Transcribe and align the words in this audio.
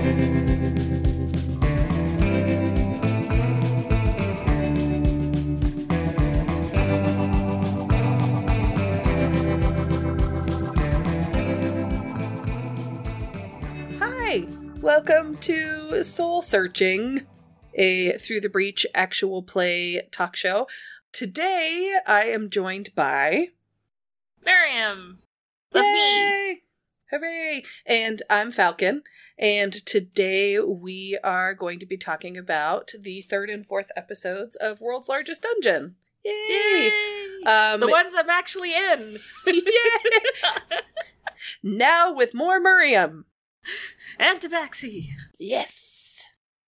Hi, 0.00 0.06
welcome 14.80 15.36
to 15.36 16.02
Soul 16.02 16.40
Searching, 16.40 17.26
a 17.74 18.12
Through 18.12 18.40
the 18.40 18.48
Breach 18.48 18.86
actual 18.94 19.42
play 19.42 20.00
talk 20.10 20.34
show. 20.34 20.66
Today 21.12 21.98
I 22.06 22.22
am 22.22 22.48
joined 22.48 22.94
by. 22.94 23.48
Miriam. 24.42 25.18
That's 25.72 25.84
me. 25.84 26.62
Hooray! 27.10 27.64
And 27.84 28.22
I'm 28.30 28.52
Falcon, 28.52 29.02
and 29.40 29.72
today 29.72 30.60
we 30.60 31.18
are 31.24 31.54
going 31.54 31.78
to 31.78 31.86
be 31.86 31.96
talking 31.96 32.36
about 32.36 32.92
the 33.00 33.22
third 33.22 33.48
and 33.48 33.66
fourth 33.66 33.90
episodes 33.96 34.54
of 34.54 34.80
World's 34.82 35.08
Largest 35.08 35.42
Dungeon. 35.42 35.96
Yay! 36.24 36.32
Yay! 36.50 37.50
Um, 37.50 37.80
the 37.80 37.88
ones 37.88 38.14
I'm 38.14 38.28
actually 38.28 38.74
in. 38.74 39.18
Yay! 39.46 39.62
now 41.62 42.12
with 42.12 42.34
more 42.34 42.60
Miriam. 42.60 43.24
and 44.18 44.38
Tabaxi. 44.38 45.06
Yes. 45.38 46.20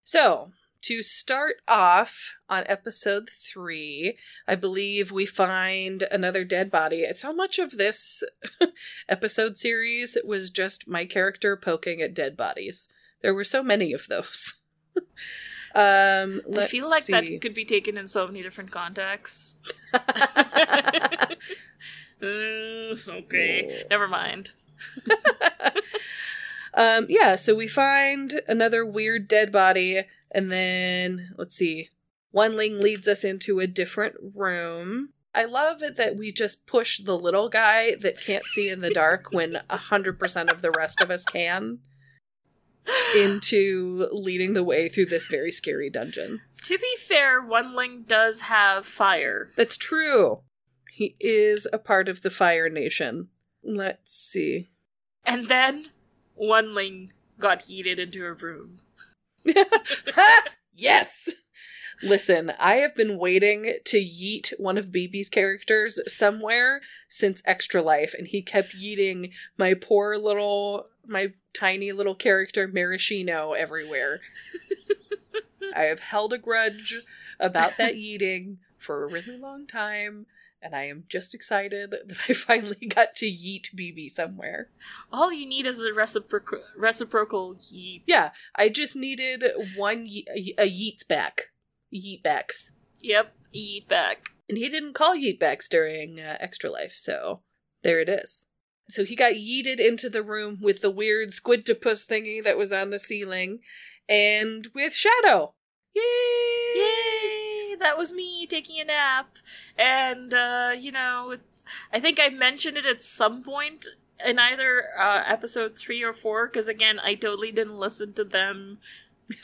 So, 0.02 0.52
to 0.82 1.02
start 1.02 1.56
off 1.66 2.38
on 2.48 2.64
episode 2.66 3.28
three, 3.30 4.16
I 4.46 4.54
believe 4.54 5.10
we 5.10 5.26
find 5.26 6.04
another 6.10 6.44
dead 6.44 6.70
body. 6.70 7.06
So 7.14 7.32
much 7.32 7.58
of 7.58 7.72
this 7.72 8.22
episode 9.08 9.56
series 9.56 10.16
was 10.24 10.50
just 10.50 10.88
my 10.88 11.04
character 11.04 11.56
poking 11.56 12.00
at 12.00 12.14
dead 12.14 12.36
bodies. 12.36 12.88
There 13.22 13.34
were 13.34 13.44
so 13.44 13.62
many 13.62 13.92
of 13.92 14.06
those. 14.08 14.54
um, 15.74 16.42
I 16.56 16.66
feel 16.66 16.90
like 16.90 17.04
see. 17.04 17.12
that 17.12 17.40
could 17.40 17.54
be 17.54 17.64
taken 17.64 17.96
in 17.96 18.08
so 18.08 18.26
many 18.26 18.42
different 18.42 18.70
contexts. 18.70 19.58
Uh, 22.22 22.94
okay, 23.08 23.84
never 23.90 24.06
mind. 24.06 24.52
um, 26.74 27.06
yeah, 27.08 27.34
so 27.34 27.52
we 27.52 27.66
find 27.66 28.40
another 28.46 28.86
weird 28.86 29.26
dead 29.26 29.50
body, 29.50 30.04
and 30.34 30.50
then 30.50 31.34
let's 31.36 31.56
see. 31.56 31.90
One 32.30 32.56
Ling 32.56 32.80
leads 32.80 33.06
us 33.06 33.24
into 33.24 33.60
a 33.60 33.66
different 33.66 34.16
room. 34.34 35.10
I 35.34 35.44
love 35.44 35.82
it 35.82 35.96
that 35.96 36.16
we 36.16 36.32
just 36.32 36.66
push 36.66 37.00
the 37.00 37.16
little 37.16 37.48
guy 37.48 37.94
that 37.96 38.20
can't 38.20 38.44
see 38.44 38.68
in 38.68 38.80
the 38.80 38.90
dark 38.90 39.28
when 39.30 39.60
a 39.70 39.76
hundred 39.76 40.18
percent 40.18 40.50
of 40.50 40.62
the 40.62 40.70
rest 40.70 41.00
of 41.00 41.10
us 41.10 41.24
can 41.24 41.78
into 43.16 44.08
leading 44.12 44.52
the 44.52 44.64
way 44.64 44.88
through 44.88 45.06
this 45.06 45.28
very 45.28 45.52
scary 45.52 45.90
dungeon. 45.90 46.40
To 46.64 46.78
be 46.78 46.96
fair, 46.98 47.40
One 47.40 47.74
Ling 47.74 48.04
does 48.06 48.42
have 48.42 48.86
fire. 48.86 49.50
That's 49.56 49.76
true. 49.76 50.42
He 50.92 51.16
is 51.18 51.66
a 51.72 51.78
part 51.78 52.08
of 52.08 52.22
the 52.22 52.30
Fire 52.30 52.68
Nation. 52.68 53.28
Let's 53.64 54.12
see. 54.12 54.68
And 55.24 55.48
then 55.48 55.86
One 56.34 56.74
Ling 56.74 57.12
got 57.38 57.62
yeeted 57.62 57.98
into 57.98 58.24
a 58.24 58.32
room. 58.32 58.80
yes. 60.74 61.28
Listen, 62.02 62.52
I 62.58 62.76
have 62.76 62.96
been 62.96 63.16
waiting 63.16 63.74
to 63.84 63.98
yeet 63.98 64.52
one 64.58 64.76
of 64.76 64.90
BB's 64.90 65.28
characters 65.28 66.00
somewhere 66.08 66.80
since 67.06 67.42
Extra 67.44 67.80
Life, 67.80 68.12
and 68.16 68.26
he 68.26 68.42
kept 68.42 68.76
yeeting 68.76 69.32
my 69.56 69.74
poor 69.74 70.16
little, 70.16 70.88
my 71.06 71.32
tiny 71.52 71.92
little 71.92 72.16
character 72.16 72.66
Maraschino 72.66 73.52
everywhere. 73.52 74.20
I 75.76 75.82
have 75.82 76.00
held 76.00 76.32
a 76.32 76.38
grudge 76.38 76.96
about 77.38 77.76
that 77.78 77.94
yeeting 77.94 78.56
for 78.78 79.04
a 79.04 79.12
really 79.12 79.38
long 79.38 79.66
time, 79.66 80.26
and 80.62 80.74
I 80.74 80.84
am 80.84 81.04
just 81.08 81.34
excited 81.34 81.90
that 82.06 82.18
I 82.28 82.32
finally 82.32 82.86
got 82.86 83.16
to 83.16 83.26
yeet 83.26 83.74
BB 83.76 84.10
somewhere. 84.10 84.68
All 85.12 85.32
you 85.32 85.46
need 85.46 85.66
is 85.66 85.80
a 85.80 85.92
reciprocal 85.92 86.60
reciprocal 86.76 87.54
yeet. 87.56 88.02
Yeah, 88.06 88.30
I 88.54 88.68
just 88.68 88.96
needed 88.96 89.44
one 89.76 90.06
ye- 90.06 90.54
a 90.58 90.68
yeets 90.68 91.06
back. 91.06 91.50
Yeetbacks. 91.92 92.70
Yep, 93.02 93.34
yeet 93.54 93.88
back. 93.88 94.28
And 94.48 94.58
he 94.58 94.68
didn't 94.68 94.94
call 94.94 95.16
yeetbacks 95.16 95.68
during 95.68 96.20
uh, 96.20 96.36
Extra 96.40 96.70
Life, 96.70 96.94
so 96.94 97.40
there 97.82 98.00
it 98.00 98.08
is. 98.08 98.46
So 98.88 99.04
he 99.04 99.16
got 99.16 99.32
yeeted 99.32 99.78
into 99.78 100.10
the 100.10 100.22
room 100.22 100.58
with 100.60 100.80
the 100.82 100.90
weird 100.90 101.30
squidtopus 101.30 102.06
thingy 102.06 102.42
that 102.42 102.58
was 102.58 102.72
on 102.72 102.90
the 102.90 102.98
ceiling, 102.98 103.60
and 104.08 104.68
with 104.74 104.94
Shadow. 104.94 105.54
Yay! 105.94 106.02
Yay! 106.76 107.11
That 107.82 107.98
was 107.98 108.12
me 108.12 108.46
taking 108.46 108.80
a 108.80 108.84
nap. 108.84 109.36
And, 109.76 110.32
uh, 110.32 110.72
you 110.78 110.92
know, 110.92 111.32
it's, 111.32 111.64
I 111.92 112.00
think 112.00 112.18
I 112.22 112.28
mentioned 112.28 112.76
it 112.76 112.86
at 112.86 113.02
some 113.02 113.42
point 113.42 113.86
in 114.24 114.38
either 114.38 114.84
uh, 114.98 115.22
episode 115.26 115.76
three 115.78 116.02
or 116.02 116.12
four, 116.12 116.46
because 116.46 116.68
again, 116.68 117.00
I 117.00 117.14
totally 117.14 117.52
didn't 117.52 117.78
listen 117.78 118.12
to 118.14 118.24
them 118.24 118.78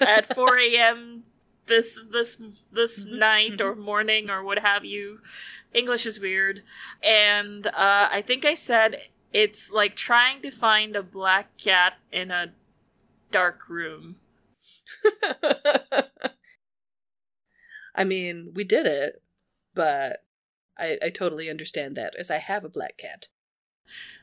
at 0.04 0.26
4 0.34 0.76
a.m. 0.76 1.24
this 1.66 2.02
this 2.10 2.36
this 2.72 3.06
Mhm, 3.06 3.18
night 3.18 3.60
or 3.60 3.74
morning 3.74 4.30
or 4.30 4.42
what 4.42 4.60
have 4.60 4.84
you. 4.84 5.20
English 5.74 6.06
is 6.06 6.20
weird. 6.20 6.62
And 7.02 7.66
uh, 7.68 8.08
I 8.10 8.22
think 8.22 8.44
I 8.44 8.54
said 8.54 9.02
it's 9.32 9.70
like 9.70 9.96
trying 9.96 10.42
to 10.42 10.50
find 10.50 10.96
a 10.96 11.02
black 11.02 11.56
cat 11.58 11.94
in 12.12 12.30
a 12.30 12.52
dark 13.32 13.68
room. 13.68 14.16
I 17.98 18.04
mean, 18.04 18.52
we 18.54 18.62
did 18.62 18.86
it, 18.86 19.20
but 19.74 20.22
I, 20.78 20.98
I 21.02 21.10
totally 21.10 21.50
understand 21.50 21.96
that 21.96 22.14
as 22.16 22.30
I 22.30 22.38
have 22.38 22.64
a 22.64 22.70
black 22.70 22.96
cat. 22.96 23.26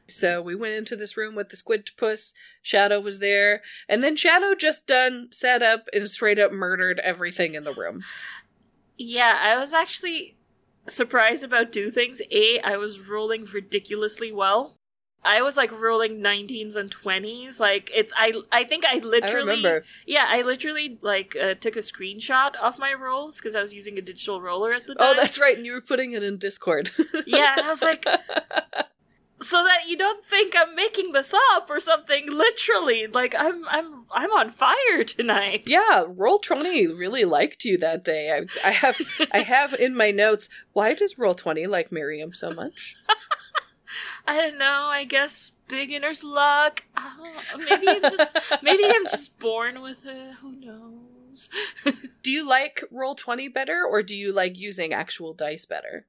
So 0.07 0.41
we 0.41 0.55
went 0.55 0.75
into 0.75 0.95
this 0.95 1.17
room 1.17 1.35
with 1.35 1.49
the 1.49 1.57
squid 1.57 1.91
puss. 1.97 2.33
Shadow 2.61 3.01
was 3.01 3.19
there, 3.19 3.61
and 3.89 4.01
then 4.01 4.15
Shadow 4.15 4.55
just 4.55 4.87
done 4.87 5.27
sat 5.31 5.61
up 5.61 5.87
and 5.93 6.09
straight 6.09 6.39
up 6.39 6.53
murdered 6.53 6.99
everything 6.99 7.53
in 7.53 7.65
the 7.65 7.73
room. 7.73 8.03
Yeah, 8.97 9.39
I 9.41 9.57
was 9.57 9.73
actually 9.73 10.37
surprised 10.87 11.43
about 11.43 11.73
two 11.73 11.89
things. 11.89 12.21
A, 12.31 12.59
I 12.61 12.77
was 12.77 12.99
rolling 12.99 13.45
ridiculously 13.45 14.31
well. 14.31 14.77
I 15.25 15.41
was 15.41 15.57
like 15.57 15.71
rolling 15.71 16.19
19s 16.21 16.75
and 16.75 16.89
20s. 16.89 17.59
Like 17.59 17.91
it's 17.93 18.13
I 18.15 18.33
I 18.51 18.63
think 18.63 18.85
I 18.85 18.95
I 18.95 18.99
literally 18.99 19.35
remember. 19.55 19.83
Yeah, 20.05 20.25
I 20.29 20.41
literally 20.41 20.97
like 21.01 21.35
uh, 21.35 21.55
took 21.55 21.75
a 21.75 21.79
screenshot 21.79 22.55
of 22.55 22.79
my 22.79 22.93
rolls 22.93 23.41
cuz 23.41 23.55
I 23.55 23.61
was 23.61 23.73
using 23.73 23.97
a 23.97 24.01
digital 24.01 24.41
roller 24.41 24.73
at 24.73 24.87
the 24.87 24.95
time. 24.95 25.07
Oh, 25.09 25.13
that's 25.15 25.39
right, 25.39 25.57
and 25.57 25.65
you 25.65 25.73
were 25.73 25.81
putting 25.81 26.11
it 26.13 26.23
in 26.23 26.37
Discord. 26.37 26.91
Yeah, 27.25 27.55
and 27.57 27.65
I 27.65 27.69
was 27.69 27.81
like 27.81 28.05
so 29.41 29.63
that 29.63 29.87
you 29.87 29.97
don't 29.97 30.23
think 30.23 30.53
I'm 30.55 30.75
making 30.75 31.11
this 31.11 31.33
up 31.53 31.69
or 31.69 31.79
something 31.79 32.31
literally. 32.31 33.07
Like 33.07 33.35
I'm 33.37 33.67
I'm 33.67 34.05
I'm 34.11 34.31
on 34.31 34.49
fire 34.51 35.03
tonight. 35.05 35.63
yeah, 35.67 36.05
Roll 36.07 36.39
Twenty 36.39 36.87
really 36.87 37.25
liked 37.25 37.65
you 37.65 37.77
that 37.79 38.03
day. 38.03 38.31
I, 38.31 38.67
I 38.67 38.71
have 38.71 39.01
I 39.31 39.39
have 39.39 39.73
in 39.73 39.95
my 39.95 40.11
notes. 40.11 40.49
Why 40.73 40.93
does 40.93 41.17
Roll 41.17 41.35
Twenty 41.35 41.67
like 41.67 41.91
Miriam 41.91 42.33
so 42.33 42.53
much? 42.53 42.95
I 44.27 44.41
don't 44.41 44.57
know. 44.57 44.87
I 44.91 45.03
guess 45.03 45.51
beginner's 45.67 46.23
luck. 46.23 46.83
Oh, 46.97 47.41
maybe 47.63 47.87
I'm 47.89 48.01
just 48.01 48.37
maybe 48.61 48.83
I'm 48.93 49.05
just 49.05 49.37
born 49.39 49.81
with 49.81 50.05
it. 50.05 50.33
Who 50.41 50.53
knows? 50.53 51.49
Do 52.23 52.31
you 52.31 52.47
like 52.47 52.83
Roll 52.91 53.15
Twenty 53.15 53.47
better, 53.47 53.83
or 53.85 54.01
do 54.01 54.15
you 54.15 54.31
like 54.31 54.57
using 54.57 54.93
actual 54.93 55.33
dice 55.33 55.65
better? 55.65 56.07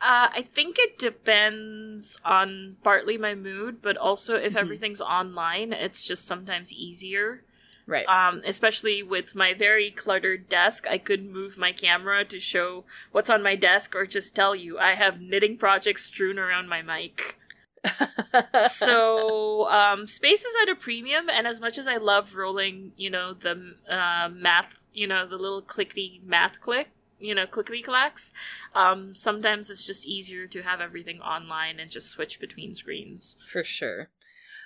Uh, 0.00 0.30
I 0.34 0.42
think 0.42 0.78
it 0.80 0.98
depends 0.98 2.16
on 2.24 2.76
partly 2.82 3.16
my 3.18 3.34
mood, 3.36 3.80
but 3.82 3.96
also 3.96 4.34
if 4.36 4.54
Mhm. 4.54 4.58
everything's 4.58 5.00
online, 5.00 5.72
it's 5.72 6.02
just 6.04 6.24
sometimes 6.24 6.72
easier. 6.72 7.44
Right. 7.92 8.08
Um, 8.08 8.40
especially 8.46 9.02
with 9.02 9.34
my 9.34 9.52
very 9.52 9.90
cluttered 9.90 10.48
desk, 10.48 10.86
I 10.88 10.96
could 10.96 11.30
move 11.30 11.58
my 11.58 11.72
camera 11.72 12.24
to 12.24 12.40
show 12.40 12.84
what's 13.10 13.28
on 13.28 13.42
my 13.42 13.54
desk, 13.54 13.94
or 13.94 14.06
just 14.06 14.34
tell 14.34 14.56
you 14.56 14.78
I 14.78 14.92
have 14.92 15.20
knitting 15.20 15.58
projects 15.58 16.06
strewn 16.06 16.38
around 16.38 16.70
my 16.70 16.80
mic. 16.80 17.36
so 18.70 19.68
um, 19.68 20.06
space 20.06 20.42
is 20.42 20.54
at 20.62 20.70
a 20.70 20.74
premium 20.74 21.28
and 21.28 21.48
as 21.48 21.60
much 21.60 21.76
as 21.76 21.88
i 21.88 21.96
love 21.96 22.36
rolling 22.36 22.92
you 22.96 23.10
know 23.10 23.34
the 23.34 23.74
uh, 23.90 24.28
math 24.32 24.78
you 24.92 25.04
know 25.04 25.26
the 25.26 25.36
little 25.36 25.60
clickety 25.60 26.22
math 26.24 26.60
click 26.60 26.90
you 27.18 27.34
know 27.34 27.44
clickety 27.44 27.82
clacks 27.82 28.32
um, 28.76 29.16
sometimes 29.16 29.68
it's 29.68 29.84
just 29.84 30.06
easier 30.06 30.46
to 30.46 30.62
have 30.62 30.80
everything 30.80 31.20
online 31.20 31.80
and 31.80 31.90
just 31.90 32.08
switch 32.08 32.38
between 32.38 32.72
screens 32.72 33.36
For 33.48 33.64
sure. 33.64 34.10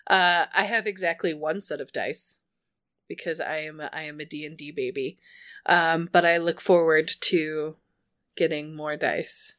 Uh, 0.07 0.45
I 0.55 0.65
have 0.65 0.87
exactly 0.87 1.33
one 1.33 1.63
set 1.63 1.81
of 1.81 1.93
dice 1.93 2.41
because 3.09 3.41
I 3.41 3.59
am 3.59 3.81
a, 3.81 3.91
I 3.93 4.03
am 4.03 4.21
a 4.21 4.25
D&D 4.25 4.73
baby. 4.73 5.19
Um, 5.67 6.09
but 6.13 6.25
I 6.25 6.39
look 6.39 6.61
forward 6.61 7.11
to 7.23 7.77
getting 8.37 8.75
more 8.75 8.97
dice. 8.97 9.55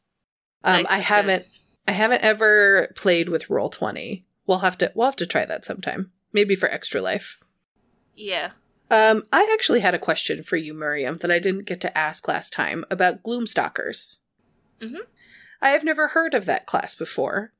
Um, 0.63 0.83
Dice 0.83 0.91
I 0.91 0.97
haven't 0.99 1.43
good. 1.43 1.51
I 1.87 1.91
haven't 1.91 2.23
ever 2.23 2.91
played 2.95 3.29
with 3.29 3.49
Roll 3.49 3.69
20. 3.69 4.25
We'll 4.45 4.59
have 4.59 4.77
to 4.79 4.91
we'll 4.95 5.07
have 5.07 5.15
to 5.17 5.25
try 5.25 5.45
that 5.45 5.65
sometime. 5.65 6.11
Maybe 6.33 6.55
for 6.55 6.69
Extra 6.69 7.01
Life. 7.01 7.39
Yeah. 8.15 8.51
Um, 8.89 9.25
I 9.31 9.49
actually 9.53 9.81
had 9.81 9.93
a 9.93 9.99
question 9.99 10.43
for 10.43 10.57
you, 10.57 10.73
Miriam, 10.73 11.17
that 11.17 11.31
I 11.31 11.39
didn't 11.39 11.65
get 11.65 11.81
to 11.81 11.97
ask 11.97 12.27
last 12.27 12.53
time 12.53 12.85
about 12.89 13.23
Gloomstalkers. 13.23 14.19
Mhm. 14.79 15.01
I 15.61 15.69
have 15.69 15.83
never 15.83 16.09
heard 16.09 16.33
of 16.33 16.45
that 16.45 16.65
class 16.65 16.95
before. 16.95 17.53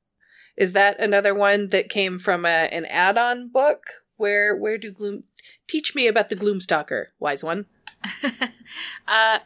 Is 0.55 0.71
that 0.71 0.99
another 0.99 1.35
one 1.35 1.69
that 1.69 1.89
came 1.89 2.17
from 2.17 2.45
a, 2.45 2.69
an 2.71 2.85
add-on 2.85 3.49
book? 3.49 3.85
Where 4.15 4.55
where 4.55 4.77
do 4.77 4.91
Gloom 4.91 5.23
teach 5.67 5.95
me 5.95 6.07
about 6.07 6.29
the 6.29 6.35
Gloomstalker, 6.35 7.07
wise 7.19 7.43
one? 7.43 7.65
uh 9.07 9.39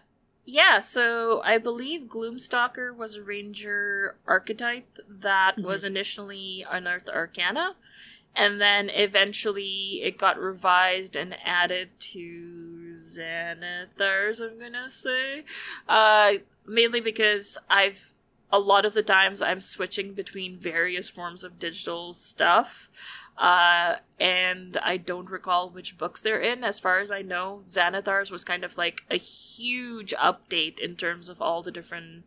yeah, 0.44 0.80
so 0.80 1.42
I 1.46 1.60
believe 1.60 2.02
Gloomstalker 2.10 2.96
was 2.96 3.16
a 3.16 3.22
ranger 3.24 4.16
archetype 4.28 4.98
that 5.08 5.58
Mhm. 5.58 5.64
was 5.64 5.84
initially 5.84 6.66
unearthed 6.70 7.10
arcana 7.10 7.76
and 8.36 8.60
then 8.60 8.90
eventually 8.90 10.02
it 10.04 10.18
got 10.18 10.40
revised 10.40 11.16
and 11.16 11.36
added 11.46 11.90
to 12.00 12.92
Xanathars, 12.94 14.42
I'm 14.42 14.60
gonna 14.60 14.90
say. 14.90 15.44
Uh 15.88 16.34
mainly 16.66 17.02
because 17.02 17.58
I've 17.70 18.14
a 18.54 18.60
lot 18.60 18.86
of 18.86 18.94
the 18.94 19.04
times 19.04 19.42
I'm 19.42 19.62
switching 19.62 20.14
between 20.14 20.58
various 20.58 21.10
forms 21.10 21.44
of 21.44 21.58
digital 21.60 22.14
stuff. 22.14 22.90
Uh, 23.38 23.96
and 24.20 24.78
I 24.78 24.98
don't 24.98 25.30
recall 25.30 25.70
which 25.70 25.98
books 25.98 26.22
they're 26.22 26.40
in. 26.40 26.64
As 26.64 26.80
far 26.80 27.00
as 27.00 27.10
I 27.10 27.22
know, 27.22 27.62
Xanathars 27.66 28.30
was 28.30 28.44
kind 28.44 28.64
of 28.64 28.78
like 28.78 29.02
a 29.10 29.18
huge 29.18 30.14
update 30.14 30.80
in 30.80 30.96
terms 30.96 31.28
of 31.30 31.42
all 31.42 31.64
the 31.64 31.72
different 31.72 32.24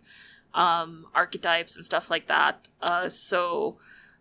um, 0.55 1.07
archetypes 1.15 1.77
and 1.77 1.85
stuff 1.85 2.11
like 2.11 2.27
that. 2.27 2.69
Uh, 2.83 3.09
so, 3.09 3.77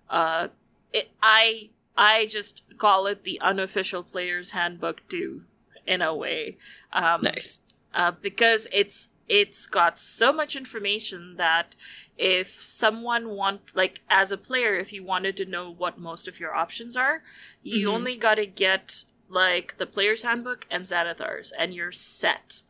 uh, 0.10 0.50
it, 0.92 1.10
I 1.22 1.70
I 1.98 2.28
just 2.28 2.64
call 2.78 3.08
it 3.08 3.24
the 3.24 3.40
unofficial 3.42 4.04
player's 4.04 4.52
handbook 4.52 5.08
too, 5.08 5.44
in 5.88 6.02
a 6.02 6.14
way. 6.16 6.58
Um, 6.92 7.22
Nice. 7.24 7.60
uh, 7.94 8.12
because 8.12 8.68
it's 8.72 9.10
it's 9.30 9.68
got 9.68 9.98
so 9.98 10.34
much 10.34 10.56
information 10.56 11.36
that 11.38 11.76
if 12.18 12.64
someone 12.64 13.30
want 13.30 13.76
like 13.76 14.02
as 14.10 14.32
a 14.32 14.38
player 14.38 14.76
if 14.76 14.92
you 14.94 15.04
wanted 15.04 15.38
to 15.38 15.46
know 15.46 15.70
what 15.70 15.98
most 16.00 16.28
of 16.28 16.40
your 16.40 16.54
options 16.54 16.96
are 16.98 17.24
you 17.62 17.88
Mhm. 17.88 17.94
only 17.94 18.16
got 18.18 18.36
to 18.36 18.46
get 18.46 19.06
like 19.30 19.78
the 19.78 19.86
player's 19.86 20.24
handbook 20.24 20.68
and 20.70 20.84
xanathars 20.86 21.52
and 21.58 21.74
you're 21.74 21.92
set 21.92 22.64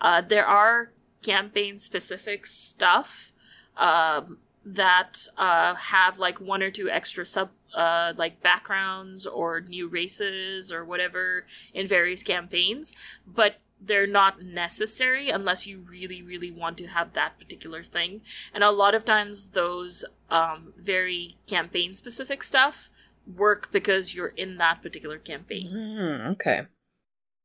uh, 0.00 0.20
there 0.20 0.46
are 0.46 0.92
campaign 1.22 1.78
specific 1.78 2.46
stuff 2.46 3.32
um, 3.76 4.38
that 4.64 5.26
uh, 5.36 5.74
have 5.74 6.18
like 6.18 6.40
one 6.40 6.62
or 6.62 6.70
two 6.70 6.88
extra 6.88 7.26
sub 7.26 7.50
uh, 7.74 8.12
like 8.16 8.42
backgrounds 8.42 9.26
or 9.26 9.60
new 9.60 9.86
races 9.86 10.72
or 10.72 10.84
whatever 10.84 11.44
in 11.74 11.86
various 11.86 12.22
campaigns 12.22 12.94
but 13.26 13.56
they're 13.86 14.06
not 14.06 14.42
necessary 14.42 15.30
unless 15.30 15.66
you 15.66 15.78
really 15.78 16.22
really 16.22 16.50
want 16.50 16.76
to 16.78 16.86
have 16.86 17.12
that 17.12 17.38
particular 17.38 17.82
thing 17.82 18.20
and 18.52 18.62
a 18.62 18.70
lot 18.70 18.94
of 18.94 19.04
times 19.04 19.48
those 19.48 20.04
um, 20.30 20.72
very 20.76 21.36
campaign 21.46 21.94
specific 21.94 22.42
stuff 22.42 22.90
work 23.26 23.70
because 23.72 24.14
you're 24.14 24.28
in 24.28 24.58
that 24.58 24.82
particular 24.82 25.18
campaign 25.18 25.70
Mm, 25.72 26.32
okay. 26.32 26.66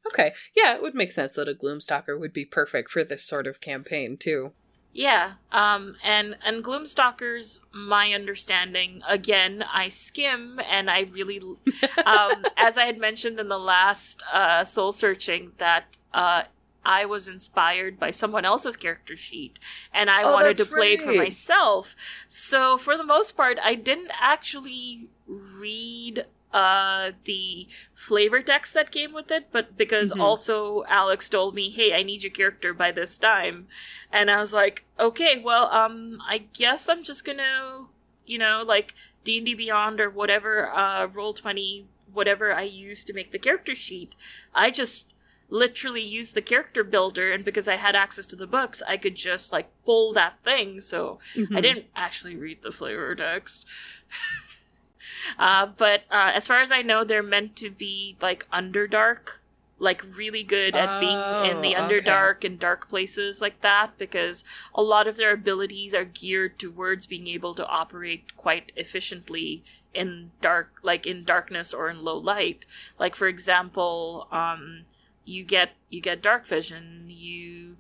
Okay. 0.08 0.34
Yeah, 0.56 0.76
it 0.76 0.82
would 0.82 0.96
make 0.96 1.12
sense 1.12 1.34
that 1.34 1.48
a 1.48 1.54
Gloomstalker 1.54 2.20
would 2.20 2.34
be 2.34 2.46
perfect 2.46 2.90
for 2.90 3.04
this 3.04 3.24
sort 3.24 3.48
of 3.48 3.62
campaign 3.62 4.18
too. 4.18 4.54
Yeah, 4.94 5.34
um, 5.54 5.96
and 6.04 6.36
and 6.44 6.62
Gloomstalkers, 6.62 7.60
my 7.72 8.12
understanding, 8.12 9.02
again, 9.08 9.64
I 9.72 9.88
skim 9.88 10.60
and 10.70 10.90
I 10.90 11.02
really, 11.02 11.40
um, 12.06 12.46
as 12.58 12.78
I 12.78 12.84
had 12.84 12.98
mentioned 12.98 13.40
in 13.40 13.48
the 13.48 13.58
last 13.58 14.22
uh, 14.34 14.66
soul 14.66 14.92
searching, 14.92 15.54
that 15.60 15.96
uh, 16.13 16.44
I 16.84 17.06
was 17.06 17.28
inspired 17.28 18.00
by 18.00 18.10
someone 18.12 18.44
else's 18.44 18.75
character 18.75 19.16
sheet, 19.16 19.60
and 19.94 20.10
I 20.10 20.24
Oh, 20.24 20.34
wanted 20.34 20.58
to 20.58 20.66
play 20.66 20.94
it 20.94 21.02
for 21.02 21.13
myself. 21.13 21.96
So 22.28 22.78
for 22.78 22.98
the 22.98 23.04
most 23.04 23.38
part, 23.38 23.60
I 23.63 23.75
didn't 23.75 24.12
actually 24.19 25.08
read 25.28 26.25
uh 26.54 27.12
the 27.24 27.66
flavor 27.96 28.42
text 28.42 28.74
that 28.74 28.92
came 28.92 29.13
with 29.13 29.31
it 29.31 29.48
but 29.54 29.78
because 29.78 30.12
Mhm. 30.12 30.19
also 30.19 30.84
alex 30.90 31.30
told 31.30 31.56
me 31.56 31.69
hey 31.69 31.94
i 31.96 32.04
need 32.04 32.24
your 32.24 32.31
character 32.31 32.74
by 32.74 32.92
this 32.92 33.18
time 33.18 33.68
and 34.12 34.30
i 34.30 34.38
was 34.42 34.52
like 34.52 34.84
okay 35.00 35.40
well 35.40 35.69
um 35.72 36.18
i 36.28 36.40
guess 36.40 36.90
i'm 36.90 37.04
just 37.04 37.24
gonna 37.24 37.86
you 38.25 38.38
know 38.38 38.63
like 38.68 38.94
d&d 39.24 39.54
beyond 39.54 40.02
or 40.02 40.10
whatever 40.10 40.69
uh 40.75 41.06
roll 41.06 41.34
20 41.34 41.86
whatever 42.12 42.54
i 42.54 42.63
use 42.63 43.06
to 43.06 43.13
make 43.13 43.31
the 43.31 43.40
character 43.40 43.74
sheet 43.74 44.13
i 44.54 44.69
just 44.69 45.13
literally 45.51 46.01
use 46.01 46.31
the 46.33 46.42
character 46.42 46.83
builder 46.83 47.31
and 47.31 47.44
because 47.45 47.68
i 47.68 47.75
had 47.75 47.95
access 47.95 48.25
to 48.25 48.36
the 48.38 48.48
books 48.48 48.81
i 48.88 48.95
could 48.98 49.15
just 49.15 49.51
like 49.51 49.69
pull 49.86 50.12
that 50.13 50.42
thing 50.42 50.81
so 50.81 51.19
I 51.36 51.38
Mhm. 51.59 51.62
didn't 51.62 51.86
actually 51.95 52.36
read 52.36 52.63
the 52.63 52.71
flavor 52.71 53.13
text. 53.15 53.68
uh, 55.38 55.68
but 55.77 56.03
uh, 56.12 56.31
as 56.33 56.48
far 56.48 56.62
as 56.62 56.71
I 56.71 56.81
know, 56.81 57.03
they're 57.03 57.24
meant 57.24 57.56
to 57.57 57.69
be 57.69 58.15
like 58.21 58.48
underdark, 58.51 59.39
like 59.80 60.03
really 60.15 60.44
good 60.44 60.75
at 60.75 61.00
being 61.00 61.19
in 61.45 61.62
the 61.62 61.75
Oh, 61.75 61.86
okay. 61.86 62.48
and 62.48 62.59
dark 62.59 62.89
places 62.89 63.42
like 63.42 63.62
that, 63.62 63.98
because 63.98 64.44
a 64.74 64.81
lot 64.83 65.07
of 65.07 65.18
their 65.18 65.33
abilities 65.33 65.94
are 65.94 66.06
geared 66.06 66.59
towards 66.59 67.07
being 67.07 67.27
able 67.27 67.53
to 67.56 67.65
operate 67.68 68.36
quite 68.38 68.71
efficiently 68.75 69.63
in 69.94 70.31
dark, 70.42 70.80
like 70.83 71.06
in 71.06 71.24
darkness 71.24 71.74
or 71.74 71.89
in 71.89 72.03
low 72.03 72.18
light. 72.18 72.65
Like 73.00 73.15
for 73.15 73.27
example, 73.27 74.27
um, 74.31 74.83
you 75.26 75.44
get 75.44 75.72
you 75.90 76.02
get 76.02 76.22
dark 76.22 76.46
vision. 76.46 77.06
You 77.08 77.78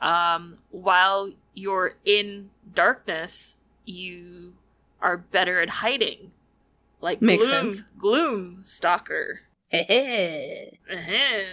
um, 0.00 0.58
while 0.70 1.30
you're 1.54 1.94
in 2.04 2.50
darkness, 2.74 3.56
you 3.84 4.54
are 5.00 5.16
better 5.16 5.60
at 5.60 5.70
hiding. 5.70 6.32
Like 7.00 7.20
Makes 7.20 7.48
gloom, 7.48 7.70
sense. 7.72 7.84
gloom 7.98 8.60
stalker. 8.64 9.40
Heh-heh. 9.70 10.70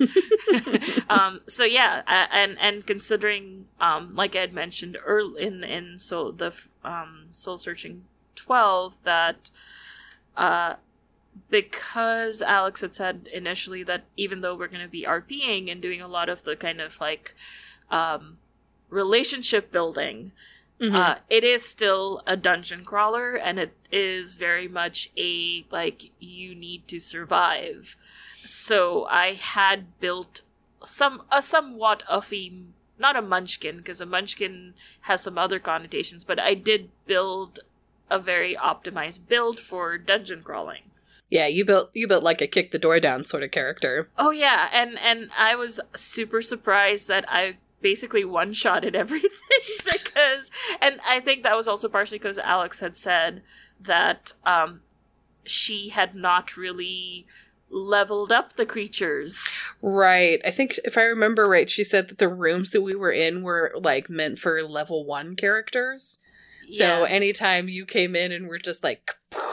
um, 1.10 1.40
so 1.46 1.64
yeah, 1.64 2.02
and 2.32 2.58
and 2.58 2.86
considering, 2.86 3.66
um, 3.80 4.10
like 4.10 4.34
I 4.34 4.40
had 4.40 4.52
mentioned 4.52 4.98
early 5.04 5.42
in 5.42 5.62
in 5.64 5.98
so 5.98 6.30
the 6.30 6.52
um, 6.84 7.26
soul 7.32 7.58
searching 7.58 8.04
twelve 8.34 9.02
that, 9.04 9.50
uh, 10.36 10.74
because 11.48 12.42
Alex 12.42 12.80
had 12.80 12.94
said 12.94 13.28
initially 13.32 13.82
that 13.84 14.04
even 14.16 14.40
though 14.40 14.54
we're 14.54 14.68
going 14.68 14.82
to 14.84 14.88
be 14.88 15.04
RPing 15.04 15.70
and 15.70 15.80
doing 15.80 16.00
a 16.00 16.08
lot 16.08 16.28
of 16.28 16.44
the 16.44 16.56
kind 16.56 16.80
of 16.80 17.00
like, 17.00 17.34
um, 17.90 18.36
relationship 18.88 19.70
building, 19.72 20.32
Mhm. 20.80 20.94
uh, 20.96 21.18
it 21.28 21.44
is 21.44 21.64
still 21.64 22.22
a 22.26 22.36
dungeon 22.36 22.84
crawler, 22.84 23.34
and 23.34 23.58
it 23.58 23.74
is 23.92 24.32
very 24.32 24.66
much 24.66 25.10
a 25.16 25.64
like 25.70 26.10
you 26.18 26.54
need 26.54 26.88
to 26.88 26.98
survive. 26.98 27.96
So 28.44 29.04
I 29.06 29.34
had 29.34 30.00
built 30.00 30.42
some 30.82 31.22
a 31.30 31.42
somewhat 31.42 32.02
of 32.08 32.32
a 32.32 32.52
not 32.98 33.16
a 33.16 33.22
munchkin 33.22 33.78
because 33.78 34.00
a 34.00 34.06
munchkin 34.06 34.74
has 35.02 35.22
some 35.22 35.36
other 35.38 35.58
connotations, 35.58 36.24
but 36.24 36.38
I 36.38 36.54
did 36.54 36.90
build 37.06 37.60
a 38.10 38.18
very 38.18 38.56
optimized 38.56 39.28
build 39.28 39.60
for 39.60 39.98
dungeon 39.98 40.42
crawling. 40.42 40.89
Yeah, 41.30 41.46
you 41.46 41.64
built 41.64 41.90
you 41.94 42.08
built 42.08 42.24
like 42.24 42.40
a 42.40 42.46
kick 42.46 42.72
the 42.72 42.78
door 42.78 42.98
down 43.00 43.24
sort 43.24 43.42
of 43.42 43.52
character. 43.52 44.08
Oh 44.18 44.30
yeah, 44.30 44.68
and 44.72 44.98
and 44.98 45.30
I 45.38 45.54
was 45.54 45.80
super 45.94 46.42
surprised 46.42 47.08
that 47.08 47.24
I 47.28 47.58
basically 47.80 48.24
one 48.24 48.52
shotted 48.52 48.94
everything 48.96 49.30
because 49.84 50.50
and 50.80 51.00
I 51.06 51.20
think 51.20 51.44
that 51.44 51.56
was 51.56 51.68
also 51.68 51.88
partially 51.88 52.18
because 52.18 52.38
Alex 52.38 52.80
had 52.80 52.96
said 52.96 53.42
that 53.80 54.32
um 54.44 54.80
she 55.44 55.88
had 55.88 56.14
not 56.14 56.56
really 56.56 57.26
leveled 57.70 58.32
up 58.32 58.54
the 58.54 58.66
creatures. 58.66 59.52
Right. 59.80 60.40
I 60.44 60.50
think 60.50 60.78
if 60.84 60.98
I 60.98 61.04
remember 61.04 61.44
right, 61.44 61.70
she 61.70 61.84
said 61.84 62.08
that 62.08 62.18
the 62.18 62.28
rooms 62.28 62.70
that 62.70 62.82
we 62.82 62.96
were 62.96 63.12
in 63.12 63.42
were 63.42 63.72
like 63.76 64.10
meant 64.10 64.40
for 64.40 64.60
level 64.62 65.04
one 65.06 65.36
characters. 65.36 66.18
So 66.72 67.02
anytime 67.04 67.68
you 67.68 67.84
came 67.84 68.14
in 68.14 68.30
and 68.30 68.46
were 68.46 68.58
just 68.58 68.84
like, 68.84 69.16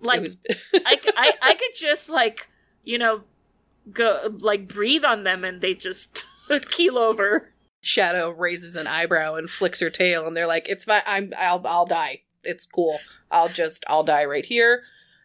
like 0.00 0.18
I, 0.20 0.22
was 0.22 0.36
I, 0.74 0.98
I 1.16 1.32
I 1.42 1.54
could 1.54 1.74
just 1.76 2.08
like 2.08 2.48
you 2.84 2.98
know 2.98 3.22
go 3.92 4.34
like 4.40 4.68
breathe 4.68 5.04
on 5.04 5.24
them 5.24 5.44
and 5.44 5.60
they 5.60 5.74
just 5.74 6.24
keel 6.70 6.98
over. 6.98 7.52
Shadow 7.80 8.30
raises 8.30 8.76
an 8.76 8.86
eyebrow 8.86 9.34
and 9.34 9.48
flicks 9.48 9.80
her 9.80 9.90
tail, 9.90 10.26
and 10.26 10.36
they're 10.36 10.46
like, 10.46 10.68
"It's 10.68 10.84
fine. 10.84 11.02
I'm. 11.06 11.32
I'll. 11.38 11.64
I'll 11.66 11.86
die. 11.86 12.22
It's 12.42 12.66
cool. 12.66 12.98
I'll 13.30 13.48
just. 13.48 13.84
I'll 13.88 14.02
die 14.02 14.24
right 14.24 14.44
here. 14.44 14.82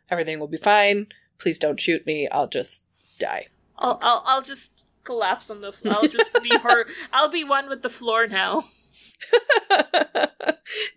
Everything 0.09 0.39
will 0.39 0.47
be 0.47 0.57
fine. 0.57 1.07
Please 1.39 1.57
don't 1.57 1.79
shoot 1.79 2.05
me. 2.05 2.27
I'll 2.29 2.47
just 2.47 2.85
die." 3.19 3.47
I'll 3.79 3.97
I'll, 4.01 4.23
I'll 4.25 4.41
just 4.41 4.85
collapse 5.03 5.49
on 5.49 5.61
the. 5.61 5.71
floor. 5.73 5.95
I'll 5.95 6.07
just 6.07 6.31
be 6.43 6.55
her. 6.63 6.85
I'll 7.11 7.29
be 7.29 7.43
one 7.43 7.67
with 7.69 7.81
the 7.81 7.89
floor 7.89 8.27
now. 8.27 8.63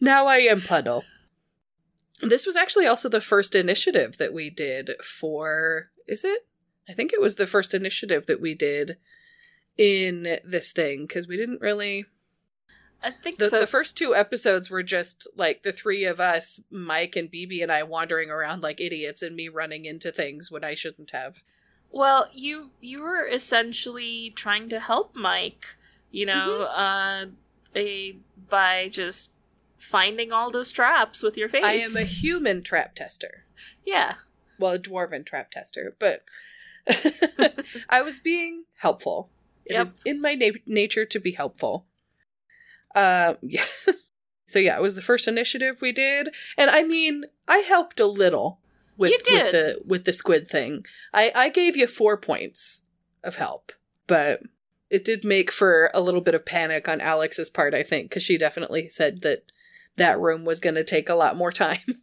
now 0.00 0.26
I 0.26 0.38
am 0.38 0.60
puddle. 0.60 1.04
This 2.22 2.46
was 2.46 2.56
actually 2.56 2.86
also 2.86 3.08
the 3.08 3.20
first 3.20 3.54
initiative 3.54 4.16
that 4.18 4.32
we 4.32 4.50
did 4.50 4.90
for. 5.02 5.90
Is 6.06 6.24
it? 6.24 6.46
I 6.88 6.92
think 6.92 7.12
it 7.12 7.20
was 7.20 7.34
the 7.34 7.46
first 7.46 7.74
initiative 7.74 8.26
that 8.26 8.40
we 8.40 8.54
did 8.54 8.96
in 9.76 10.38
this 10.44 10.72
thing 10.72 11.02
because 11.06 11.26
we 11.28 11.36
didn't 11.36 11.60
really. 11.60 12.06
I 13.02 13.10
think 13.10 13.38
The, 13.38 13.50
so. 13.50 13.60
the 13.60 13.66
first 13.66 13.96
two 13.98 14.14
episodes 14.14 14.70
were 14.70 14.82
just 14.82 15.28
like 15.36 15.62
the 15.62 15.72
three 15.72 16.04
of 16.04 16.18
us, 16.18 16.60
Mike 16.70 17.14
and 17.14 17.30
BB 17.30 17.62
and 17.62 17.70
I, 17.70 17.82
wandering 17.82 18.30
around 18.30 18.62
like 18.62 18.80
idiots 18.80 19.20
and 19.22 19.36
me 19.36 19.48
running 19.48 19.84
into 19.84 20.10
things 20.10 20.50
when 20.50 20.64
I 20.64 20.74
shouldn't 20.74 21.10
have. 21.10 21.42
Well, 21.90 22.28
you 22.32 22.70
you 22.80 23.02
were 23.02 23.26
essentially 23.26 24.32
trying 24.34 24.68
to 24.70 24.80
help 24.80 25.14
Mike, 25.14 25.76
you 26.10 26.24
know, 26.26 26.66
Mm-hmm. 26.70 26.80
uh, 26.80 27.78
a, 27.78 28.16
by 28.48 28.88
just 28.90 29.32
finding 29.78 30.32
all 30.32 30.50
those 30.50 30.70
traps 30.72 31.22
with 31.22 31.36
your 31.36 31.48
face. 31.48 31.64
I 31.64 31.72
am 31.74 31.96
a 31.96 32.02
human 32.04 32.62
trap 32.62 32.94
tester. 32.94 33.44
yeah. 33.84 34.14
Well, 34.58 34.72
a 34.72 34.78
dwarven 34.78 35.26
trap 35.26 35.50
tester, 35.50 35.94
but 35.98 36.24
I 37.90 38.00
was 38.02 38.20
being 38.20 38.64
helpful. 38.78 39.30
It 39.66 39.74
is 39.78 39.94
Yep. 40.04 40.14
in 40.16 40.22
my 40.22 40.34
na- 40.34 40.58
nature 40.66 41.04
to 41.04 41.18
be 41.20 41.32
helpful. 41.32 41.86
Um, 42.94 43.36
yeah. 43.42 43.64
so 44.46 44.58
yeah, 44.58 44.76
it 44.76 44.82
was 44.82 44.94
the 44.94 45.02
first 45.02 45.28
initiative 45.28 45.82
we 45.82 45.92
did, 45.92 46.34
and 46.56 46.70
I 46.70 46.84
mean, 46.84 47.24
I 47.46 47.58
helped 47.58 48.00
a 48.00 48.06
little 48.06 48.60
with 48.96 49.12
with 49.30 49.50
the 49.52 49.82
with 49.84 50.04
the 50.06 50.12
squid 50.14 50.48
thing. 50.48 50.86
I 51.12 51.32
I 51.34 51.48
gave 51.50 51.76
you 51.76 51.86
four 51.86 52.16
points 52.16 52.82
of 53.22 53.36
help, 53.36 53.72
but 54.06 54.40
it 54.88 55.04
did 55.04 55.24
make 55.24 55.50
for 55.50 55.90
a 55.92 56.00
little 56.00 56.20
bit 56.22 56.34
of 56.34 56.46
panic 56.46 56.88
on 56.88 57.00
Alex's 57.02 57.50
part. 57.50 57.74
I 57.74 57.82
think 57.82 58.08
because 58.08 58.22
she 58.22 58.38
definitely 58.38 58.88
said 58.88 59.20
that 59.22 59.42
that 59.96 60.20
room 60.20 60.44
was 60.44 60.60
going 60.60 60.74
to 60.76 60.84
take 60.84 61.08
a 61.08 61.14
lot 61.14 61.36
more 61.36 61.52
time. 61.52 61.80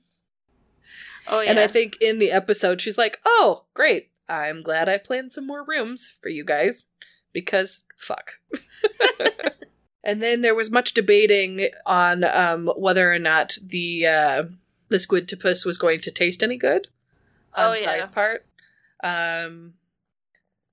Oh 1.28 1.40
yeah. 1.40 1.52
And 1.52 1.60
I 1.60 1.68
think 1.68 2.02
in 2.02 2.20
the 2.20 2.32
episode, 2.32 2.82
she's 2.82 2.98
like, 2.98 3.20
oh, 3.24 3.64
great. 3.74 4.10
I'm 4.28 4.62
glad 4.62 4.90
I 4.90 4.98
planned 4.98 5.32
some 5.32 5.48
more 5.48 5.64
rooms 5.64 6.12
for 6.22 6.28
you 6.30 6.44
guys 6.44 6.88
because 7.32 7.84
fuck. 7.98 8.40
and 10.04 10.22
then 10.22 10.42
there 10.42 10.54
was 10.54 10.70
much 10.70 10.94
debating 10.94 11.70
on 11.86 12.26
um, 12.26 12.70
whether 12.76 13.12
or 13.14 13.20
not 13.20 13.58
the 13.64 14.06
uh, 14.06 14.44
the 14.90 14.98
squidtopus 14.98 15.66
was 15.66 15.78
going 15.78 16.02
to 16.02 16.12
taste 16.12 16.44
any 16.44 16.58
good 16.58 16.88
on 17.56 17.72
Oh, 17.72 17.74
yeah. 17.74 17.86
size 17.86 18.08
part. 18.10 18.46
Um, 19.02 19.76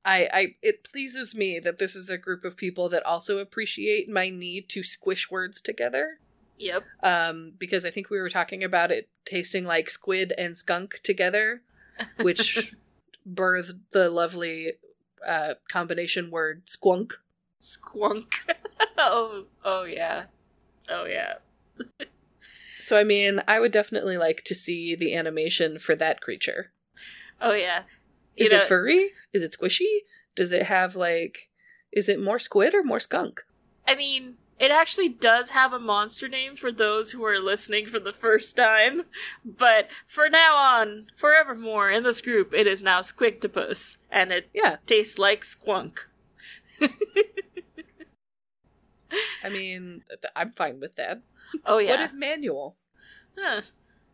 I, 0.04 0.28
I 0.32 0.54
it 0.62 0.82
pleases 0.82 1.34
me 1.34 1.60
that 1.60 1.78
this 1.78 1.94
is 1.94 2.10
a 2.10 2.18
group 2.18 2.44
of 2.44 2.56
people 2.56 2.88
that 2.88 3.06
also 3.06 3.38
appreciate 3.38 4.08
my 4.08 4.30
need 4.30 4.68
to 4.70 4.82
squish 4.82 5.30
words 5.30 5.60
together 5.60 6.18
Yep. 6.60 6.84
um, 7.02 7.52
because 7.58 7.84
I 7.86 7.90
think 7.90 8.10
we 8.10 8.20
were 8.20 8.28
talking 8.28 8.62
about 8.62 8.90
it 8.90 9.08
tasting 9.24 9.64
like 9.64 9.88
squid 9.90 10.32
and 10.38 10.56
skunk 10.56 11.00
together, 11.02 11.62
which 12.20 12.74
birthed 13.28 13.80
the 13.92 14.10
lovely 14.10 14.72
uh, 15.26 15.54
combination 15.70 16.30
word 16.30 16.66
squunk. 16.66 17.12
Squunk. 17.62 18.32
oh. 18.98 19.46
Oh 19.64 19.84
yeah. 19.84 20.24
Oh 20.88 21.04
yeah. 21.06 21.34
So, 22.82 22.96
I 22.96 23.04
mean, 23.04 23.42
I 23.46 23.60
would 23.60 23.72
definitely 23.72 24.16
like 24.16 24.42
to 24.44 24.54
see 24.54 24.94
the 24.94 25.14
animation 25.14 25.78
for 25.78 25.94
that 25.96 26.22
creature. 26.22 26.72
Oh 27.38 27.52
yeah. 27.52 27.82
You 28.36 28.46
Is 28.46 28.52
know- 28.52 28.56
it 28.58 28.64
furry? 28.64 29.10
Is 29.34 29.42
it 29.42 29.54
squishy? 29.58 29.98
Does 30.34 30.50
it 30.50 30.62
have 30.62 30.96
like? 30.96 31.50
Is 31.92 32.08
it 32.08 32.22
more 32.22 32.38
squid 32.38 32.74
or 32.74 32.82
more 32.82 32.98
skunk? 32.98 33.42
I 33.86 33.94
mean, 33.96 34.36
it 34.60 34.70
actually 34.70 35.08
does 35.08 35.50
have 35.50 35.72
a 35.72 35.80
monster 35.80 36.28
name 36.28 36.54
for 36.56 36.70
those 36.70 37.10
who 37.12 37.24
are 37.24 37.40
listening 37.40 37.86
for 37.86 37.98
the 37.98 38.12
first 38.12 38.56
time, 38.56 39.04
but 39.44 39.88
for 40.06 40.28
now 40.28 40.56
on, 40.56 41.06
forevermore 41.16 41.90
in 41.90 42.04
this 42.04 42.20
group, 42.20 42.54
it 42.54 42.66
is 42.68 42.82
now 42.82 43.00
Squictopus, 43.00 43.96
and 44.10 44.32
it 44.32 44.50
Yeah, 44.54 44.76
tastes 44.86 45.18
like 45.18 45.42
squunk. 45.42 46.00
I 49.42 49.48
mean, 49.48 50.04
th- 50.08 50.32
I'm 50.36 50.52
fine 50.52 50.80
with 50.80 50.96
that. 50.96 51.22
Oh 51.64 51.78
yeah. 51.78 51.90
What 51.90 52.00
is 52.00 52.14
manual? 52.14 52.76
Huh. 53.38 53.62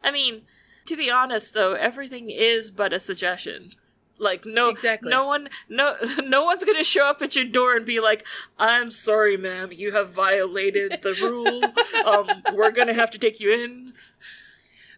I 0.03 0.11
mean, 0.11 0.43
to 0.87 0.97
be 0.97 1.11
honest 1.11 1.55
though, 1.55 1.75
everything 1.75 2.31
is 2.31 2.71
but 2.71 2.93
a 2.93 3.01
suggestion. 3.01 3.71
Like 4.19 4.45
no 4.47 4.69
Exactly. 4.69 5.11
no 5.11 5.27
one 5.27 5.49
no 5.69 5.97
no 6.25 6.45
one's 6.45 6.65
gonna 6.65 6.85
show 6.85 7.07
up 7.07 7.21
at 7.23 7.37
your 7.37 7.45
door 7.45 7.77
and 7.77 7.85
be 7.85 8.01
like, 8.01 8.25
I'm 8.59 8.91
sorry, 8.91 9.37
ma'am, 9.37 9.71
you 9.73 9.93
have 9.93 10.11
violated 10.11 11.01
the 11.03 11.13
rule. 11.21 11.63
um, 12.07 12.43
we're 12.55 12.71
gonna 12.71 12.95
have 12.95 13.11
to 13.11 13.19
take 13.19 13.41
you 13.41 13.53
in. 13.53 13.93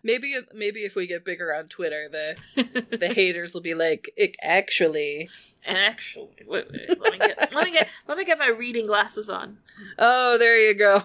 Maybe, 0.05 0.37
maybe 0.55 0.81
if 0.85 0.95
we 0.95 1.09
get 1.09 1.25
bigger 1.25 1.53
on 1.53 1.67
Twitter, 1.67 2.09
the 2.09 2.97
the 2.99 3.09
haters 3.09 3.53
will 3.53 3.61
be 3.61 3.75
like, 3.75 4.11
"Ick, 4.19 4.37
actually, 4.41 5.29
actually, 5.67 6.37
wait, 6.47 6.67
wait, 6.71 7.01
let 7.01 7.13
me 7.13 7.19
get 7.19 7.53
let 7.53 7.65
me 7.67 7.73
get 7.73 7.89
let 8.07 8.17
me 8.17 8.25
get 8.25 8.39
my 8.39 8.47
reading 8.49 8.87
glasses 8.87 9.29
on. 9.29 9.59
oh, 9.99 10.39
there 10.39 10.57
you 10.57 10.75
go. 10.75 11.03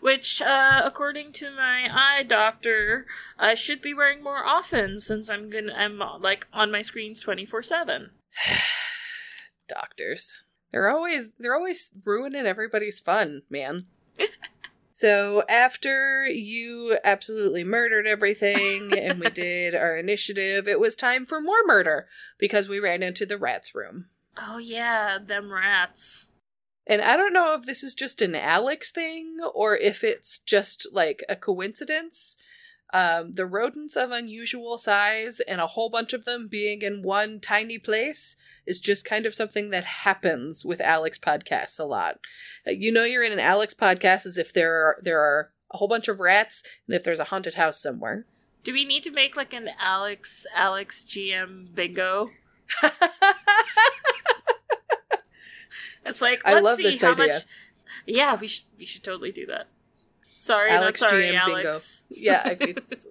Which, 0.00 0.40
uh, 0.42 0.82
according 0.84 1.32
to 1.34 1.50
my 1.50 1.88
eye 1.90 2.22
doctor, 2.22 3.06
I 3.38 3.54
should 3.54 3.80
be 3.80 3.94
wearing 3.94 4.22
more 4.22 4.44
often 4.44 5.00
since 5.00 5.28
I'm 5.28 5.50
gonna 5.50 5.74
I'm 5.74 5.98
like 6.20 6.46
on 6.52 6.70
my 6.70 6.82
screens 6.82 7.20
twenty 7.20 7.46
four 7.46 7.62
seven. 7.62 8.10
doctors. 9.68 10.44
They're 10.70 10.90
always 10.90 11.30
they're 11.38 11.54
always 11.54 11.92
ruining 12.04 12.46
everybody's 12.46 13.00
fun, 13.00 13.42
man. 13.48 13.86
so 14.92 15.42
after 15.48 16.26
you 16.26 16.98
absolutely 17.04 17.64
murdered 17.64 18.06
everything 18.06 18.92
and 18.98 19.20
we 19.20 19.30
did 19.30 19.74
our 19.74 19.96
initiative, 19.96 20.68
it 20.68 20.80
was 20.80 20.96
time 20.96 21.24
for 21.24 21.40
more 21.40 21.64
murder 21.66 22.08
because 22.38 22.68
we 22.68 22.78
ran 22.80 23.02
into 23.02 23.24
the 23.24 23.38
rats 23.38 23.74
room. 23.74 24.10
Oh 24.36 24.58
yeah, 24.58 25.18
them 25.24 25.52
rats. 25.52 26.28
And 26.88 27.02
I 27.02 27.16
don't 27.16 27.34
know 27.34 27.54
if 27.54 27.66
this 27.66 27.84
is 27.84 27.94
just 27.94 28.22
an 28.22 28.34
Alex 28.34 28.90
thing 28.90 29.36
or 29.54 29.76
if 29.76 30.02
it's 30.02 30.38
just 30.38 30.88
like 30.92 31.22
a 31.28 31.36
coincidence. 31.36 32.38
Um, 32.94 33.34
the 33.34 33.44
rodents 33.44 33.96
of 33.96 34.10
unusual 34.10 34.78
size 34.78 35.40
and 35.40 35.60
a 35.60 35.66
whole 35.66 35.90
bunch 35.90 36.14
of 36.14 36.24
them 36.24 36.48
being 36.48 36.80
in 36.80 37.02
one 37.02 37.38
tiny 37.38 37.78
place 37.78 38.34
is 38.66 38.80
just 38.80 39.04
kind 39.04 39.26
of 39.26 39.34
something 39.34 39.68
that 39.70 39.84
happens 39.84 40.64
with 40.64 40.80
Alex 40.80 41.18
podcasts 41.18 41.78
a 41.78 41.84
lot. 41.84 42.18
Uh, 42.66 42.70
you 42.70 42.90
know, 42.90 43.04
you're 43.04 43.22
in 43.22 43.32
an 43.32 43.38
Alex 43.38 43.74
podcast 43.74 44.24
as 44.24 44.38
if 44.38 44.54
there 44.54 44.74
are 44.74 44.96
there 45.02 45.20
are 45.20 45.52
a 45.70 45.76
whole 45.76 45.88
bunch 45.88 46.08
of 46.08 46.18
rats 46.18 46.62
and 46.86 46.96
if 46.96 47.04
there's 47.04 47.20
a 47.20 47.24
haunted 47.24 47.54
house 47.54 47.82
somewhere. 47.82 48.24
Do 48.64 48.72
we 48.72 48.86
need 48.86 49.04
to 49.04 49.10
make 49.10 49.36
like 49.36 49.52
an 49.52 49.68
Alex 49.78 50.46
Alex 50.54 51.04
GM 51.04 51.74
bingo? 51.74 52.30
It's 56.08 56.22
like 56.22 56.42
I 56.44 56.54
let's 56.54 56.64
love 56.64 56.76
see 56.76 56.82
this 56.84 57.00
how 57.00 57.12
idea. 57.12 57.26
much. 57.28 57.42
Yeah, 58.06 58.36
we 58.36 58.48
should 58.48 58.64
we 58.78 58.84
should 58.84 59.02
totally 59.02 59.32
do 59.32 59.46
that. 59.46 59.68
Sorry, 60.34 60.70
Alex 60.70 61.00
not 61.00 61.10
sorry, 61.10 61.24
GM 61.24 61.46
bingo. 61.46 61.68
Alex. 61.70 62.04
yeah, 62.10 62.42
I- 62.44 62.56
it's, 62.60 63.06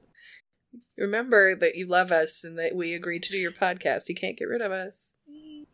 remember 0.97 1.55
that 1.55 1.75
you 1.75 1.85
love 1.87 2.11
us 2.11 2.43
and 2.43 2.57
that 2.57 2.75
we 2.75 2.93
agreed 2.93 3.23
to 3.23 3.31
do 3.31 3.37
your 3.37 3.51
podcast. 3.51 4.07
You 4.09 4.15
can't 4.15 4.37
get 4.37 4.45
rid 4.45 4.61
of 4.61 4.71
us. 4.71 5.15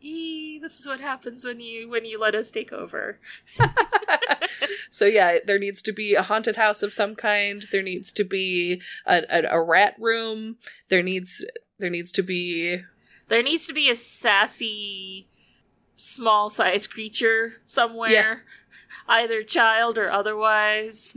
Eee, 0.02 0.58
this 0.60 0.78
is 0.78 0.86
what 0.86 1.00
happens 1.00 1.44
when 1.44 1.60
you 1.60 1.88
when 1.88 2.04
you 2.04 2.18
let 2.20 2.34
us 2.34 2.50
take 2.50 2.72
over. 2.72 3.18
so 4.90 5.06
yeah, 5.06 5.38
there 5.46 5.58
needs 5.58 5.80
to 5.82 5.92
be 5.92 6.14
a 6.14 6.22
haunted 6.22 6.56
house 6.56 6.82
of 6.82 6.92
some 6.92 7.14
kind. 7.14 7.66
There 7.72 7.82
needs 7.82 8.12
to 8.12 8.24
be 8.24 8.82
a, 9.06 9.22
a, 9.30 9.58
a 9.58 9.62
rat 9.62 9.94
room. 9.98 10.56
There 10.88 11.02
needs 11.02 11.44
there 11.78 11.90
needs 11.90 12.12
to 12.12 12.22
be 12.22 12.80
There 13.28 13.42
needs 13.42 13.66
to 13.66 13.72
be 13.72 13.88
a 13.90 13.96
sassy, 13.96 15.26
small 15.96 16.50
sized 16.50 16.90
creature 16.90 17.54
somewhere, 17.66 18.10
Yeah. 18.10 18.36
either 19.08 19.42
child 19.42 19.98
or 19.98 20.10
otherwise. 20.10 21.16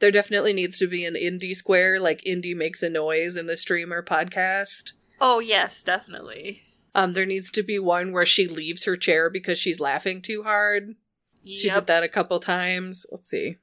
there 0.00 0.10
definitely 0.10 0.52
needs 0.52 0.78
to 0.78 0.86
be 0.86 1.04
an 1.04 1.16
Indy 1.16 1.54
square 1.54 1.98
like 2.00 2.26
Indy 2.26 2.54
makes 2.54 2.82
a 2.82 2.88
noise 2.90 3.36
in 3.36 3.46
the 3.46 3.56
streamer 3.56 4.02
podcast. 4.02 4.92
oh 5.20 5.38
yes, 5.40 5.82
definitely. 5.82 6.62
Um, 6.94 7.14
there 7.14 7.24
needs 7.26 7.50
to 7.52 7.62
be 7.62 7.78
one 7.78 8.12
where 8.12 8.26
she 8.26 8.46
leaves 8.46 8.84
her 8.84 8.96
chair 8.98 9.30
because 9.30 9.58
she's 9.58 9.80
laughing 9.80 10.20
too 10.20 10.42
hard. 10.42 10.94
She 11.44 11.70
did 11.70 11.86
that 11.86 12.02
a 12.04 12.08
couple 12.08 12.38
times. 12.38 13.06
Let's 13.10 13.30
see. 13.30 13.56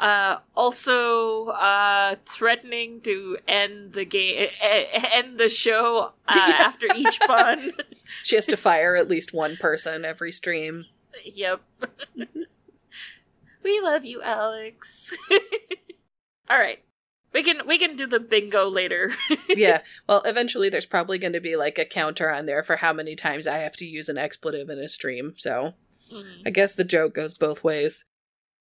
Uh, 0.00 0.38
also, 0.56 1.46
uh, 1.48 2.16
threatening 2.26 3.00
to 3.02 3.38
end 3.46 3.92
the 3.92 4.04
game, 4.04 4.48
end 4.60 5.38
the 5.38 5.48
show 5.48 6.12
uh, 6.26 6.52
after 6.58 6.86
each 6.96 7.20
pun. 7.20 7.72
She 8.24 8.34
has 8.36 8.46
to 8.46 8.56
fire 8.56 8.96
at 8.96 9.08
least 9.08 9.32
one 9.32 9.56
person 9.56 10.04
every 10.04 10.32
stream. 10.32 10.86
yep. 11.24 11.62
we 13.62 13.80
love 13.80 14.04
you, 14.04 14.20
Alex. 14.22 15.12
All 16.50 16.58
right, 16.58 16.82
we 17.32 17.42
can 17.42 17.66
we 17.66 17.78
can 17.78 17.96
do 17.96 18.06
the 18.06 18.20
bingo 18.20 18.68
later. 18.68 19.12
yeah. 19.48 19.82
Well, 20.08 20.22
eventually 20.24 20.68
there's 20.68 20.86
probably 20.86 21.18
going 21.18 21.32
to 21.32 21.40
be 21.40 21.56
like 21.56 21.78
a 21.78 21.84
counter 21.84 22.30
on 22.30 22.46
there 22.46 22.62
for 22.62 22.76
how 22.76 22.92
many 22.92 23.14
times 23.16 23.46
I 23.46 23.58
have 23.58 23.76
to 23.76 23.86
use 23.86 24.08
an 24.08 24.18
expletive 24.18 24.68
in 24.68 24.78
a 24.78 24.88
stream. 24.88 25.34
So 25.38 25.74
Mhm. 26.12 26.42
I 26.44 26.50
guess 26.50 26.74
the 26.74 26.84
joke 26.84 27.14
goes 27.14 27.32
both 27.34 27.64
ways. 27.64 28.04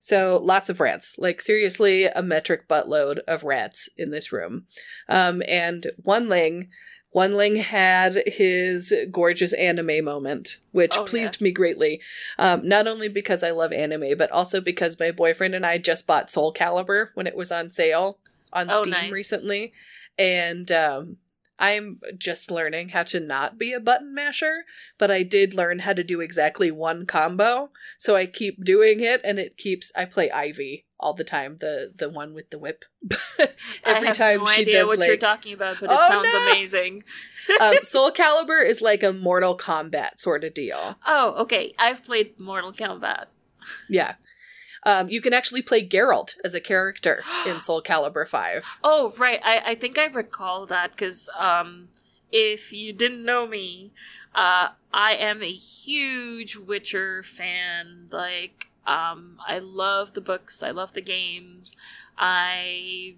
So 0.04 0.38
lots 0.44 0.68
of 0.68 0.82
rants, 0.82 1.16
like 1.18 1.40
seriously, 1.40 2.04
a 2.04 2.22
metric 2.22 2.68
buttload 2.68 3.20
of 3.20 3.46
rants 3.46 3.88
in 3.98 4.12
this 4.12 4.34
room. 4.34 4.66
Um, 5.08 5.42
and 5.48 5.88
one 6.04 6.28
ling 6.28 7.56
had 7.56 8.22
his 8.28 8.94
gorgeous 9.10 9.54
anime 9.54 10.04
moment, 10.04 10.58
which 10.74 10.98
Oh, 10.98 11.06
pleased 11.06 11.40
me 11.40 11.52
greatly. 11.52 12.02
Um, 12.38 12.68
not 12.68 12.86
only 12.86 13.08
because 13.08 13.44
I 13.44 13.52
love 13.52 13.72
anime, 13.72 14.18
but 14.18 14.30
also 14.30 14.60
because 14.60 15.00
my 15.00 15.12
boyfriend 15.12 15.56
and 15.56 15.66
I 15.66 15.78
just 15.78 16.06
bought 16.06 16.30
Soul 16.30 16.54
Calibur 16.54 17.12
when 17.14 17.26
it 17.26 17.38
was 17.38 17.50
on 17.50 17.72
sale 17.72 18.20
on 18.52 18.70
Oh, 18.70 18.82
Steam 18.82 18.92
nice. 18.92 19.12
recently, 19.14 19.72
and 20.20 20.70
um, 20.70 21.16
I'm 21.60 22.00
just 22.18 22.50
learning 22.52 22.90
how 22.90 23.04
to 23.04 23.20
not 23.20 23.58
be 23.58 23.74
a 23.74 23.80
button 23.80 24.14
masher, 24.14 24.64
but 24.98 25.12
I 25.12 25.24
did 25.24 25.54
learn 25.54 25.80
how 25.80 25.94
to 25.94 26.04
do 26.04 26.20
exactly 26.20 26.72
one 26.72 27.06
combo. 27.06 27.70
So 27.98 28.16
I 28.16 28.26
keep 28.26 28.64
doing 28.66 29.00
it 29.02 29.22
and 29.24 29.38
it 29.40 29.56
keeps 29.58 29.92
I 29.96 30.06
play 30.06 30.32
Ivy 30.32 30.86
all 31.00 31.14
the 31.14 31.24
time, 31.24 31.58
the 31.60 31.94
the 31.96 32.10
one 32.10 32.34
with 32.34 32.50
the 32.50 32.58
whip. 32.58 32.86
Every 33.86 34.12
time 34.14 34.40
no 34.40 34.46
she 34.48 34.66
does 34.66 34.88
what 34.88 35.06
you're 35.06 35.18
talking 35.18 35.54
about, 35.54 35.78
but 35.80 35.92
it 35.92 35.98
Oh, 36.00 36.08
sounds 36.08 36.30
no! 36.34 36.52
amazing. 36.52 37.04
um, 37.62 37.76
Soul 37.84 38.12
Calibur 38.12 38.66
is 38.66 38.82
like 38.82 39.04
a 39.04 39.14
Mortal 39.14 39.58
Kombat 39.58 40.20
sort 40.20 40.44
of 40.44 40.54
deal. 40.54 40.98
Oh, 41.06 41.36
okay. 41.40 41.74
I've 41.78 42.04
played 42.04 42.40
Mortal 42.40 42.74
Kombat. 42.74 43.26
Yeah. 43.90 44.16
Um, 44.86 45.10
you 45.10 45.22
can 45.22 45.34
actually 45.34 45.62
play 45.62 45.88
Geralt 45.88 46.34
as 46.44 46.54
a 46.54 46.62
character 46.62 47.24
in 47.48 47.60
Soul 47.60 47.82
Calibur 47.82 48.28
5. 48.28 48.80
Oh, 48.84 49.14
right. 49.18 49.40
I, 49.44 49.62
I 49.68 49.76
think 49.76 49.98
I 49.98 50.06
recall 50.06 50.66
that 50.68 50.92
because 50.92 51.30
um, 51.38 51.90
if 52.32 52.74
you 52.74 52.94
didn't 52.94 53.24
know 53.24 53.48
me, 53.48 53.92
uh, 54.36 54.70
I 54.94 55.14
am 55.14 55.42
a 55.42 55.52
huge 55.52 56.58
Witcher 56.58 57.24
fan. 57.24 58.08
Like, 58.12 58.68
um, 58.86 59.38
I 59.48 59.60
love 59.60 60.14
the 60.14 60.22
books. 60.22 60.64
I 60.64 60.72
love 60.72 60.94
the 60.94 61.02
games. 61.02 61.76
I 62.18 63.16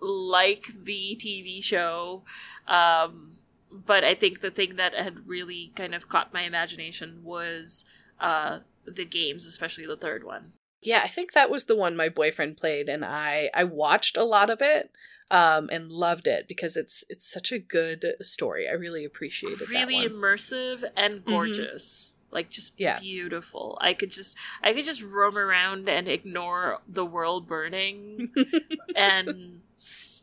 like 0.00 0.84
the 0.84 1.18
TV 1.20 1.62
show. 1.62 2.22
Um, 2.66 3.38
but 3.70 4.04
I 4.04 4.14
think 4.14 4.40
the 4.40 4.50
thing 4.50 4.76
that 4.76 4.94
had 4.94 5.26
really 5.26 5.72
kind 5.74 5.94
of 5.94 6.08
caught 6.08 6.34
my 6.34 6.42
imagination 6.42 7.20
was 7.24 7.84
uh, 8.20 8.60
the 8.84 9.04
games, 9.04 9.46
especially 9.46 9.86
the 9.86 9.96
third 9.96 10.24
one. 10.24 10.52
Yeah, 10.82 11.00
I 11.04 11.08
think 11.08 11.32
that 11.32 11.50
was 11.50 11.64
the 11.66 11.76
one 11.76 11.96
my 11.96 12.08
boyfriend 12.08 12.56
played 12.56 12.88
and 12.88 13.04
I 13.04 13.50
I 13.54 13.64
watched 13.64 14.16
a 14.16 14.24
lot 14.24 14.50
of 14.50 14.60
it 14.60 14.90
um 15.30 15.68
and 15.72 15.90
loved 15.90 16.26
it 16.26 16.46
because 16.48 16.76
it's 16.76 17.04
it's 17.08 17.30
such 17.30 17.52
a 17.52 17.58
good 17.58 18.04
story. 18.20 18.68
I 18.68 18.72
really 18.72 19.04
appreciated 19.04 19.68
really 19.70 20.00
that 20.06 20.12
one. 20.12 20.20
immersive 20.22 20.84
and 20.96 21.24
gorgeous 21.24 22.12
like 22.30 22.48
just 22.48 22.72
Yeah. 22.78 22.98
beautiful 22.98 23.76
i 23.82 23.92
could 23.92 24.10
just 24.10 24.36
i 24.62 24.72
could 24.72 24.86
just 24.86 25.02
roam 25.02 25.36
around 25.36 25.86
and 25.86 26.08
ignore 26.08 26.78
the 26.88 27.04
world 27.04 27.46
burning 27.46 28.30
and 28.96 29.60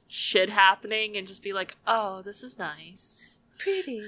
shit 0.08 0.50
happening 0.50 1.16
and 1.16 1.28
just 1.28 1.44
be 1.44 1.54
like 1.54 1.76
oh 1.86 2.22
this 2.24 2.42
is 2.44 2.58
nice 2.58 3.40
Pretty. 3.60 4.02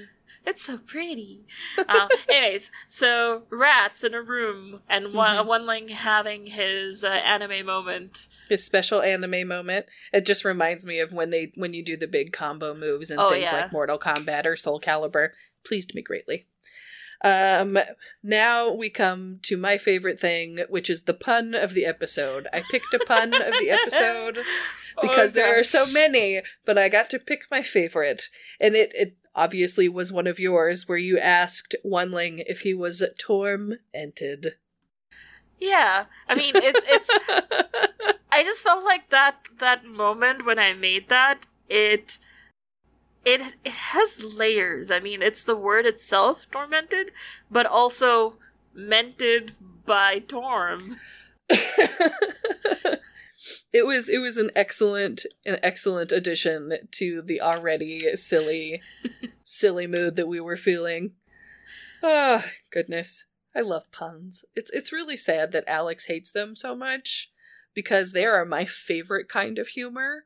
It's 0.44 0.62
so 0.62 0.76
pretty 0.78 1.40
uh, 1.78 2.08
anyways 2.28 2.70
so 2.88 3.42
rats 3.50 4.02
in 4.04 4.12
a 4.14 4.20
room 4.22 4.80
and 4.88 5.12
one 5.14 5.36
Mhm. 5.36 5.46
one 5.46 5.66
like 5.66 5.88
having 5.90 6.46
his 6.46 7.04
uh, 7.04 7.08
anime 7.08 7.64
moment 7.64 8.26
His 8.48 8.64
special 8.64 9.00
anime 9.02 9.46
moment. 9.48 9.86
It 10.12 10.26
just 10.26 10.44
reminds 10.44 10.84
me 10.86 10.98
of 11.00 11.12
when 11.12 11.30
they 11.30 11.52
when 11.54 11.74
you 11.74 11.84
do 11.84 11.96
the 11.96 12.08
big 12.08 12.32
combo 12.32 12.74
moves 12.74 13.10
and 13.10 13.20
Oh, 13.20 13.30
things 13.30 13.44
yeah. 13.44 13.62
like 13.62 13.72
Mortal 13.72 13.98
Kombat 13.98 14.44
or 14.46 14.56
Soul 14.56 14.80
Calibur. 14.80 15.30
Pleased 15.64 15.94
me 15.94 16.02
greatly. 16.02 16.46
Um 17.24 17.78
now 18.22 18.72
we 18.72 18.90
come 18.90 19.38
to 19.42 19.56
my 19.56 19.78
favorite 19.78 20.18
thing, 20.18 20.58
which 20.68 20.90
is 20.90 21.02
the 21.04 21.14
pun 21.14 21.54
of 21.54 21.72
the 21.72 21.86
episode. 21.86 22.48
I 22.52 22.62
picked 22.68 22.92
a 22.94 22.98
pun 22.98 23.32
of 23.34 23.52
the 23.60 23.70
episode. 23.80 24.40
because 25.00 25.30
Oh, 25.30 25.34
there 25.34 25.58
are 25.58 25.62
so 25.64 25.86
many, 25.86 26.42
but 26.66 26.76
I 26.76 26.88
got 26.88 27.08
to 27.10 27.18
pick 27.18 27.44
my 27.50 27.62
favorite. 27.62 28.28
And 28.60 28.74
it, 28.74 28.92
it 28.94 29.16
obviously 29.34 29.88
was 29.88 30.12
one 30.12 30.26
of 30.26 30.38
yours 30.38 30.88
where 30.88 30.98
you 30.98 31.18
asked 31.18 31.74
Oneling 31.84 32.42
if 32.46 32.60
he 32.60 32.74
was 32.74 33.02
tormented. 33.18 34.56
yeah 35.60 36.06
i 36.28 36.34
mean 36.34 36.52
it's 36.56 36.82
it's 36.86 37.10
I 38.32 38.42
just 38.42 38.62
felt 38.62 38.82
like 38.82 39.10
that 39.10 39.36
that 39.58 39.84
moment 39.84 40.46
when 40.46 40.58
I 40.58 40.72
made 40.72 41.10
that 41.10 41.44
it 41.68 42.18
it 43.24 43.42
it 43.62 43.72
has 43.72 44.24
layers. 44.24 44.90
I 44.90 45.00
mean, 45.00 45.22
it's 45.22 45.44
the 45.44 45.54
word 45.54 45.84
itself, 45.84 46.50
tormented, 46.50 47.12
but 47.50 47.66
also 47.66 48.38
mented 48.74 49.52
by 49.84 50.20
Torm. 50.20 50.96
it 53.72 53.86
was 53.86 54.08
it 54.08 54.18
was 54.18 54.36
an 54.36 54.50
excellent 54.54 55.24
an 55.46 55.58
excellent 55.62 56.12
addition 56.12 56.72
to 56.90 57.22
the 57.22 57.40
already 57.40 58.16
silly 58.16 58.82
silly 59.42 59.86
mood 59.86 60.16
that 60.16 60.28
we 60.28 60.40
were 60.40 60.56
feeling. 60.56 61.12
Oh, 62.02 62.44
goodness. 62.70 63.26
I 63.54 63.60
love 63.60 63.90
puns. 63.92 64.44
It's 64.54 64.70
it's 64.70 64.92
really 64.92 65.16
sad 65.16 65.52
that 65.52 65.64
Alex 65.66 66.06
hates 66.06 66.32
them 66.32 66.56
so 66.56 66.74
much 66.74 67.30
because 67.74 68.12
they 68.12 68.24
are 68.24 68.44
my 68.44 68.64
favorite 68.64 69.28
kind 69.28 69.58
of 69.58 69.68
humor. 69.68 70.24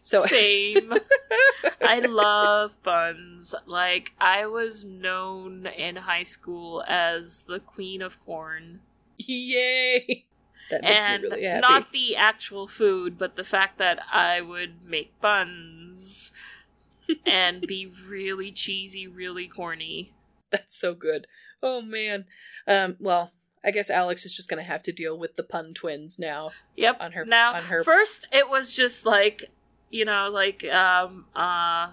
So 0.00 0.24
Same. 0.24 0.94
I 1.82 2.00
love 2.00 2.82
buns. 2.82 3.54
Like 3.66 4.12
I 4.18 4.46
was 4.46 4.84
known 4.84 5.66
in 5.66 5.96
high 5.96 6.22
school 6.22 6.84
as 6.86 7.40
the 7.40 7.60
queen 7.60 8.00
of 8.00 8.22
corn. 8.24 8.80
Yay! 9.18 10.24
That 10.70 10.82
makes 10.82 10.94
and 10.94 11.22
me 11.22 11.28
really 11.28 11.44
happy. 11.44 11.60
not 11.60 11.92
the 11.92 12.16
actual 12.16 12.68
food, 12.68 13.18
but 13.18 13.36
the 13.36 13.44
fact 13.44 13.78
that 13.78 13.98
I 14.12 14.40
would 14.40 14.84
make 14.86 15.20
buns 15.20 16.32
and 17.26 17.62
be 17.66 17.90
really 18.08 18.52
cheesy, 18.52 19.06
really 19.08 19.48
corny. 19.48 20.12
That's 20.50 20.76
so 20.76 20.94
good. 20.94 21.26
Oh 21.62 21.82
man. 21.82 22.24
Um. 22.66 22.96
Well, 23.00 23.32
I 23.64 23.70
guess 23.70 23.90
Alex 23.90 24.24
is 24.24 24.34
just 24.34 24.48
gonna 24.48 24.62
have 24.62 24.82
to 24.82 24.92
deal 24.92 25.18
with 25.18 25.36
the 25.36 25.42
pun 25.44 25.74
twins 25.74 26.18
now. 26.18 26.50
Yep. 26.76 26.96
On 27.02 27.12
her- 27.12 27.26
now, 27.26 27.54
on 27.54 27.64
her- 27.64 27.84
first 27.84 28.26
it 28.32 28.48
was 28.48 28.74
just 28.74 29.04
like 29.04 29.44
you 29.90 30.04
know, 30.04 30.30
like 30.32 30.64
um 30.64 31.26
uh 31.34 31.88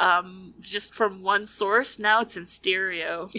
um 0.00 0.54
just 0.60 0.94
from 0.94 1.22
one 1.22 1.46
source. 1.46 1.98
Now 1.98 2.20
it's 2.22 2.36
in 2.36 2.46
stereo. 2.46 3.28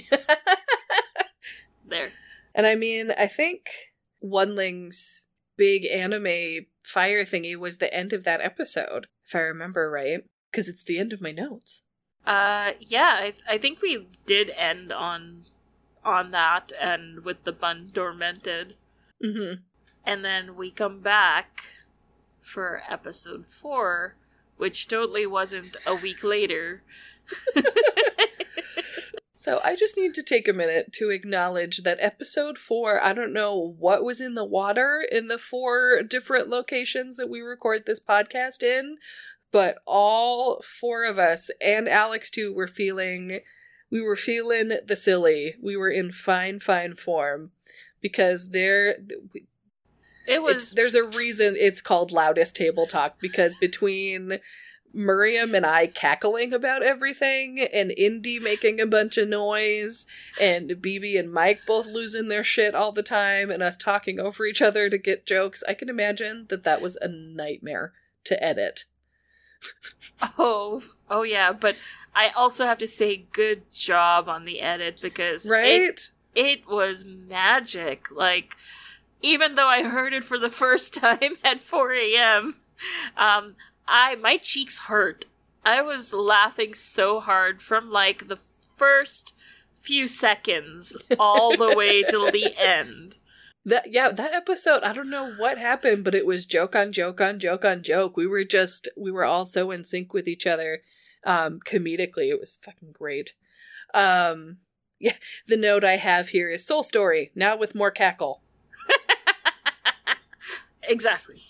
There. 1.86 2.12
and 2.56 2.66
I 2.66 2.76
mean, 2.76 3.12
I 3.18 3.28
think 3.28 3.68
Oneling's 4.24 5.28
big 5.58 5.86
anime 5.86 6.66
fire 6.84 7.24
thingy 7.26 7.56
was 7.56 7.78
the 7.78 7.94
end 7.94 8.14
of 8.14 8.24
that 8.24 8.42
episode, 8.42 9.08
if 9.26 9.36
I 9.36 9.40
remember 9.40 9.90
right, 9.92 10.24
because 10.52 10.68
it's 10.68 10.84
the 10.84 10.98
end 11.00 11.14
of 11.14 11.22
my 11.22 11.32
notes. 11.32 11.84
Uh, 12.26 12.72
yeah, 12.80 13.18
I, 13.20 13.34
I 13.48 13.58
think 13.58 13.82
we 13.82 14.08
did 14.26 14.50
end 14.56 14.92
on 14.92 15.46
on 16.06 16.32
that 16.32 16.72
and 16.82 17.24
with 17.24 17.44
the 17.44 17.52
bun 17.54 17.90
dormented, 17.94 18.74
Mm-hmm. 19.24 19.62
and 20.06 20.26
then 20.26 20.56
we 20.58 20.70
come 20.72 21.00
back 21.00 21.64
for 22.42 22.82
episode 22.90 23.46
four, 23.46 24.16
which 24.58 24.88
totally 24.90 25.26
wasn't 25.26 25.78
a 25.86 25.96
week 25.96 26.24
later. 26.24 26.82
So 29.44 29.60
I 29.62 29.76
just 29.76 29.98
need 29.98 30.14
to 30.14 30.24
take 30.24 30.48
a 30.48 30.54
minute 30.54 30.94
to 30.94 31.10
acknowledge 31.10 31.80
that 31.80 31.98
episode 32.00 32.58
four, 32.58 33.04
I 33.04 33.12
don't 33.12 33.34
know 33.34 33.76
what 33.78 34.02
was 34.02 34.22
in 34.22 34.36
the 34.36 34.46
water 34.46 35.06
in 35.12 35.28
the 35.28 35.38
four 35.38 36.02
different 36.02 36.48
locations 36.48 37.18
that 37.18 37.30
we 37.30 37.42
record 37.42 37.86
this 37.86 38.00
podcast 38.00 38.64
in, 38.64 39.00
but 39.52 39.80
all 39.86 40.62
four 40.62 41.04
of 41.04 41.20
us 41.20 41.52
and 41.60 41.90
Alex 41.90 42.30
too 42.32 42.54
were 42.54 42.68
feeling 42.68 43.42
we 43.92 44.00
were 44.00 44.16
feeling 44.16 44.78
the 44.88 44.96
silly. 44.96 45.56
We 45.62 45.76
were 45.76 45.90
in 45.90 46.14
fine, 46.14 46.62
fine 46.62 46.96
form. 46.96 47.52
Because 48.00 48.52
there 48.52 48.96
It 50.26 50.42
was 50.42 50.72
there's 50.72 50.96
a 50.96 51.04
reason 51.04 51.58
it's 51.58 51.82
called 51.82 52.14
loudest 52.14 52.56
table 52.56 52.88
talk 52.88 53.20
because 53.20 53.56
between 53.56 54.40
Miriam 54.94 55.56
and 55.56 55.66
I 55.66 55.88
cackling 55.88 56.54
about 56.54 56.84
everything 56.84 57.60
and 57.60 57.92
Indy 57.92 58.40
making 58.40 58.80
a 58.80 58.86
bunch 58.86 59.18
of 59.18 59.28
noise 59.28 60.06
and 60.40 60.70
BB 60.70 61.20
and 61.20 61.32
Mike 61.34 61.62
both 61.66 61.88
losing 61.88 62.28
their 62.28 62.44
shit 62.44 62.76
all 62.76 62.92
the 62.92 63.04
time 63.04 63.50
and 63.50 63.64
us 63.64 63.76
talking 63.78 64.20
over 64.20 64.46
each 64.46 64.62
other 64.62 64.90
to 64.90 64.98
get 64.98 65.26
jokes, 65.26 65.64
I 65.68 65.74
can 65.74 65.90
imagine 65.90 66.46
that 66.50 66.64
that 66.64 66.82
was 66.82 66.96
a 66.98 67.08
nightmare 67.08 67.94
to 68.26 68.42
edit. 68.44 68.86
oh 70.38 70.84
oh 71.10 71.24
yeah, 71.24 71.52
but 71.52 71.76
I 72.16 72.30
also 72.30 72.66
have 72.66 72.78
to 72.80 72.88
say 72.88 73.26
good 73.32 73.64
job 73.74 74.30
on 74.30 74.46
the 74.46 74.62
edit 74.62 75.00
because 75.02 75.46
it 75.46 75.50
Right? 75.50 76.00
it 76.36 76.68
was 76.68 77.06
magic. 77.06 78.12
Like, 78.12 78.56
even 79.22 79.56
though 79.56 79.68
I 79.68 79.84
heard 79.84 80.14
it 80.14 80.24
for 80.24 80.38
the 80.38 80.50
first 80.50 80.94
time 81.02 81.38
at 81.44 81.60
4 81.60 81.94
a.m., 81.94 82.56
um, 83.18 83.56
I 83.88 84.16
my 84.16 84.38
cheeks 84.38 84.80
hurt. 84.80 85.26
I 85.66 85.82
was 85.82 86.14
laughing 86.14 86.74
so 86.74 87.20
hard 87.20 87.62
from 87.62 87.90
like 87.90 88.28
the 88.28 88.40
first 88.76 89.34
few 89.74 90.08
seconds 90.08 90.96
all 91.20 91.56
the 91.56 91.76
way 91.76 92.04
till 92.10 92.32
the 92.32 92.56
end. 92.58 93.18
That 93.66 93.92
yeah, 93.92 94.10
that 94.10 94.34
episode, 94.34 94.84
I 94.84 94.94
don't 94.94 95.10
know 95.10 95.32
what 95.34 95.58
happened, 95.58 96.04
but 96.04 96.16
it 96.16 96.26
was 96.26 96.46
joke 96.46 96.76
on 96.76 96.92
joke 96.92 97.22
on 97.22 97.40
joke 97.40 97.64
on 97.64 97.82
joke. 97.82 98.18
We 98.18 98.28
were 98.28 98.44
just 98.44 98.90
we 98.98 99.12
were 99.12 99.24
all 99.24 99.46
so 99.46 99.72
in 99.72 99.86
sync 99.86 100.14
with 100.14 100.28
each 100.28 100.46
other 100.46 100.82
um 101.26 101.60
comedically. 101.66 102.30
It 102.30 102.40
was 102.40 102.60
fucking 102.62 102.92
great. 102.92 103.34
Um 103.94 104.58
yeah, 105.00 105.16
the 105.48 105.58
note 105.58 105.84
I 105.84 105.98
have 105.98 106.30
here 106.30 106.50
is 106.50 106.66
Soul 106.66 106.84
Story, 106.84 107.32
now 107.36 107.58
with 107.58 107.76
more 107.76 107.92
cackle. 107.92 108.42
exactly. 110.84 111.44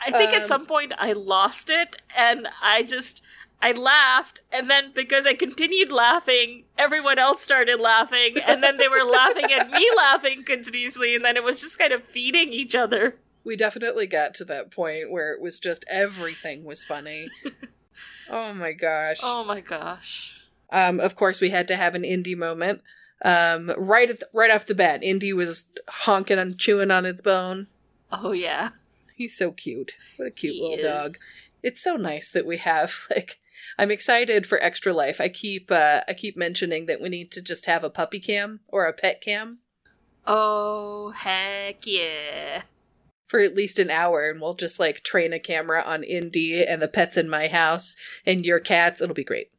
I 0.00 0.10
think 0.10 0.30
Um, 0.32 0.40
at 0.40 0.46
some 0.46 0.66
point 0.66 0.92
I 0.98 1.12
lost 1.12 1.70
it 1.70 2.00
and 2.16 2.48
I 2.62 2.82
just 2.82 3.22
I 3.62 3.72
laughed 3.72 4.40
and 4.50 4.70
then 4.70 4.92
because 4.94 5.26
I 5.26 5.34
continued 5.34 5.92
laughing, 5.92 6.64
everyone 6.78 7.18
else 7.18 7.42
started 7.42 7.78
laughing 7.78 8.38
and 8.38 8.62
then 8.62 8.78
they 8.78 8.88
were 8.88 9.04
laughing 9.04 9.52
at 9.52 9.70
me 9.70 9.86
laughing 9.96 10.44
continuously 10.44 11.14
and 11.14 11.24
then 11.24 11.36
it 11.36 11.44
was 11.44 11.60
just 11.60 11.78
kind 11.78 11.92
of 11.92 12.02
feeding 12.02 12.52
each 12.52 12.74
other. 12.74 13.16
We 13.44 13.56
definitely 13.56 14.06
got 14.06 14.34
to 14.34 14.44
that 14.46 14.70
point 14.70 15.10
where 15.10 15.32
it 15.32 15.40
was 15.40 15.58
just 15.60 15.84
everything 15.88 16.64
was 16.64 16.82
funny. 16.84 17.28
oh 18.30 18.54
my 18.54 18.72
gosh. 18.72 19.18
Oh 19.22 19.44
my 19.44 19.60
gosh. 19.60 20.40
Um, 20.72 21.00
of 21.00 21.16
course, 21.16 21.40
we 21.40 21.50
had 21.50 21.66
to 21.68 21.76
have 21.76 21.94
an 21.94 22.04
Indy 22.04 22.34
moment. 22.34 22.82
Um, 23.22 23.72
right 23.76 24.08
at 24.08 24.20
the, 24.20 24.28
right 24.32 24.50
off 24.50 24.66
the 24.66 24.74
bat, 24.74 25.02
Indy 25.02 25.32
was 25.32 25.68
honking 25.88 26.38
and 26.38 26.56
chewing 26.58 26.90
on 26.90 27.04
its 27.04 27.20
bone. 27.20 27.66
Oh 28.12 28.32
yeah. 28.32 28.70
He's 29.20 29.36
so 29.36 29.52
cute. 29.52 29.96
What 30.16 30.28
a 30.28 30.30
cute 30.30 30.54
He 30.54 30.62
little 30.62 30.78
is. 30.78 30.82
dog. 30.86 31.10
It's 31.62 31.82
so 31.82 31.96
nice 31.96 32.30
that 32.30 32.46
we 32.46 32.56
have 32.56 33.06
like. 33.10 33.38
I'm 33.78 33.90
excited 33.90 34.46
for 34.46 34.58
Extra 34.62 34.94
Life. 34.94 35.20
I 35.20 35.28
keep 35.28 35.70
uh, 35.70 36.00
I 36.08 36.14
keep 36.14 36.38
mentioning 36.38 36.86
that 36.86 37.02
we 37.02 37.10
need 37.10 37.30
to 37.32 37.42
just 37.42 37.66
have 37.66 37.84
a 37.84 37.90
puppy 37.90 38.18
cam 38.18 38.60
or 38.68 38.86
a 38.86 38.94
pet 38.94 39.20
cam 39.20 39.58
Oh 40.26 41.10
heck 41.10 41.86
yeah. 41.86 42.62
for 43.28 43.40
at 43.40 43.54
least 43.54 43.78
an 43.78 43.90
hour, 43.90 44.30
and 44.30 44.40
we'll 44.40 44.54
just 44.54 44.80
like 44.80 45.02
train 45.02 45.34
a 45.34 45.38
camera 45.38 45.82
on 45.84 46.02
Indy 46.02 46.64
and 46.64 46.80
the 46.80 46.88
pets 46.88 47.18
in 47.18 47.28
my 47.28 47.48
house 47.48 47.94
and 48.24 48.46
your 48.46 48.58
cats. 48.58 49.02
It'll 49.02 49.14
be 49.14 49.22
great. 49.22 49.50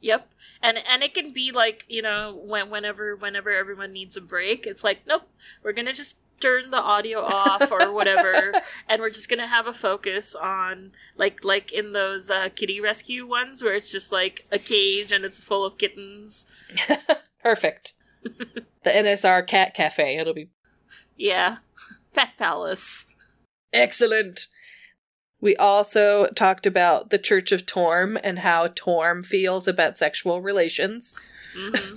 Yep. 0.00 0.28
And 0.62 0.78
and 0.88 1.02
it 1.02 1.12
can 1.12 1.32
be 1.32 1.50
like, 1.50 1.84
you 1.88 2.02
know, 2.02 2.40
when 2.44 2.70
whenever 2.70 3.16
whenever 3.16 3.50
everyone 3.50 3.92
needs 3.92 4.16
a 4.16 4.20
break, 4.20 4.64
it's 4.64 4.84
like, 4.84 5.00
nope, 5.08 5.28
we're 5.64 5.72
gonna 5.72 5.92
just 5.92 6.18
turn 6.40 6.70
the 6.70 6.76
audio 6.80 7.20
off 7.22 7.70
or 7.72 7.90
whatever 7.98 8.52
and 8.88 9.00
we're 9.00 9.10
just 9.10 9.28
gonna 9.28 9.46
have 9.46 9.66
a 9.66 9.72
focus 9.72 10.34
on 10.34 10.92
like 11.16 11.42
like 11.44 11.72
in 11.72 11.92
those 11.92 12.30
uh, 12.30 12.48
kitty 12.54 12.80
rescue 12.80 13.26
ones 13.26 13.62
where 13.62 13.74
it's 13.74 13.90
just 13.90 14.12
like 14.12 14.46
a 14.52 14.58
cage 14.58 15.12
and 15.12 15.24
it's 15.24 15.42
full 15.42 15.64
of 15.64 15.78
kittens. 15.78 16.46
Perfect. 17.42 17.94
the 18.22 18.90
NSR 18.90 19.46
Cat 19.46 19.72
Cafe. 19.74 20.16
It'll 20.16 20.34
be 20.34 20.50
Yeah. 21.16 21.58
Pet 22.12 22.30
Palace. 22.38 23.06
Excellent. 23.72 24.46
We 25.40 25.54
also 25.56 26.26
talked 26.34 26.66
about 26.66 27.10
the 27.10 27.18
Church 27.18 27.52
of 27.52 27.66
Torm 27.66 28.18
and 28.24 28.40
how 28.40 28.68
Torm 28.74 29.22
feels 29.22 29.68
about 29.68 29.96
sexual 29.98 30.42
relations. 30.42 31.14
hmm 31.54 31.96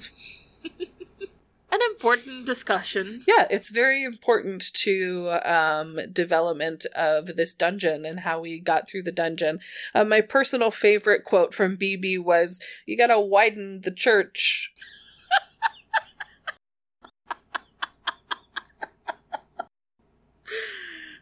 An 1.72 1.80
important 1.92 2.46
discussion. 2.48 3.22
Yeah, 3.28 3.46
it's 3.52 3.70
very 3.70 4.04
important 4.04 4.74
to 4.74 5.40
um, 5.44 6.00
development 6.12 6.86
of 6.96 7.36
this 7.36 7.54
dungeon 7.54 8.06
and 8.06 8.22
how 8.22 8.40
we 8.42 8.60
got 8.60 8.90
through 8.90 9.04
the 9.04 9.12
dungeon. 9.12 9.60
Uh, 9.94 10.04
my 10.04 10.22
personal 10.22 10.72
favorite 10.72 11.24
quote 11.24 11.54
from 11.54 11.78
BB 11.78 12.18
was, 12.18 12.60
"You 12.88 12.98
gotta 12.98 13.20
widen 13.20 13.82
the 13.82 13.92
church." 13.92 14.72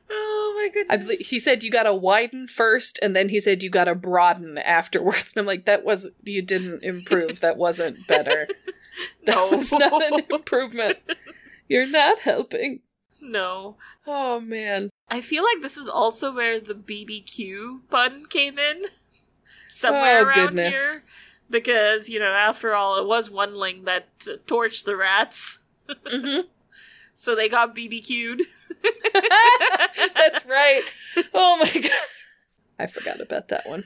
Oh 0.09 0.53
my 0.55 0.69
goodness. 0.69 0.93
I 0.93 0.97
believe 0.97 1.19
he 1.19 1.39
said 1.39 1.63
you 1.63 1.71
gotta 1.71 1.93
widen 1.93 2.47
first, 2.47 2.97
and 3.01 3.15
then 3.15 3.29
he 3.29 3.39
said 3.39 3.63
you 3.63 3.69
gotta 3.69 3.95
broaden 3.95 4.57
afterwards. 4.57 5.33
And 5.35 5.41
I'm 5.41 5.45
like, 5.45 5.65
that 5.65 5.83
was 5.83 6.09
you 6.23 6.41
didn't 6.41 6.83
improve. 6.83 7.41
That 7.41 7.57
wasn't 7.57 8.07
better. 8.07 8.47
That 9.25 9.35
No. 9.35 9.49
was 9.49 9.71
not 9.71 10.03
an 10.03 10.23
improvement. 10.29 10.97
You're 11.69 11.87
not 11.87 12.19
helping. 12.19 12.81
no. 13.21 13.77
Oh 14.05 14.39
man. 14.39 14.89
I 15.09 15.21
feel 15.21 15.43
like 15.43 15.61
this 15.61 15.77
is 15.77 15.87
also 15.89 16.33
where 16.33 16.59
the 16.59 16.73
BBQ 16.75 17.81
pun 17.89 18.25
came 18.27 18.57
in. 18.59 18.83
Somewhere 19.69 20.19
Oh, 20.19 20.23
around 20.25 20.45
goodness. 20.47 20.75
here. 20.75 21.03
Because, 21.49 22.09
you 22.09 22.19
know, 22.19 22.31
after 22.31 22.73
all, 22.73 22.97
it 23.01 23.05
was 23.07 23.29
Oneling 23.29 23.85
that 23.85 24.07
uh, 24.27 24.33
torched 24.47 24.85
the 24.85 24.95
rats. 24.97 25.59
Mhm. 25.89 26.45
So 27.13 27.35
they 27.35 27.49
got 27.49 27.75
BBQ'd. 27.75 28.43
That's 30.13 30.45
right. 30.45 30.83
Oh 31.33 31.57
my 31.57 31.71
god. 31.81 31.91
I 32.77 32.85
forgot 32.85 33.19
about 33.21 33.47
that 33.47 33.67
one. 33.67 33.85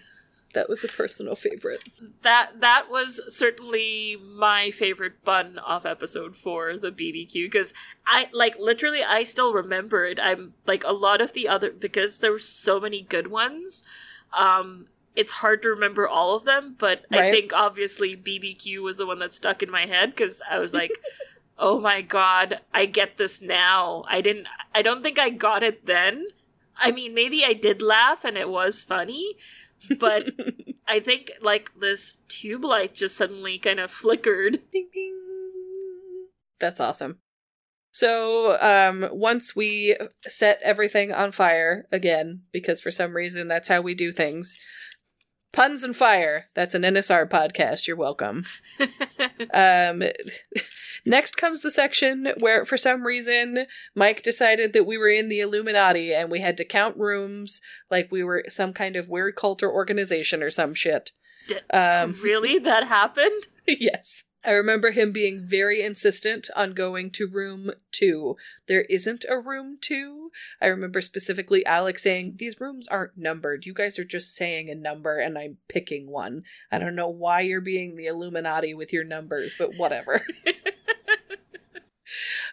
That 0.54 0.70
was 0.70 0.84
a 0.84 0.88
personal 0.88 1.36
favorite. 1.36 1.84
That 2.22 2.60
that 2.60 2.88
was 2.90 3.22
certainly 3.30 4.18
my 4.22 4.72
favorite 4.72 5.24
bun 5.24 5.60
off 5.60 5.86
episode 5.86 6.36
four, 6.36 6.78
the 6.78 6.92
BBQ, 6.92 7.46
because 7.46 7.74
I 8.06 8.28
like 8.34 8.58
literally 8.60 9.04
I 9.04 9.24
still 9.24 9.54
remember 9.54 10.06
it. 10.06 10.20
I'm 10.22 10.54
like 10.66 10.84
a 10.84 10.94
lot 10.94 11.22
of 11.22 11.34
the 11.34 11.48
other 11.48 11.72
because 11.72 12.20
there 12.20 12.32
were 12.32 12.40
so 12.40 12.80
many 12.80 13.02
good 13.02 13.28
ones. 13.28 13.84
Um, 14.38 14.88
it's 15.16 15.32
hard 15.34 15.62
to 15.64 15.70
remember 15.70 16.08
all 16.08 16.36
of 16.36 16.46
them, 16.46 16.76
but 16.78 17.06
I 17.12 17.30
think 17.32 17.54
obviously 17.54 18.16
BBQ 18.16 18.80
was 18.80 18.98
the 18.98 19.06
one 19.06 19.20
that 19.20 19.34
stuck 19.34 19.62
in 19.62 19.70
my 19.70 19.86
head 19.86 20.12
because 20.12 20.42
I 20.50 20.60
was 20.60 20.74
like, 20.74 20.92
"Oh 21.58 21.80
my 21.80 22.02
god, 22.02 22.62
I 22.74 22.86
get 22.86 23.18
this 23.18 23.42
now." 23.42 24.06
I 24.08 24.22
didn't. 24.22 24.48
I 24.74 24.82
don't 24.82 25.04
think 25.04 25.20
I 25.20 25.30
got 25.30 25.64
it 25.64 25.86
then. 25.86 26.28
I 26.78 26.92
mean, 26.92 27.14
maybe 27.14 27.44
I 27.46 27.54
did 27.54 27.82
laugh 27.82 28.26
and 28.26 28.38
it 28.38 28.50
was 28.50 28.82
funny, 28.82 29.36
but 30.00 30.32
I 30.88 31.00
think 31.00 31.32
like 31.42 31.72
this 31.80 32.18
tube 32.28 32.66
light 32.66 32.94
just 32.94 33.16
suddenly 33.18 33.58
kind 33.58 33.80
of 33.80 33.92
flickered. 33.92 34.60
Ding, 34.72 34.90
ding. 34.94 35.18
That's 36.60 36.80
awesome. 36.80 37.20
So, 37.94 38.58
um, 38.62 39.10
once 39.12 39.54
we 39.54 39.98
set 40.26 40.62
everything 40.64 41.12
on 41.12 41.34
fire 41.34 41.88
again, 41.92 42.44
because 42.54 42.80
for 42.80 42.92
some 42.92 43.14
reason 43.14 43.50
that's 43.50 43.68
how 43.68 43.82
we 43.82 43.96
do 43.96 44.14
things. 44.14 44.58
Puns 45.54 45.84
and 45.84 45.96
fire. 45.96 46.46
That's 46.56 46.74
an 46.74 46.84
NSR 46.84 47.30
podcast. 47.30 47.88
You're 47.88 47.98
welcome. 47.98 48.46
Um, 49.54 50.04
next 51.06 51.36
comes 51.36 51.62
the 51.62 51.72
section 51.72 52.32
where, 52.40 52.64
for 52.64 52.78
some 52.78 53.04
reason, 53.06 53.66
Mike 53.96 54.22
decided 54.22 54.72
that 54.74 54.86
we 54.86 54.98
were 54.98 55.10
in 55.10 55.28
the 55.30 55.40
Illuminati 55.42 56.14
and 56.14 56.32
we 56.32 56.40
had 56.40 56.56
to 56.58 56.66
count 56.66 56.96
rooms 56.98 57.60
like 57.90 58.12
we 58.12 58.24
were 58.24 58.46
some 58.48 58.72
kind 58.72 58.96
of 58.96 59.10
weird 59.10 59.36
cult 59.36 59.62
or 59.64 59.72
organization 59.72 60.42
or 60.44 60.50
some 60.52 60.74
shit. 60.74 61.12
D- 61.48 61.56
Um, 61.76 62.18
really, 62.22 62.60
that 62.60 62.86
happened? 62.88 63.48
yes. 63.68 64.24
I 64.44 64.52
remember 64.52 64.92
him 64.92 65.12
being 65.12 65.46
very 65.46 65.82
insistent 65.84 66.50
on 66.56 66.74
going 66.74 67.12
to 67.12 67.28
room 67.28 67.72
two. 67.92 68.38
There 68.68 68.82
isn't 68.90 69.26
a 69.30 69.40
room 69.40 69.78
two. 69.80 70.32
I 70.60 70.68
remember 70.68 71.02
specifically 71.02 71.66
Alex 71.66 72.04
saying, 72.04 72.36
These 72.38 72.60
rooms 72.60 72.88
aren't 72.88 73.18
numbered. 73.18 73.66
You 73.66 73.74
guys 73.74 74.00
are 74.00 74.04
just 74.04 74.36
saying 74.36 74.70
a 74.70 74.76
number 74.76 75.18
and 75.18 75.38
I'm 75.38 75.58
picking 75.68 76.10
one. 76.10 76.44
I 76.72 76.80
don't 76.80 76.96
know 76.96 77.10
why 77.10 77.42
you're 77.42 77.62
being 77.62 77.96
the 77.96 78.08
Illuminati 78.08 78.74
with 78.74 78.92
your 78.92 79.04
numbers, 79.04 79.54
but 79.58 79.76
whatever. 79.78 80.26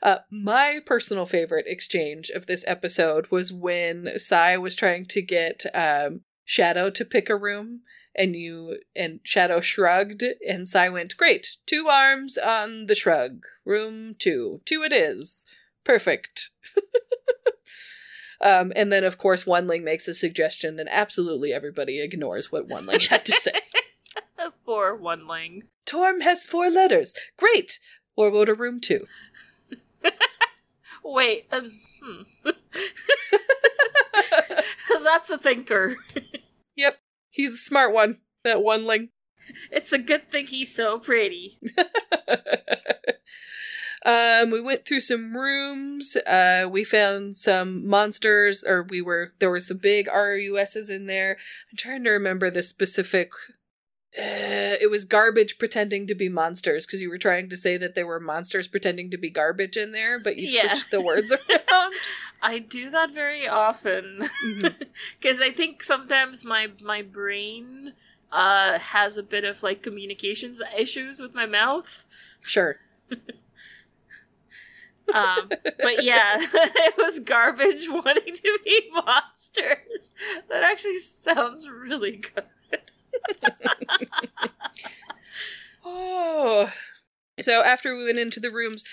Uh, 0.02 0.18
my 0.30 0.80
personal 0.86 1.26
favorite 1.26 1.66
exchange 1.66 2.30
of 2.30 2.46
this 2.46 2.64
episode 2.66 3.26
was 3.30 3.52
when 3.52 4.10
Sai 4.16 4.56
was 4.56 4.76
trying 4.76 5.04
to 5.06 5.22
get 5.22 5.64
um, 5.74 6.20
Shadow 6.44 6.90
to 6.90 7.04
pick 7.04 7.28
a 7.28 7.36
room, 7.36 7.80
and 8.18 8.36
you 8.36 8.78
and 8.94 9.20
Shadow 9.22 9.60
shrugged, 9.60 10.22
and 10.46 10.68
Sai 10.68 10.90
went, 10.90 11.16
"Great, 11.16 11.56
two 11.64 11.88
arms 11.88 12.36
on 12.36 12.86
the 12.86 12.94
shrug. 12.94 13.44
Room 13.64 14.14
two, 14.18 14.60
two 14.66 14.82
it 14.82 14.92
is. 14.92 15.46
Perfect." 15.84 16.50
um, 18.42 18.72
and 18.76 18.92
then 18.92 19.04
of 19.04 19.16
course 19.16 19.46
One 19.46 19.66
Ling 19.66 19.84
makes 19.84 20.08
a 20.08 20.14
suggestion, 20.14 20.78
and 20.78 20.88
absolutely 20.90 21.52
everybody 21.52 22.00
ignores 22.00 22.52
what 22.52 22.66
One 22.66 22.84
Ling 22.84 23.00
had 23.00 23.24
to 23.24 23.32
say. 23.32 23.52
Poor 24.64 24.96
Oneling. 24.96 25.62
Torm 25.84 26.20
has 26.20 26.44
four 26.44 26.70
letters. 26.70 27.14
Great. 27.36 27.78
We'll 28.16 28.30
go 28.30 28.44
to 28.44 28.54
room 28.54 28.80
two. 28.80 29.06
Wait, 31.04 31.46
um, 31.52 31.80
hmm. 32.02 32.50
That's 35.04 35.30
a 35.30 35.38
thinker. 35.38 35.96
He's 37.38 37.54
a 37.54 37.56
smart 37.56 37.94
one. 37.94 38.18
That 38.42 38.62
one 38.64 38.82
Oneling. 38.82 39.08
It's 39.70 39.92
a 39.92 39.98
good 39.98 40.30
thing 40.30 40.44
he's 40.46 40.74
so 40.74 40.98
pretty. 40.98 41.58
um, 44.04 44.50
we 44.50 44.60
went 44.60 44.84
through 44.84 45.00
some 45.00 45.36
rooms. 45.36 46.16
Uh, 46.26 46.68
we 46.70 46.82
found 46.84 47.36
some 47.36 47.86
monsters, 47.88 48.64
or 48.64 48.82
we 48.82 49.00
were 49.00 49.32
there 49.38 49.50
were 49.50 49.60
some 49.60 49.78
big 49.78 50.06
RUSs 50.08 50.90
in 50.90 51.06
there. 51.06 51.36
I'm 51.70 51.76
trying 51.76 52.04
to 52.04 52.10
remember 52.10 52.50
the 52.50 52.62
specific 52.62 53.30
Uh, 54.18 54.74
it 54.80 54.90
was 54.90 55.04
garbage 55.04 55.58
pretending 55.58 56.06
to 56.08 56.14
be 56.14 56.28
monsters 56.28 56.86
because 56.86 57.00
you 57.02 57.10
were 57.10 57.18
trying 57.18 57.48
to 57.50 57.56
say 57.56 57.76
that 57.76 57.94
there 57.94 58.06
were 58.06 58.18
monsters 58.20 58.66
pretending 58.66 59.10
to 59.10 59.18
be 59.18 59.30
garbage 59.30 59.76
in 59.76 59.92
there, 59.92 60.18
but 60.18 60.36
you 60.36 60.48
Yeah. 60.48 60.72
switched 60.74 60.90
the 60.90 61.00
words 61.00 61.30
around. 61.48 61.92
I 62.42 62.58
do 62.58 62.90
that 62.90 63.12
very 63.12 63.48
often 63.48 64.28
because 65.20 65.40
I 65.40 65.50
think 65.50 65.82
sometimes 65.82 66.44
my 66.44 66.68
my 66.82 67.02
brain 67.02 67.94
uh 68.30 68.78
has 68.78 69.16
a 69.16 69.22
bit 69.22 69.44
of 69.44 69.62
like 69.62 69.82
communications 69.82 70.60
issues 70.76 71.20
with 71.20 71.34
my 71.34 71.46
mouth. 71.46 72.04
Sure. 72.42 72.76
Um, 75.14 75.48
but 75.48 76.04
yeah, 76.04 76.36
it 76.38 76.94
was 76.98 77.20
garbage 77.20 77.88
wanting 77.88 78.34
to 78.34 78.58
be 78.64 78.90
monsters. 78.92 80.12
That 80.50 80.62
actually 80.62 80.98
sounds 80.98 81.68
really 81.68 82.16
good. 82.16 82.44
Oh. 85.84 86.70
So 87.40 87.62
after 87.62 87.96
we 87.96 88.04
went 88.04 88.18
into 88.18 88.40
the 88.40 88.50
rooms, 88.50 88.84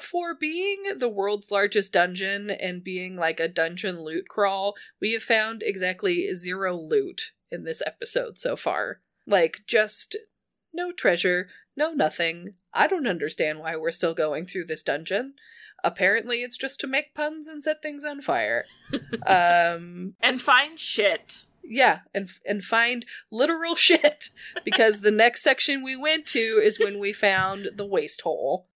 for 0.00 0.34
being 0.34 0.82
the 0.96 1.08
world's 1.08 1.50
largest 1.50 1.92
dungeon 1.92 2.50
and 2.50 2.82
being 2.84 3.16
like 3.16 3.40
a 3.40 3.48
dungeon 3.48 4.02
loot 4.02 4.28
crawl, 4.28 4.74
we 5.00 5.12
have 5.12 5.22
found 5.22 5.62
exactly 5.62 6.32
zero 6.34 6.74
loot 6.76 7.32
in 7.50 7.64
this 7.64 7.82
episode 7.84 8.38
so 8.38 8.56
far. 8.56 9.00
Like, 9.26 9.60
just 9.66 10.16
no 10.72 10.92
treasure, 10.92 11.48
no 11.76 11.92
nothing. 11.92 12.54
I 12.72 12.86
don't 12.86 13.06
understand 13.06 13.58
why 13.60 13.76
we're 13.76 13.90
still 13.90 14.14
going 14.14 14.46
through 14.46 14.64
this 14.64 14.82
dungeon. 14.82 15.34
Apparently, 15.84 16.38
it's 16.42 16.56
just 16.56 16.80
to 16.80 16.86
make 16.86 17.14
puns 17.14 17.48
and 17.48 17.62
set 17.62 17.82
things 17.82 18.04
on 18.04 18.20
fire. 18.20 18.64
um, 19.26 20.14
And 20.20 20.40
find 20.40 20.78
shit. 20.78 21.44
yeah, 21.64 22.00
and 22.14 22.30
and 22.46 22.62
find 22.62 23.04
literal 23.30 23.74
shit 23.88 24.30
because 24.64 25.00
the 25.00 25.10
next 25.10 25.42
section 25.42 25.82
we 25.82 25.96
went 25.96 26.26
to 26.28 26.60
is 26.62 26.78
when 26.78 26.98
we 26.98 27.12
found 27.12 27.68
the 27.76 27.86
waste 27.86 28.22
hole. 28.22 28.68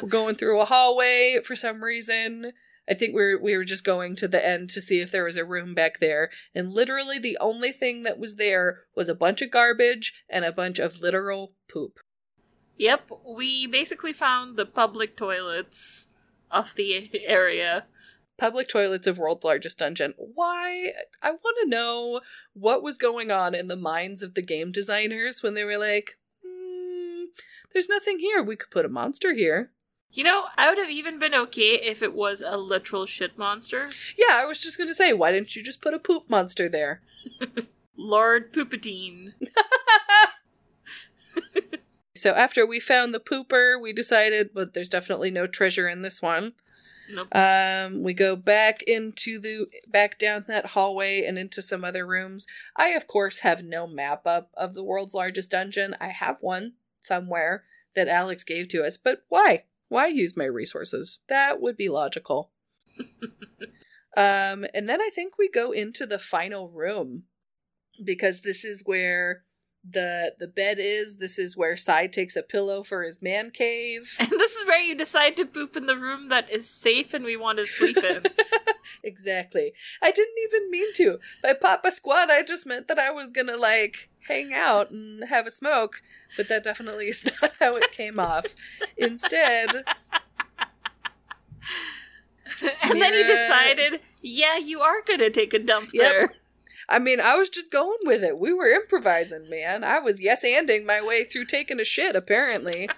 We're 0.00 0.08
going 0.08 0.34
through 0.36 0.60
a 0.60 0.64
hallway 0.64 1.40
for 1.44 1.56
some 1.56 1.82
reason. 1.82 2.52
I 2.88 2.94
think 2.94 3.14
we 3.14 3.22
are 3.22 3.38
we 3.38 3.56
were 3.56 3.64
just 3.64 3.84
going 3.84 4.16
to 4.16 4.28
the 4.28 4.44
end 4.44 4.70
to 4.70 4.80
see 4.80 5.00
if 5.00 5.10
there 5.10 5.24
was 5.24 5.36
a 5.36 5.44
room 5.44 5.74
back 5.74 6.00
there, 6.00 6.30
and 6.54 6.72
literally 6.72 7.18
the 7.18 7.38
only 7.40 7.72
thing 7.72 8.02
that 8.02 8.18
was 8.18 8.36
there 8.36 8.80
was 8.96 9.08
a 9.08 9.14
bunch 9.14 9.40
of 9.40 9.50
garbage 9.50 10.12
and 10.28 10.44
a 10.44 10.52
bunch 10.52 10.78
of 10.78 11.00
literal 11.00 11.52
poop. 11.72 12.00
Yep, 12.78 13.10
we 13.36 13.66
basically 13.66 14.12
found 14.12 14.56
the 14.56 14.66
public 14.66 15.16
toilets 15.16 16.08
of 16.50 16.74
the 16.74 17.10
area. 17.24 17.84
Public 18.38 18.68
toilets 18.68 19.06
of 19.06 19.18
world's 19.18 19.44
largest 19.44 19.78
dungeon. 19.78 20.14
Why? 20.16 20.92
I 21.22 21.30
want 21.30 21.56
to 21.62 21.68
know 21.68 22.20
what 22.54 22.82
was 22.82 22.98
going 22.98 23.30
on 23.30 23.54
in 23.54 23.68
the 23.68 23.76
minds 23.76 24.22
of 24.22 24.34
the 24.34 24.42
game 24.42 24.72
designers 24.72 25.42
when 25.42 25.54
they 25.54 25.62
were 25.62 25.78
like, 25.78 26.18
hmm, 26.44 27.26
"There's 27.72 27.88
nothing 27.88 28.18
here. 28.18 28.42
We 28.42 28.56
could 28.56 28.70
put 28.70 28.84
a 28.84 28.88
monster 28.88 29.34
here." 29.34 29.70
You 30.12 30.24
know, 30.24 30.44
I 30.58 30.68
would 30.68 30.78
have 30.78 30.90
even 30.90 31.18
been 31.18 31.34
okay 31.34 31.74
if 31.74 32.02
it 32.02 32.12
was 32.12 32.42
a 32.42 32.56
literal 32.56 33.06
shit 33.06 33.38
monster. 33.38 33.90
Yeah, 34.16 34.34
I 34.34 34.44
was 34.44 34.60
just 34.60 34.78
gonna 34.78 34.94
say, 34.94 35.12
why 35.12 35.32
didn't 35.32 35.56
you 35.56 35.62
just 35.62 35.80
put 35.80 35.94
a 35.94 35.98
poop 35.98 36.28
monster 36.28 36.68
there? 36.68 37.00
Lord 37.96 38.52
Poopatine. 38.52 39.32
So 42.22 42.30
after 42.30 42.64
we 42.64 42.78
found 42.78 43.12
the 43.12 43.18
pooper, 43.18 43.80
we 43.80 43.92
decided, 43.92 44.50
but 44.54 44.74
there's 44.74 44.88
definitely 44.88 45.32
no 45.32 45.46
treasure 45.46 45.88
in 45.88 46.02
this 46.02 46.22
one. 46.22 46.52
Nope. 47.12 47.34
Um, 47.34 48.04
we 48.04 48.14
go 48.14 48.36
back 48.36 48.80
into 48.82 49.40
the 49.40 49.66
back 49.88 50.20
down 50.20 50.44
that 50.46 50.66
hallway 50.66 51.24
and 51.24 51.36
into 51.36 51.60
some 51.60 51.84
other 51.84 52.06
rooms. 52.06 52.46
I 52.76 52.90
of 52.90 53.08
course 53.08 53.40
have 53.40 53.64
no 53.64 53.88
map 53.88 54.24
up 54.24 54.50
of 54.56 54.74
the 54.74 54.84
world's 54.84 55.14
largest 55.14 55.50
dungeon. 55.50 55.96
I 56.00 56.08
have 56.08 56.42
one 56.42 56.74
somewhere 57.00 57.64
that 57.96 58.06
Alex 58.06 58.44
gave 58.44 58.68
to 58.68 58.84
us, 58.84 58.96
but 58.96 59.24
why? 59.28 59.64
Why 59.92 60.06
use 60.06 60.38
my 60.38 60.46
resources? 60.46 61.18
That 61.28 61.60
would 61.60 61.76
be 61.76 61.90
logical. 61.90 62.50
um, 64.16 64.64
and 64.72 64.88
then 64.88 65.02
I 65.02 65.10
think 65.14 65.36
we 65.36 65.50
go 65.50 65.70
into 65.70 66.06
the 66.06 66.18
final 66.18 66.70
room 66.70 67.24
because 68.02 68.40
this 68.40 68.64
is 68.64 68.80
where 68.86 69.44
the 69.88 70.34
the 70.38 70.46
bed 70.46 70.78
is. 70.80 71.16
This 71.16 71.38
is 71.38 71.56
where 71.56 71.76
Sai 71.76 72.06
takes 72.06 72.36
a 72.36 72.42
pillow 72.42 72.82
for 72.82 73.02
his 73.02 73.20
man 73.22 73.50
cave. 73.50 74.14
And 74.18 74.30
this 74.30 74.54
is 74.56 74.66
where 74.66 74.80
you 74.80 74.94
decide 74.94 75.36
to 75.36 75.44
poop 75.46 75.76
in 75.76 75.86
the 75.86 75.96
room 75.96 76.28
that 76.28 76.50
is 76.50 76.68
safe 76.68 77.14
and 77.14 77.24
we 77.24 77.36
want 77.36 77.58
to 77.58 77.66
sleep 77.66 77.96
in. 77.98 78.24
exactly. 79.02 79.72
I 80.00 80.10
didn't 80.10 80.38
even 80.44 80.70
mean 80.70 80.92
to. 80.94 81.18
By 81.42 81.54
Papa 81.54 81.90
Squad, 81.90 82.30
I 82.30 82.42
just 82.42 82.66
meant 82.66 82.88
that 82.88 82.98
I 82.98 83.10
was 83.10 83.32
gonna 83.32 83.56
like 83.56 84.10
hang 84.28 84.52
out 84.54 84.90
and 84.90 85.24
have 85.24 85.46
a 85.46 85.50
smoke, 85.50 86.02
but 86.36 86.48
that 86.48 86.62
definitely 86.64 87.08
is 87.08 87.24
not 87.42 87.52
how 87.58 87.76
it 87.76 87.90
came 87.92 88.20
off. 88.20 88.46
Instead, 88.96 89.84
and 92.82 93.00
then 93.00 93.12
he 93.12 93.22
decided, 93.24 94.00
yeah, 94.20 94.58
you 94.58 94.80
are 94.80 95.02
going 95.06 95.18
to 95.20 95.30
take 95.30 95.54
a 95.54 95.58
dump 95.58 95.90
Yep. 95.92 96.12
there. 96.12 96.32
I 96.88 96.98
mean, 96.98 97.20
I 97.20 97.36
was 97.36 97.48
just 97.48 97.72
going 97.72 97.98
with 98.04 98.22
it. 98.22 98.38
We 98.38 98.52
were 98.52 98.68
improvising, 98.68 99.48
man. 99.48 99.84
I 99.84 99.98
was 99.98 100.20
yes 100.20 100.44
anding 100.44 100.84
my 100.84 101.00
way 101.00 101.24
through 101.24 101.46
taking 101.46 101.80
a 101.80 101.84
shit, 101.84 102.16
apparently. 102.16 102.88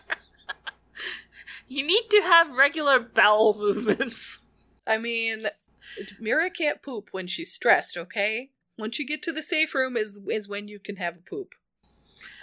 You 1.68 1.82
need 1.82 2.08
to 2.10 2.20
have 2.22 2.50
regular 2.56 3.00
bowel 3.00 3.56
movements. 3.58 4.40
I 4.86 4.98
mean, 4.98 5.46
Mira 6.20 6.50
can't 6.50 6.82
poop 6.82 7.08
when 7.12 7.26
she's 7.26 7.52
stressed, 7.52 7.96
okay? 7.96 8.50
Once 8.76 8.98
you 8.98 9.06
get 9.06 9.22
to 9.22 9.32
the 9.32 9.42
safe 9.42 9.74
room 9.74 9.96
is 9.96 10.18
is 10.28 10.48
when 10.48 10.68
you 10.68 10.78
can 10.78 10.96
have 10.96 11.16
a 11.16 11.20
poop. 11.20 11.54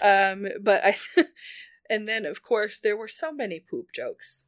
Um, 0.01 0.47
but 0.59 0.83
I 0.83 0.95
and 1.89 2.07
then 2.07 2.25
of 2.25 2.41
course 2.41 2.79
there 2.79 2.97
were 2.97 3.07
so 3.07 3.31
many 3.31 3.59
poop 3.59 3.91
jokes. 3.93 4.47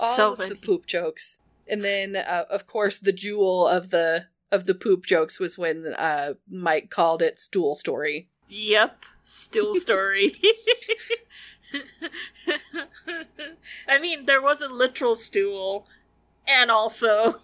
All 0.00 0.14
so 0.14 0.32
of 0.32 0.38
many. 0.38 0.50
the 0.50 0.56
poop 0.56 0.86
jokes. 0.86 1.38
And 1.66 1.82
then 1.82 2.16
uh, 2.16 2.44
of 2.50 2.66
course 2.66 2.98
the 2.98 3.12
jewel 3.12 3.66
of 3.66 3.90
the 3.90 4.26
of 4.54 4.66
the 4.66 4.74
poop 4.74 5.04
jokes 5.06 5.38
was 5.40 5.58
when 5.58 5.94
uh 5.98 6.34
Mike 6.48 6.90
called 6.90 7.20
it 7.22 7.38
stool 7.40 7.74
story. 7.74 8.28
Yep, 8.48 9.04
stool 9.22 9.74
story. 9.74 10.32
I 13.88 13.98
mean, 13.98 14.26
there 14.26 14.42
was 14.42 14.60
a 14.60 14.68
literal 14.68 15.16
stool, 15.16 15.86
and 16.46 16.70
also, 16.70 17.36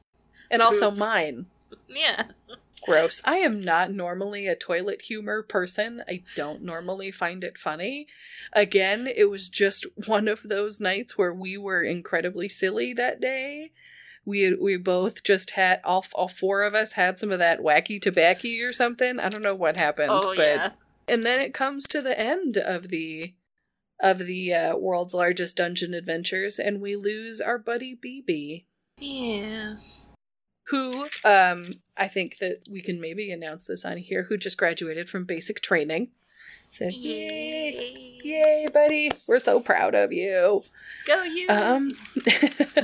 And 0.50 0.62
also 0.62 0.90
Poop. 0.90 0.98
mine. 0.98 1.46
yeah. 1.88 2.24
Gross. 2.84 3.20
I 3.24 3.36
am 3.38 3.60
not 3.60 3.90
normally 3.92 4.46
a 4.46 4.54
toilet 4.56 5.02
humor 5.02 5.42
person. 5.42 6.02
I 6.08 6.22
don't 6.34 6.62
normally 6.62 7.10
find 7.10 7.44
it 7.44 7.58
funny. 7.58 8.06
Again, 8.52 9.06
it 9.14 9.28
was 9.28 9.48
just 9.50 9.84
one 10.06 10.26
of 10.28 10.42
those 10.44 10.80
nights 10.80 11.18
where 11.18 11.34
we 11.34 11.58
were 11.58 11.82
incredibly 11.82 12.48
silly 12.48 12.92
that 12.94 13.20
day. 13.20 13.72
We 14.28 14.52
we 14.54 14.76
both 14.76 15.24
just 15.24 15.52
had 15.52 15.80
all 15.84 16.04
all 16.14 16.28
four 16.28 16.62
of 16.62 16.74
us 16.74 16.92
had 16.92 17.18
some 17.18 17.30
of 17.30 17.38
that 17.38 17.60
wacky 17.60 18.00
tobacco 18.00 18.48
or 18.62 18.72
something. 18.74 19.18
I 19.18 19.30
don't 19.30 19.42
know 19.42 19.54
what 19.54 19.78
happened, 19.78 20.10
Oh 20.12 20.34
but 20.36 20.38
yeah. 20.38 20.70
and 21.08 21.24
then 21.24 21.40
it 21.40 21.54
comes 21.54 21.88
to 21.88 22.02
the 22.02 22.18
end 22.20 22.58
of 22.58 22.88
the 22.88 23.32
of 24.00 24.18
the 24.18 24.52
uh, 24.52 24.76
world's 24.76 25.14
largest 25.14 25.56
dungeon 25.56 25.94
adventures, 25.94 26.58
and 26.58 26.80
we 26.80 26.94
lose 26.94 27.40
our 27.40 27.58
buddy 27.58 27.96
BB 27.96 28.66
Yes. 29.00 30.04
who 30.66 31.08
um 31.24 31.72
I 31.96 32.06
think 32.06 32.36
that 32.38 32.68
we 32.70 32.82
can 32.82 33.00
maybe 33.00 33.30
announce 33.32 33.64
this 33.64 33.84
on 33.84 33.96
here 33.96 34.24
who 34.28 34.36
just 34.36 34.58
graduated 34.58 35.08
from 35.08 35.24
basic 35.24 35.62
training. 35.62 36.10
So 36.68 36.84
yay. 36.84 37.74
Yay. 37.78 38.08
Yay, 38.22 38.68
buddy. 38.72 39.10
We're 39.26 39.38
so 39.38 39.60
proud 39.60 39.94
of 39.94 40.12
you. 40.12 40.62
Go 41.06 41.22
you. 41.22 41.46
Um 41.48 41.96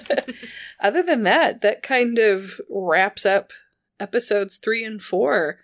other 0.81 1.03
than 1.03 1.23
that, 1.25 1.61
that 1.61 1.83
kind 1.83 2.19
of 2.19 2.61
wraps 2.71 3.27
up 3.27 3.53
episodes 4.01 4.57
3 4.57 4.85
and 4.85 5.03
4. 5.03 5.59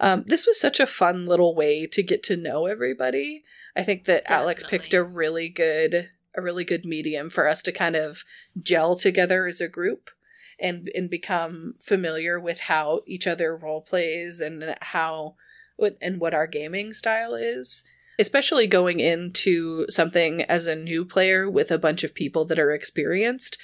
Um 0.00 0.24
this 0.26 0.46
was 0.46 0.60
such 0.60 0.80
a 0.80 0.86
fun 0.86 1.26
little 1.26 1.54
way 1.54 1.86
to 1.86 2.02
get 2.02 2.22
to 2.24 2.36
know 2.36 2.66
everybody. 2.66 3.44
I 3.76 3.82
think 3.82 4.04
that 4.06 4.30
Alex 4.30 4.64
picked 4.66 4.94
a 4.94 5.04
really 5.04 5.48
good 5.48 6.10
a 6.34 6.42
really 6.42 6.64
good 6.64 6.84
medium 6.84 7.30
for 7.30 7.46
us 7.46 7.62
to 7.62 7.72
kind 7.72 7.96
of 7.96 8.24
gel 8.60 8.96
together 8.96 9.46
as 9.46 9.60
a 9.60 9.68
group 9.68 10.10
and 10.58 10.90
and 10.94 11.08
become 11.10 11.74
familiar 11.80 12.38
with 12.38 12.62
how 12.62 13.00
each 13.06 13.26
other 13.26 13.56
role 13.56 13.80
plays 13.80 14.40
and 14.40 14.76
how 14.80 15.36
and 16.00 16.20
what 16.20 16.34
our 16.34 16.46
gaming 16.46 16.92
style 16.92 17.34
is 17.34 17.84
especially 18.18 18.66
going 18.66 19.00
into 19.00 19.86
something 19.88 20.42
as 20.42 20.66
a 20.66 20.76
new 20.76 21.06
player 21.06 21.48
with 21.48 21.70
a 21.70 21.78
bunch 21.78 22.04
of 22.04 22.14
people 22.14 22.44
that 22.44 22.58
are 22.58 22.70
experienced 22.70 23.56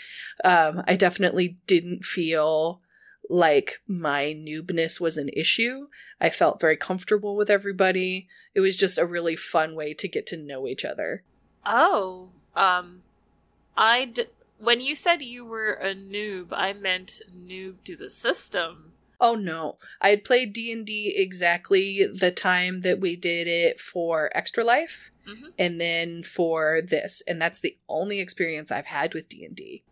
um, 0.45 0.83
i 0.87 0.97
definitely 0.97 1.59
didn't 1.67 2.05
feel 2.05 2.81
like 3.29 3.81
my 3.87 4.37
noobness 4.39 5.01
was 5.01 5.19
an 5.19 5.29
issue. 5.31 5.89
I 6.21 6.31
felt 6.31 6.61
very 6.61 6.77
comfortable 6.77 7.37
with 7.37 7.51
everybody. 7.51 8.29
It 8.55 8.61
was 8.61 8.77
just 8.77 8.99
a 8.99 9.07
really 9.07 9.37
fun 9.37 9.75
way 9.75 9.95
to 9.95 10.09
get 10.09 10.27
to 10.29 10.37
know 10.37 10.67
each 10.67 10.85
other. 10.85 11.23
Oh, 11.65 12.29
um, 12.55 13.03
when 14.59 14.81
you 14.81 14.95
said 14.95 15.23
you 15.23 15.45
were 15.45 15.73
a 15.73 15.95
noob, 15.95 16.49
I 16.53 16.73
meant 16.73 17.21
noob 17.35 17.77
to 17.85 17.97
the 17.97 18.11
system. 18.11 18.93
Oh 19.21 19.35
no. 19.35 19.79
I 20.01 20.11
had 20.11 20.25
played 20.25 20.53
D&D 20.53 21.15
exactly 21.17 22.07
the 22.07 22.31
time 22.31 22.83
that 22.83 23.01
we 23.01 23.17
did 23.17 23.47
it 23.47 23.81
for 23.81 24.31
Extra 24.35 24.63
Life 24.65 25.11
Mhm. 25.27 25.53
and 25.59 25.81
then 25.81 26.23
for 26.23 26.81
this 26.83 27.23
and 27.27 27.41
that's 27.41 27.61
the 27.61 27.77
only 27.89 28.21
experience 28.21 28.71
I've 28.71 28.87
had 28.87 29.15
with 29.15 29.29
D&D. 29.29 29.83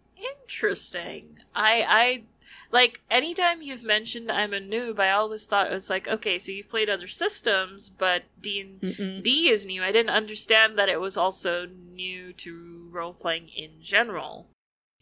Interesting. 0.45 1.39
I 1.55 1.85
I 1.89 2.23
like 2.71 3.01
anytime 3.11 3.63
you've 3.63 3.83
mentioned 3.85 4.31
I'm 4.31 4.53
a 4.53 4.61
noob, 4.61 4.99
I 4.99 5.11
always 5.11 5.47
thought 5.47 5.69
it 5.71 5.75
was 5.75 5.91
like, 5.91 6.07
okay, 6.07 6.39
so 6.39 6.53
you've 6.53 6.69
played 6.69 6.91
other 6.91 7.09
systems, 7.09 7.89
but 7.89 8.25
D 8.41 8.61
and. 8.61 9.23
D 9.25 9.49
is 9.49 9.65
new. 9.67 9.83
I 9.83 9.91
didn't 9.93 10.11
understand 10.11 10.79
that 10.79 10.89
it 10.89 11.01
was 11.01 11.17
also 11.17 11.67
new 11.67 12.33
to 12.35 12.89
role 12.91 13.13
playing 13.15 13.49
in 13.49 13.81
general. 13.81 14.49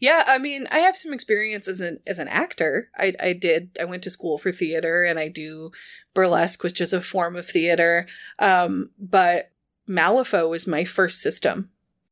Yeah, 0.03 0.25
I 0.27 0.37
mean, 0.37 0.67
I 0.69 0.79
have 0.79 0.97
some 0.97 1.13
experience 1.13 1.69
as 1.69 1.79
an 1.79 2.01
as 2.05 2.19
an 2.19 2.27
actor. 2.27 2.89
I 2.97 3.13
I 3.21 3.31
did 3.31 3.77
I 3.79 3.85
went 3.85 4.03
to 4.03 4.09
school 4.09 4.37
for 4.37 4.51
theater 4.51 5.05
and 5.05 5.17
I 5.17 5.29
do 5.29 5.71
burlesque, 6.13 6.61
which 6.61 6.81
is 6.81 6.91
a 6.91 6.99
form 6.99 7.37
of 7.37 7.45
theater. 7.45 8.05
Um, 8.37 8.89
but 8.99 9.51
Malifaux 9.87 10.49
was 10.49 10.67
my 10.67 10.83
first 10.83 11.21
system. 11.21 11.69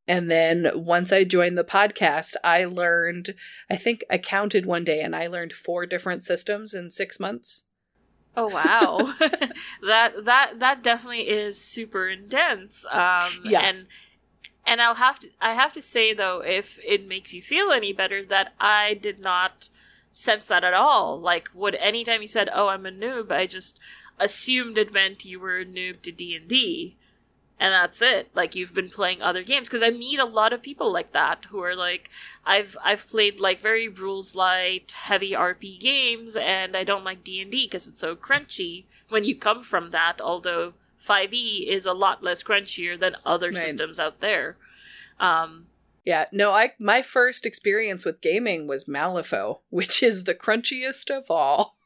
And 0.07 0.31
then 0.31 0.71
once 0.73 1.11
I 1.11 1.25
joined 1.25 1.57
the 1.57 1.65
podcast, 1.65 2.35
I 2.45 2.63
learned 2.63 3.35
I 3.69 3.75
think 3.75 4.05
I 4.09 4.19
counted 4.19 4.65
one 4.65 4.85
day 4.85 5.01
and 5.01 5.13
I 5.13 5.27
learned 5.27 5.51
four 5.51 5.85
different 5.85 6.23
systems 6.23 6.73
in 6.73 6.91
6 6.91 7.19
months. 7.19 7.65
Oh 8.37 8.47
wow, 8.47 9.13
that 9.85 10.13
that 10.23 10.59
that 10.59 10.81
definitely 10.81 11.27
is 11.27 11.59
super 11.59 12.07
intense. 12.07 12.85
Um, 12.89 13.31
Yeah. 13.43 13.59
and 13.59 13.87
and 14.65 14.81
I'll 14.81 14.95
have 14.95 15.19
to 15.19 15.29
I 15.39 15.53
have 15.53 15.73
to 15.73 15.81
say 15.81 16.13
though, 16.13 16.41
if 16.41 16.79
it 16.85 17.07
makes 17.07 17.33
you 17.33 17.41
feel 17.41 17.71
any 17.71 17.93
better, 17.93 18.23
that 18.25 18.53
I 18.59 18.93
did 18.93 19.19
not 19.19 19.69
sense 20.11 20.47
that 20.47 20.63
at 20.63 20.73
all. 20.73 21.19
Like, 21.19 21.49
would 21.53 21.75
anytime 21.75 22.21
you 22.21 22.27
said, 22.27 22.49
"Oh, 22.53 22.67
I'm 22.67 22.85
a 22.85 22.91
noob," 22.91 23.31
I 23.31 23.45
just 23.47 23.79
assumed 24.19 24.77
it 24.77 24.93
meant 24.93 25.25
you 25.25 25.39
were 25.39 25.59
a 25.59 25.65
noob 25.65 26.01
to 26.03 26.11
D 26.11 26.35
and 26.35 26.47
D. 26.47 26.95
And 27.59 27.73
that's 27.73 28.01
it. 28.01 28.29
Like 28.33 28.55
you've 28.55 28.73
been 28.73 28.89
playing 28.89 29.21
other 29.21 29.43
games 29.43 29.69
because 29.69 29.83
I 29.83 29.91
meet 29.91 30.19
a 30.19 30.25
lot 30.25 30.51
of 30.51 30.63
people 30.63 30.91
like 30.91 31.11
that 31.11 31.45
who 31.51 31.59
are 31.63 31.75
like, 31.75 32.09
I've 32.43 32.75
I've 32.83 33.07
played 33.07 33.39
like 33.39 33.59
very 33.59 33.87
rules 33.87 34.35
light, 34.35 34.91
heavy 34.91 35.31
RP 35.31 35.79
games, 35.79 36.35
and 36.35 36.75
I 36.75 36.83
don't 36.83 37.05
like 37.05 37.23
D 37.23 37.39
and 37.41 37.51
D 37.51 37.65
because 37.65 37.87
it's 37.87 37.99
so 37.99 38.15
crunchy. 38.15 38.85
When 39.09 39.25
you 39.25 39.35
come 39.35 39.61
from 39.61 39.91
that, 39.91 40.19
although 40.19 40.73
Five 41.01 41.33
E 41.33 41.67
is 41.67 41.85
a 41.87 41.93
lot 41.93 42.23
less 42.23 42.43
crunchier 42.43 42.97
than 42.97 43.17
other 43.25 43.49
Right. 43.49 43.57
systems 43.57 43.99
out 43.99 44.21
there. 44.21 44.55
Um, 45.19 45.65
Yeah, 46.05 46.25
no, 46.31 46.51
I 46.51 46.73
my 46.79 47.01
first 47.01 47.45
experience 47.45 48.05
with 48.05 48.21
gaming 48.21 48.67
was 48.67 48.85
Malifaux, 48.85 49.61
which 49.69 50.01
is 50.03 50.23
the 50.23 50.35
crunchiest 50.35 51.09
of 51.09 51.29
all. 51.29 51.77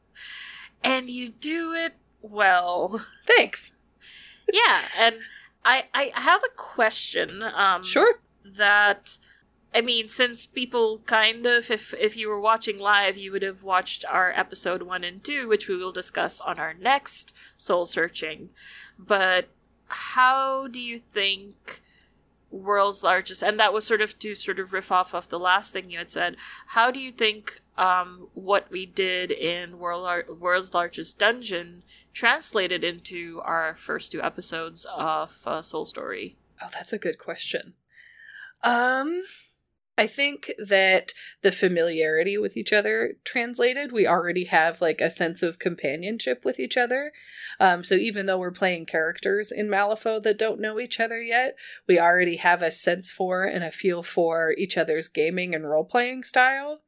and 0.84 1.10
you 1.10 1.30
do 1.30 1.74
it 1.74 1.94
well. 2.22 3.06
Thanks. 3.26 3.72
yeah, 4.52 4.82
and 4.98 5.16
I 5.64 5.86
I 5.94 6.12
have 6.14 6.44
a 6.44 6.54
question. 6.56 7.42
Um, 7.42 7.84
Sure. 7.84 8.20
that 8.44 9.18
I 9.76 9.82
mean, 9.82 10.08
since 10.08 10.46
people 10.46 11.00
kind 11.06 11.46
of, 11.46 11.70
if 11.70 11.94
if 11.96 12.16
you 12.16 12.30
were 12.30 12.40
watching 12.40 12.80
live, 12.80 13.18
you 13.18 13.34
would 13.34 13.44
have 13.44 13.62
watched 13.62 14.06
our 14.10 14.32
episode 14.32 14.84
one 14.84 15.04
and 15.04 15.22
two, 15.22 15.50
which 15.50 15.68
we 15.68 15.76
will 15.76 15.92
discuss 15.92 16.40
on 16.40 16.60
our 16.60 16.74
next 16.74 17.34
soul 17.58 17.86
searching. 17.86 18.52
But 18.98 19.50
how 19.88 20.68
do 20.68 20.80
you 20.80 20.98
think 20.98 21.82
world's 22.50 23.04
largest, 23.04 23.44
and 23.44 23.60
that 23.60 23.74
was 23.74 23.86
sort 23.86 24.02
of 24.02 24.18
to 24.20 24.34
sort 24.34 24.60
of 24.60 24.72
riff 24.72 24.92
off 24.92 25.14
of 25.14 25.28
the 25.28 25.40
last 25.40 25.74
thing 25.74 25.92
you 25.92 25.98
had 25.98 26.10
said. 26.10 26.38
How 26.68 26.90
do 26.90 27.00
you 27.00 27.12
think 27.12 27.60
um, 27.78 28.30
what 28.34 28.72
we 28.72 28.86
did 28.86 29.30
in 29.30 29.78
world 29.78 30.30
world's 30.40 30.74
largest 30.74 31.20
dungeon 31.20 31.84
translated 32.14 32.84
into 32.86 33.42
our 33.44 33.76
first 33.76 34.14
two 34.14 34.24
episodes 34.24 34.88
of 34.96 35.42
uh, 35.46 35.62
Soul 35.62 35.84
Story? 35.86 36.38
Oh, 36.64 36.70
that's 36.72 36.94
a 36.94 36.98
good 36.98 37.18
question. 37.18 37.74
Um 38.64 39.24
I 39.98 40.08
think 40.08 40.52
that 40.58 41.14
the 41.42 41.54
familiarity 41.54 42.38
with 42.38 42.58
each 42.58 42.74
other 42.74 43.16
translated, 43.24 43.94
we 43.94 44.06
already 44.06 44.44
have 44.46 44.82
like 44.82 45.00
a 45.00 45.10
sense 45.10 45.42
of 45.42 45.58
companionship 45.58 46.44
with 46.44 46.60
each 46.60 46.76
other. 46.76 47.14
Um, 47.62 47.84
so 47.84 47.96
even 47.96 48.26
though 48.26 48.38
we're 48.38 48.52
playing 48.52 48.88
characters 48.88 49.52
in 49.52 49.68
Malifaux 49.68 50.22
that 50.24 50.38
don't 50.38 50.60
know 50.60 50.80
each 50.80 51.00
other 51.00 51.22
yet, 51.22 51.56
we 51.88 51.98
already 51.98 52.36
have 52.38 52.62
a 52.62 52.72
sense 52.72 53.10
for 53.10 53.46
and 53.46 53.64
a 53.64 53.72
feel 53.72 54.04
for 54.04 54.54
each 54.58 54.78
other's 54.78 55.08
gaming 55.08 55.56
and 55.56 55.70
role 55.70 55.86
playing 55.86 56.24
style. 56.24 56.82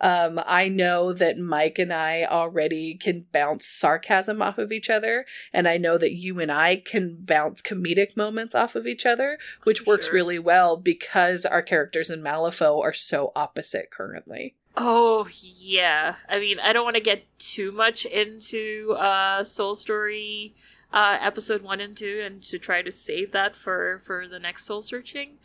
Um, 0.00 0.40
I 0.46 0.68
know 0.68 1.12
that 1.12 1.38
Mike 1.38 1.78
and 1.78 1.92
I 1.92 2.24
already 2.24 2.94
can 2.94 3.26
bounce 3.32 3.66
sarcasm 3.66 4.42
off 4.42 4.58
of 4.58 4.72
each 4.72 4.90
other, 4.90 5.24
and 5.52 5.66
I 5.68 5.76
know 5.76 5.98
that 5.98 6.14
you 6.14 6.40
and 6.40 6.50
I 6.52 6.76
can 6.76 7.16
bounce 7.20 7.62
comedic 7.62 8.16
moments 8.16 8.54
off 8.54 8.74
of 8.74 8.86
each 8.86 9.06
other, 9.06 9.38
which 9.64 9.80
For 9.80 9.84
works 9.86 10.06
sure. 10.06 10.14
really 10.14 10.38
well 10.38 10.76
because 10.76 11.46
our 11.46 11.62
characters 11.62 12.10
in 12.10 12.20
Malifaux 12.22 12.80
are 12.82 12.92
so 12.92 13.32
opposite 13.36 13.90
currently. 13.90 14.54
Oh 14.76 15.28
yeah. 15.32 16.16
I 16.28 16.40
mean, 16.40 16.58
I 16.58 16.72
don't 16.72 16.84
want 16.84 16.96
to 16.96 17.02
get 17.02 17.22
too 17.38 17.70
much 17.70 18.04
into 18.06 18.96
uh 18.98 19.44
Soul 19.44 19.76
Story 19.76 20.54
uh 20.92 21.16
episode 21.20 21.62
1 21.62 21.80
and 21.80 21.96
2 21.96 22.22
and 22.24 22.42
to 22.42 22.58
try 22.58 22.82
to 22.82 22.90
save 22.90 23.30
that 23.32 23.54
for 23.54 24.00
for 24.04 24.26
the 24.26 24.40
next 24.40 24.64
soul 24.66 24.82
searching. 24.82 25.38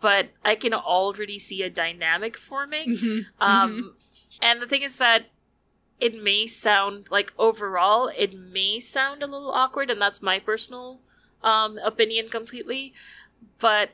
But 0.00 0.30
I 0.44 0.54
can 0.56 0.74
already 0.74 1.38
see 1.38 1.62
a 1.62 1.70
dynamic 1.70 2.36
forming. 2.36 2.96
Um 3.40 3.94
and 4.42 4.60
the 4.60 4.66
thing 4.66 4.82
is 4.82 4.98
that 4.98 5.26
it 5.98 6.20
may 6.22 6.46
sound 6.46 7.10
like 7.10 7.32
overall 7.38 8.10
it 8.16 8.34
may 8.34 8.80
sound 8.80 9.22
a 9.22 9.26
little 9.26 9.50
awkward 9.52 9.90
and 9.90 10.00
that's 10.00 10.20
my 10.22 10.38
personal 10.38 11.00
um 11.42 11.78
opinion 11.78 12.28
completely, 12.28 12.92
but 13.58 13.90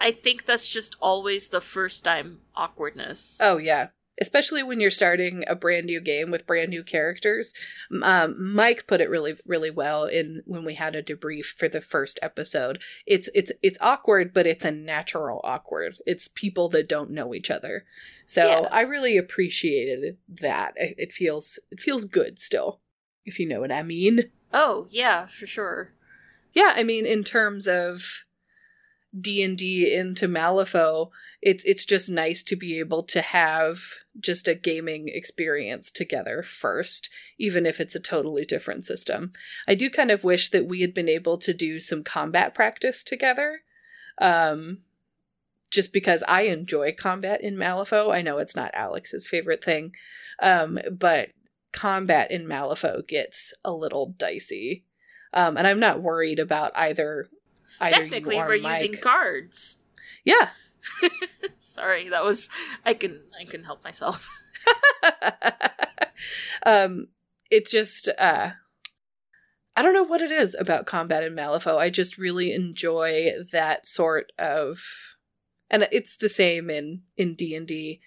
I 0.00 0.10
think 0.12 0.46
that's 0.46 0.68
just 0.68 0.96
always 1.00 1.50
the 1.50 1.60
first 1.60 2.04
time 2.04 2.40
awkwardness. 2.56 3.38
Oh 3.40 3.58
yeah. 3.58 3.88
Especially 4.20 4.62
when 4.62 4.78
you're 4.78 4.90
starting 4.90 5.42
a 5.46 5.56
brand 5.56 5.86
new 5.86 6.00
game 6.00 6.30
with 6.30 6.46
brand 6.46 6.70
new 6.70 6.84
characters. 6.84 7.54
Um, 8.02 8.54
Mike 8.54 8.86
put 8.86 9.00
it 9.00 9.08
really, 9.10 9.36
really 9.46 9.70
well 9.70 10.04
in 10.04 10.42
when 10.44 10.64
we 10.64 10.74
had 10.74 10.94
a 10.94 11.02
debrief 11.02 11.46
for 11.46 11.66
the 11.68 11.80
first 11.80 12.18
episode. 12.22 12.82
It's 13.06 13.28
it's 13.34 13.52
it's 13.62 13.78
awkward, 13.80 14.34
but 14.34 14.46
it's 14.46 14.64
a 14.64 14.70
natural 14.70 15.40
awkward. 15.44 15.96
It's 16.06 16.28
people 16.28 16.68
that 16.70 16.88
don't 16.88 17.10
know 17.10 17.34
each 17.34 17.50
other. 17.50 17.84
So 18.26 18.46
Yeah. 18.46 18.68
I 18.70 18.82
really 18.82 19.16
appreciated 19.16 20.18
that. 20.28 20.74
It, 20.76 20.94
it 20.98 21.12
feels 21.12 21.58
it 21.70 21.80
feels 21.80 22.04
good 22.04 22.38
still, 22.38 22.80
if 23.24 23.38
you 23.40 23.48
know 23.48 23.60
what 23.60 23.72
I 23.72 23.82
mean. 23.82 24.24
Oh, 24.52 24.86
yeah, 24.90 25.26
for 25.26 25.46
sure. 25.46 25.94
Yeah, 26.52 26.74
I 26.76 26.82
mean, 26.82 27.06
in 27.06 27.24
terms 27.24 27.66
of 27.66 28.24
D 29.18 29.42
and 29.42 29.56
D 29.56 29.94
into 29.94 30.28
Malifaux, 30.28 31.10
it's 31.40 31.64
it's 31.64 31.84
just 31.86 32.10
nice 32.10 32.42
to 32.44 32.56
be 32.56 32.78
able 32.78 33.02
to 33.04 33.22
have 33.22 33.80
just 34.20 34.46
a 34.46 34.54
gaming 34.54 35.08
experience 35.08 35.90
together 35.90 36.42
first, 36.42 37.08
even 37.38 37.64
if 37.66 37.80
it's 37.80 37.94
a 37.94 38.00
totally 38.00 38.44
different 38.44 38.84
system. 38.84 39.32
I 39.66 39.74
do 39.74 39.88
kind 39.90 40.10
of 40.10 40.24
wish 40.24 40.50
that 40.50 40.66
we 40.66 40.80
had 40.82 40.92
been 40.94 41.08
able 41.08 41.38
to 41.38 41.54
do 41.54 41.80
some 41.80 42.04
combat 42.04 42.54
practice 42.54 43.02
together. 43.02 43.60
Um 44.18 44.78
just 45.72 45.92
because 45.92 46.22
I 46.28 46.42
enjoy 46.42 46.92
combat 46.92 47.40
in 47.42 47.56
Malifaux. 47.56 48.14
I 48.14 48.20
know 48.20 48.36
it's 48.38 48.54
not 48.54 48.70
Alex's 48.74 49.26
favorite 49.26 49.64
thing. 49.64 49.92
Um, 50.40 50.78
but 50.92 51.30
combat 51.72 52.30
in 52.30 52.46
Malifaux 52.46 53.08
gets 53.08 53.54
a 53.64 53.72
little 53.72 54.14
dicey. 54.18 54.84
Um, 55.32 55.56
and 55.56 55.66
I'm 55.66 55.80
not 55.80 56.02
worried 56.02 56.38
about 56.38 56.72
either. 56.76 57.24
either 57.80 57.96
Technically, 57.96 58.36
we're 58.36 58.60
Mike. 58.60 58.82
using 58.82 59.00
cards. 59.00 59.78
Yeah. 60.24 60.50
Sorry, 61.58 62.08
that 62.08 62.24
was 62.24 62.48
I 62.84 62.94
can 62.94 63.20
I 63.38 63.44
can 63.44 63.64
help 63.64 63.84
myself. 63.84 64.28
um, 66.66 67.08
it 67.50 67.66
just 67.66 68.08
uh, 68.18 68.50
I 69.76 69.82
don't 69.82 69.94
know 69.94 70.02
what 70.02 70.22
it 70.22 70.32
is 70.32 70.54
about 70.58 70.86
combat 70.86 71.22
in 71.22 71.34
Malifaux. 71.34 71.78
I 71.78 71.90
just 71.90 72.18
really 72.18 72.52
enjoy 72.52 73.32
that 73.52 73.86
sort 73.86 74.32
of, 74.38 74.82
and 75.70 75.88
it's 75.90 76.16
the 76.16 76.28
same 76.28 76.70
in 76.70 77.02
in 77.16 77.34
D 77.34 77.54
and 77.54 77.66
D. 77.66 78.00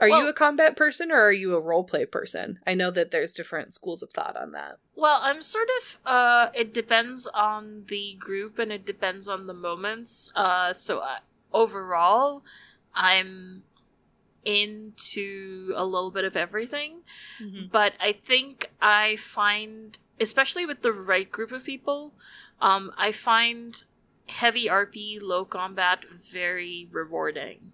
Are 0.00 0.08
you 0.08 0.28
a 0.28 0.32
combat 0.32 0.76
person 0.76 1.12
or 1.12 1.20
are 1.20 1.32
you 1.32 1.54
a 1.54 1.60
role 1.60 1.84
play 1.84 2.06
person? 2.06 2.58
I 2.66 2.72
know 2.72 2.90
that 2.90 3.10
there's 3.10 3.34
different 3.34 3.74
schools 3.74 4.02
of 4.02 4.10
thought 4.10 4.34
on 4.34 4.52
that. 4.52 4.78
Well, 4.96 5.20
I'm 5.22 5.42
sort 5.42 5.68
of 5.78 5.98
uh 6.06 6.48
it 6.54 6.72
depends 6.72 7.26
on 7.26 7.84
the 7.88 8.16
group 8.18 8.58
and 8.58 8.72
it 8.72 8.86
depends 8.86 9.28
on 9.28 9.46
the 9.46 9.52
moments. 9.52 10.32
Uh 10.34 10.72
so 10.72 11.00
uh, 11.00 11.18
overall, 11.52 12.42
I'm 12.94 13.62
into 14.44 15.72
a 15.76 15.84
little 15.84 16.10
bit 16.10 16.24
of 16.24 16.36
everything. 16.36 17.00
but 17.70 17.94
I 18.00 18.12
think 18.12 18.70
I 18.80 19.16
find, 19.16 19.98
especially 20.20 20.66
with 20.66 20.82
the 20.82 20.92
right 20.92 21.30
group 21.30 21.52
of 21.52 21.64
people, 21.64 22.14
um, 22.60 22.92
I 22.96 23.12
find 23.12 23.82
heavy 24.28 24.66
RP, 24.66 25.18
low 25.20 25.44
combat 25.44 26.04
very 26.10 26.88
rewarding. 26.90 27.72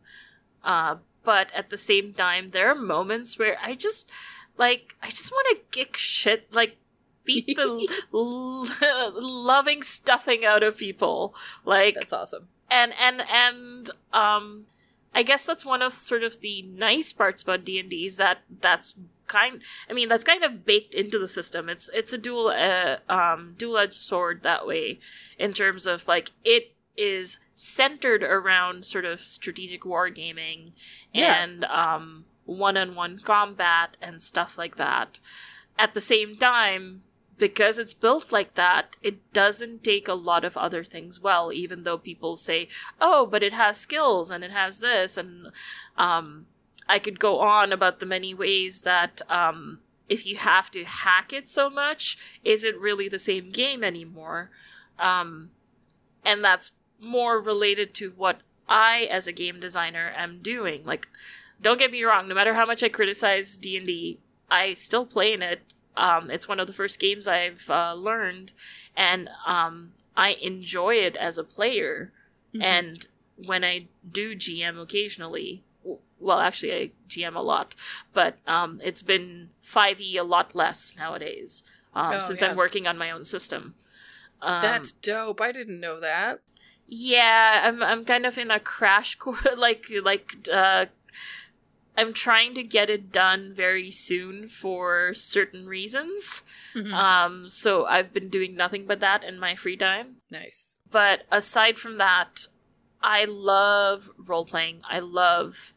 Uh, 0.64 0.97
but 1.24 1.49
at 1.55 1.70
the 1.70 1.77
same 1.79 2.12
time, 2.12 2.49
there 2.49 2.68
are 2.70 2.74
moments 2.74 3.39
where 3.39 3.57
I 3.62 3.74
just, 3.74 4.11
like 4.57 4.95
I 5.03 5.11
just 5.11 5.31
want 5.31 5.47
to 5.57 5.64
kick 5.77 5.97
shit 5.97 6.53
like 6.55 6.79
beat 7.24 7.57
the 7.57 7.89
l- 8.14 8.68
loving 9.20 9.83
stuffing 9.83 10.45
out 10.45 10.62
of 10.62 10.77
people 10.79 11.35
like 11.64 11.95
That's 11.95 12.12
awesome. 12.12 12.49
And 12.70 12.92
and 13.00 13.22
and 13.30 13.90
um 14.12 14.66
i 15.14 15.22
guess 15.22 15.46
that's 15.46 15.64
one 15.64 15.82
of 15.82 15.92
sort 15.92 16.22
of 16.22 16.40
the 16.40 16.62
nice 16.62 17.12
parts 17.12 17.42
about 17.42 17.64
d&d 17.64 18.04
is 18.04 18.16
that 18.16 18.38
that's 18.60 18.94
kind 19.26 19.60
i 19.90 19.92
mean 19.92 20.08
that's 20.08 20.24
kind 20.24 20.44
of 20.44 20.64
baked 20.64 20.94
into 20.94 21.18
the 21.18 21.28
system 21.28 21.68
it's 21.68 21.88
it's 21.92 22.12
a 22.12 22.18
dual 22.18 22.48
uh, 22.48 22.96
um 23.08 23.54
dual-edged 23.58 23.92
sword 23.94 24.42
that 24.42 24.66
way 24.66 24.98
in 25.38 25.52
terms 25.52 25.86
of 25.86 26.06
like 26.06 26.30
it 26.44 26.72
is 26.96 27.38
centered 27.54 28.22
around 28.22 28.84
sort 28.84 29.04
of 29.04 29.20
strategic 29.20 29.82
wargaming 29.82 30.72
Yeah. 31.12 31.42
and 31.42 31.64
um 31.64 32.24
one-on-one 32.44 33.18
combat 33.24 33.96
and 34.00 34.22
stuff 34.22 34.56
like 34.56 34.76
that 34.76 35.18
at 35.76 35.94
the 35.94 36.00
same 36.00 36.36
time 36.36 37.02
because 37.39 37.78
it's 37.78 37.95
built 37.95 38.32
like 38.32 38.55
that, 38.55 38.97
it 39.03 39.32
doesn't 39.32 39.84
take 39.84 40.09
a 40.09 40.14
lot 40.14 40.45
of 40.45 40.57
other 40.57 40.82
things 40.82 41.20
well, 41.20 41.53
even 41.53 41.82
though 41.82 41.99
people 41.99 42.37
say, 42.37 42.68
oh, 43.01 43.26
but 43.26 43.43
it 43.43 43.53
has 43.53 43.76
skills 43.76 44.30
and 44.30 44.43
it 44.43 44.51
has 44.51 44.80
this. 44.80 45.16
And 45.16 45.49
um, 45.99 46.47
I 46.89 46.99
could 46.99 47.18
go 47.18 47.41
on 47.41 47.72
about 47.72 48.01
the 48.01 48.07
many 48.07 48.32
ways 48.32 48.82
that 48.82 49.20
um, 49.28 49.80
if 50.09 50.26
you 50.26 50.37
have 50.37 50.70
to 50.70 50.84
hack 50.84 51.32
it 51.32 51.49
so 51.49 51.68
much, 51.68 52.16
is 52.43 52.64
it 52.64 52.78
really 52.78 53.09
the 53.09 53.18
same 53.18 53.51
game 53.51 53.84
anymore? 53.84 54.51
Um, 54.99 55.51
and 56.24 56.43
that's 56.43 56.72
more 56.99 57.41
related 57.41 57.93
to 57.95 58.12
what 58.16 58.41
I, 58.66 59.09
as 59.11 59.28
a 59.28 59.32
game 59.32 59.61
designer, 59.61 60.12
am 60.16 60.41
doing. 60.41 60.84
Like, 60.84 61.09
don't 61.61 61.78
get 61.78 61.93
me 61.93 62.03
wrong, 62.03 62.28
no 62.28 62.34
matter 62.34 62.55
how 62.55 62.64
much 62.64 62.82
I 62.82 62.89
criticize 62.89 63.59
D&D, 63.59 64.18
I 64.51 64.74
still 64.74 65.05
play 65.05 65.32
in 65.32 65.43
it 65.43 65.74
um, 65.97 66.30
it's 66.30 66.49
one 66.49 66.61
of 66.61 66.66
the 66.66 66.72
first 66.72 66.99
games 67.01 67.26
I've 67.26 67.68
uh, 67.70 67.94
learned, 67.94 68.53
and 68.97 69.28
um, 69.47 69.92
I 70.16 70.30
enjoy 70.42 70.97
it 70.97 71.16
as 71.16 71.38
a 71.38 71.44
player. 71.44 72.12
Mhm. 72.55 72.62
And 72.62 73.07
when 73.44 73.64
I 73.64 73.88
do 74.11 74.34
GM 74.34 74.80
occasionally, 74.80 75.62
well, 76.18 76.40
actually, 76.40 76.72
I 76.74 76.90
GM 77.09 77.34
a 77.36 77.40
lot, 77.40 77.74
but 78.14 78.38
um, 78.47 78.80
it's 78.82 79.03
been 79.03 79.51
5e 79.62 80.16
a 80.18 80.22
lot 80.22 80.55
less 80.55 80.94
nowadays 80.97 81.62
um, 81.94 82.14
Oh, 82.14 82.20
since 82.20 82.40
yeah. 82.40 82.49
I'm 82.51 82.57
working 82.57 82.86
on 82.86 82.97
my 82.97 83.11
own 83.11 83.24
system. 83.24 83.74
Um, 84.40 84.62
That's 84.62 84.92
dope. 84.92 85.40
I 85.40 85.53
didn't 85.53 85.80
know 85.80 86.01
that. 86.01 86.40
yeah, 86.86 87.62
I'm 87.64 87.82
I'm 87.82 88.05
kind 88.05 88.24
of 88.26 88.38
in 88.38 88.51
a 88.51 88.61
crash 88.61 89.14
course, 89.18 89.47
like 89.57 89.86
like 90.03 90.36
uh, 90.53 90.86
I'm 91.97 92.12
trying 92.12 92.55
to 92.55 92.62
get 92.62 92.90
it 92.90 93.11
done 93.11 93.55
very 93.55 93.90
soon 93.90 94.49
for 94.49 95.14
certain 95.14 95.66
reasons. 95.66 96.42
Mhm. 96.74 96.92
Um, 96.92 97.49
so 97.49 97.86
I've 97.86 98.12
been 98.12 98.28
doing 98.28 98.55
nothing 98.55 98.86
but 98.86 99.01
that 99.01 99.24
in 99.24 99.38
my 99.38 99.57
free 99.57 99.76
time. 99.76 100.16
nice. 100.30 100.78
But 100.90 101.24
aside 101.30 101.78
from 101.78 101.97
that, 101.99 102.47
I 103.03 103.24
love 103.24 104.11
role 104.18 104.44
playing. 104.44 104.82
I 104.88 104.99
love 105.01 105.72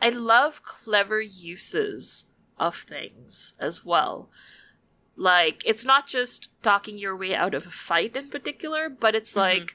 I 0.00 0.10
love 0.10 0.62
clever 0.62 1.20
uses 1.22 2.26
of 2.58 2.76
things 2.76 3.54
as 3.58 3.84
well. 3.84 4.28
Like 5.16 5.62
it's 5.64 5.84
not 5.84 6.06
just 6.06 6.48
talking 6.62 6.98
your 6.98 7.16
way 7.16 7.34
out 7.34 7.54
of 7.54 7.66
a 7.66 7.70
fight 7.70 8.14
in 8.16 8.28
particular, 8.28 8.88
but 8.90 9.14
it's 9.14 9.32
Mhm. 9.34 9.36
like 9.40 9.74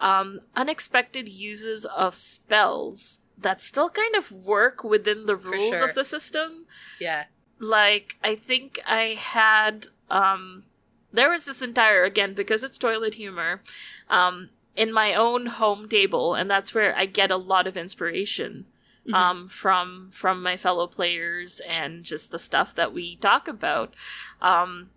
um 0.00 0.40
unexpected 0.56 1.28
uses 1.28 1.84
of 1.84 2.14
spells 2.14 3.18
that 3.40 3.60
still 3.60 3.88
kind 3.90 4.14
of 4.16 4.32
work 4.32 4.82
within 4.82 5.26
the 5.26 5.36
rules 5.36 5.78
sure. 5.78 5.88
of 5.88 5.94
the 5.94 6.04
system 6.04 6.66
Yeah. 7.00 7.24
like 7.58 8.16
i 8.22 8.34
think 8.34 8.80
i 8.86 9.16
had 9.18 9.86
um 10.10 10.64
there 11.12 11.30
was 11.30 11.44
this 11.46 11.62
entire 11.62 12.04
again 12.04 12.34
because 12.34 12.62
it's 12.64 12.78
toilet 12.78 13.14
humor 13.14 13.62
um 14.10 14.50
in 14.76 14.92
my 14.92 15.14
own 15.14 15.46
home 15.46 15.88
table 15.88 16.34
and 16.34 16.50
that's 16.50 16.74
where 16.74 16.96
i 16.96 17.04
get 17.06 17.30
a 17.30 17.36
lot 17.36 17.66
of 17.66 17.76
inspiration 17.76 18.66
Mhm. 19.06 19.14
um 19.14 19.48
from 19.48 20.10
from 20.12 20.42
my 20.42 20.56
fellow 20.56 20.86
players 20.86 21.60
and 21.66 22.04
just 22.04 22.30
the 22.30 22.38
stuff 22.38 22.74
that 22.74 22.92
we 22.92 23.16
talk 23.16 23.48
about 23.48 23.94
um 24.42 24.90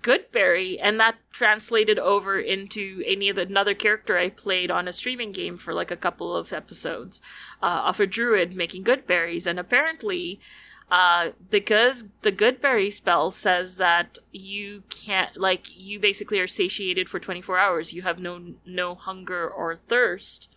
goodberry 0.00 0.78
and 0.80 1.00
that 1.00 1.16
translated 1.32 1.98
over 1.98 2.38
into 2.38 3.02
any 3.06 3.28
of 3.28 3.36
the, 3.36 3.42
another 3.42 3.74
character 3.74 4.18
i 4.18 4.28
played 4.28 4.70
on 4.70 4.86
a 4.86 4.92
streaming 4.92 5.32
game 5.32 5.56
for 5.56 5.72
like 5.72 5.90
a 5.90 5.96
couple 5.96 6.36
of 6.36 6.52
episodes 6.52 7.20
uh, 7.62 7.82
of 7.86 7.98
a 7.98 8.06
druid 8.06 8.54
making 8.54 8.82
good 8.82 9.06
berries 9.06 9.46
and 9.46 9.58
apparently 9.58 10.38
uh, 10.90 11.30
because 11.50 12.04
the 12.22 12.30
good 12.30 12.60
berry 12.60 12.90
spell 12.90 13.30
says 13.30 13.76
that 13.76 14.18
you 14.32 14.82
can't 14.88 15.36
like 15.36 15.66
you 15.76 15.98
basically 15.98 16.38
are 16.38 16.46
satiated 16.46 17.08
for 17.08 17.18
24 17.18 17.58
hours 17.58 17.92
you 17.92 18.02
have 18.02 18.18
no 18.18 18.54
no 18.66 18.94
hunger 18.94 19.48
or 19.48 19.76
thirst 19.88 20.48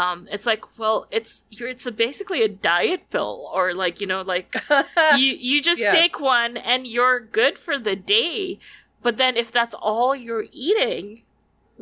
um 0.00 0.18
it's 0.34 0.46
like 0.52 0.64
well 0.78 1.06
it's 1.18 1.44
you're 1.56 1.68
it's 1.74 1.86
a 1.86 1.92
basically 1.92 2.42
a 2.42 2.48
diet 2.70 3.02
pill 3.10 3.34
or 3.58 3.72
like 3.74 4.00
you 4.00 4.06
know 4.12 4.22
like 4.34 4.48
you 5.16 5.28
you 5.48 5.62
just 5.70 5.80
Yeah. 5.82 5.90
take 6.00 6.18
one 6.20 6.56
and 6.72 6.86
you're 6.94 7.20
good 7.40 7.56
for 7.66 7.78
the 7.78 7.96
day 7.96 8.58
but 9.04 9.16
then 9.16 9.36
if 9.36 9.48
that's 9.52 9.74
all 9.90 10.12
you're 10.16 10.46
eating 10.68 11.22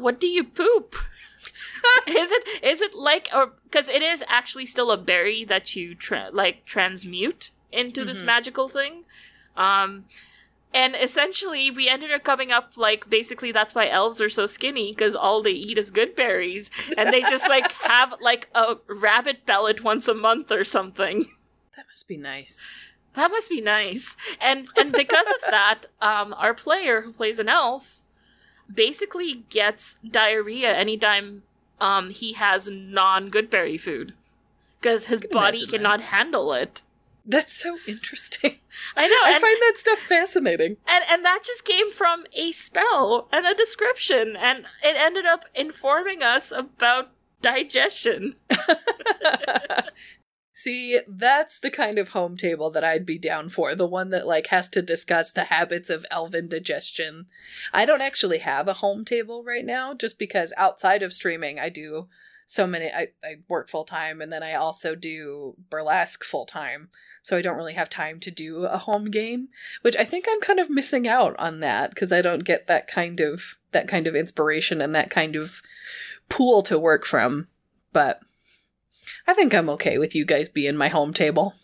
what 0.04 0.20
do 0.20 0.26
you 0.36 0.44
poop 0.44 0.94
is 2.06 2.30
it 2.38 2.44
is 2.72 2.80
it 2.80 2.94
like 2.94 3.28
or 3.34 3.52
because 3.64 3.88
it 3.88 4.02
is 4.02 4.24
actually 4.28 4.66
still 4.66 4.90
a 4.92 4.96
berry 5.10 5.44
that 5.44 5.74
you 5.76 5.94
tra- 5.94 6.30
like 6.32 6.64
transmute 6.64 7.50
into 7.70 8.04
this 8.04 8.20
Mhm. 8.22 8.26
magical 8.26 8.68
thing 8.68 9.04
um 9.56 10.04
and 10.74 10.94
essentially 10.94 11.70
we 11.70 11.88
ended 11.88 12.10
up 12.10 12.24
coming 12.24 12.50
up 12.50 12.72
like 12.76 13.08
basically 13.10 13.52
that's 13.52 13.74
why 13.74 13.88
elves 13.88 14.20
are 14.20 14.30
so 14.30 14.46
skinny 14.46 14.92
because 14.92 15.14
all 15.14 15.42
they 15.42 15.50
eat 15.50 15.78
is 15.78 15.90
good 15.90 16.16
berries 16.16 16.70
and 16.96 17.12
they 17.12 17.20
just 17.22 17.48
like 17.48 17.72
have 17.82 18.14
like 18.20 18.48
a 18.54 18.76
rabbit 18.88 19.44
pellet 19.46 19.82
once 19.84 20.08
a 20.08 20.14
month 20.14 20.50
or 20.50 20.64
something 20.64 21.26
that 21.76 21.86
must 21.90 22.06
be 22.08 22.16
nice. 22.16 22.70
that 23.14 23.30
must 23.30 23.50
be 23.50 23.60
nice. 23.60 24.16
And 24.40 24.68
and 24.76 24.92
because 24.92 25.26
of 25.26 25.50
that, 25.50 25.86
um, 26.00 26.34
our 26.34 26.54
player 26.54 27.02
who 27.02 27.12
plays 27.12 27.38
an 27.38 27.48
elf 27.48 28.00
basically 28.72 29.44
gets 29.50 29.96
diarrhea 30.08 30.72
anytime 30.74 31.42
um, 31.80 32.10
he 32.10 32.34
has 32.34 32.68
non 32.68 33.30
goodberry 33.30 33.80
food 33.80 34.14
because 34.80 35.06
his 35.06 35.20
body 35.22 35.58
imagine 35.58 35.66
that. 35.66 35.76
cannot 35.76 36.00
handle 36.00 36.52
it. 36.52 36.82
That's 37.24 37.52
so 37.52 37.78
interesting. 37.86 38.58
I 38.96 39.06
know, 39.06 39.16
I 39.24 39.38
find 39.38 39.58
that 39.60 39.74
stuff 39.76 39.98
fascinating. 40.00 40.76
and 40.88 41.04
and 41.08 41.24
that 41.24 41.42
just 41.44 41.64
came 41.64 41.92
from 41.92 42.24
a 42.32 42.52
spell 42.52 43.28
and 43.32 43.46
a 43.46 43.54
description, 43.54 44.36
and 44.36 44.60
it 44.82 44.96
ended 44.96 45.26
up 45.26 45.44
informing 45.54 46.22
us 46.22 46.52
about 46.52 47.10
digestion. 47.40 48.34
See, 50.54 51.00
that's 51.08 51.58
the 51.58 51.70
kind 51.70 51.98
of 51.98 52.10
home 52.10 52.36
table 52.36 52.70
that 52.70 52.84
I'd 52.84 53.06
be 53.06 53.18
down 53.18 53.48
for. 53.48 53.74
The 53.74 53.86
one 53.86 54.10
that 54.10 54.26
like 54.26 54.48
has 54.48 54.68
to 54.70 54.82
discuss 54.82 55.32
the 55.32 55.44
habits 55.44 55.90
of 55.90 56.06
elven 56.10 56.46
digestion. 56.46 57.26
I 57.72 57.84
don't 57.84 58.02
actually 58.02 58.38
have 58.38 58.68
a 58.68 58.74
home 58.74 59.04
table 59.04 59.42
right 59.42 59.64
now 59.64 59.94
just 59.94 60.18
because 60.18 60.52
outside 60.56 61.02
of 61.02 61.12
streaming 61.12 61.58
I 61.58 61.68
do 61.68 62.08
so 62.52 62.66
many 62.66 62.90
I, 62.92 63.08
I 63.24 63.36
work 63.48 63.70
full 63.70 63.84
time 63.84 64.20
and 64.20 64.30
then 64.30 64.42
I 64.42 64.52
also 64.52 64.94
do 64.94 65.54
burlesque 65.70 66.22
full 66.22 66.44
time. 66.44 66.90
So 67.22 67.34
I 67.34 67.40
don't 67.40 67.56
really 67.56 67.72
have 67.72 67.88
time 67.88 68.20
to 68.20 68.30
do 68.30 68.66
a 68.66 68.76
home 68.76 69.10
game, 69.10 69.48
which 69.80 69.96
I 69.96 70.04
think 70.04 70.26
I'm 70.28 70.40
kind 70.42 70.60
of 70.60 70.68
missing 70.68 71.08
out 71.08 71.34
on 71.38 71.60
that 71.60 71.90
because 71.90 72.12
I 72.12 72.20
don't 72.20 72.44
get 72.44 72.66
that 72.66 72.86
kind 72.86 73.20
of 73.20 73.56
that 73.70 73.88
kind 73.88 74.06
of 74.06 74.14
inspiration 74.14 74.82
and 74.82 74.94
that 74.94 75.08
kind 75.08 75.34
of 75.34 75.62
pool 76.28 76.62
to 76.64 76.78
work 76.78 77.06
from. 77.06 77.48
But 77.90 78.20
I 79.26 79.32
think 79.32 79.54
I'm 79.54 79.70
okay 79.70 79.96
with 79.96 80.14
you 80.14 80.26
guys 80.26 80.50
being 80.50 80.76
my 80.76 80.88
home 80.88 81.14
table. 81.14 81.54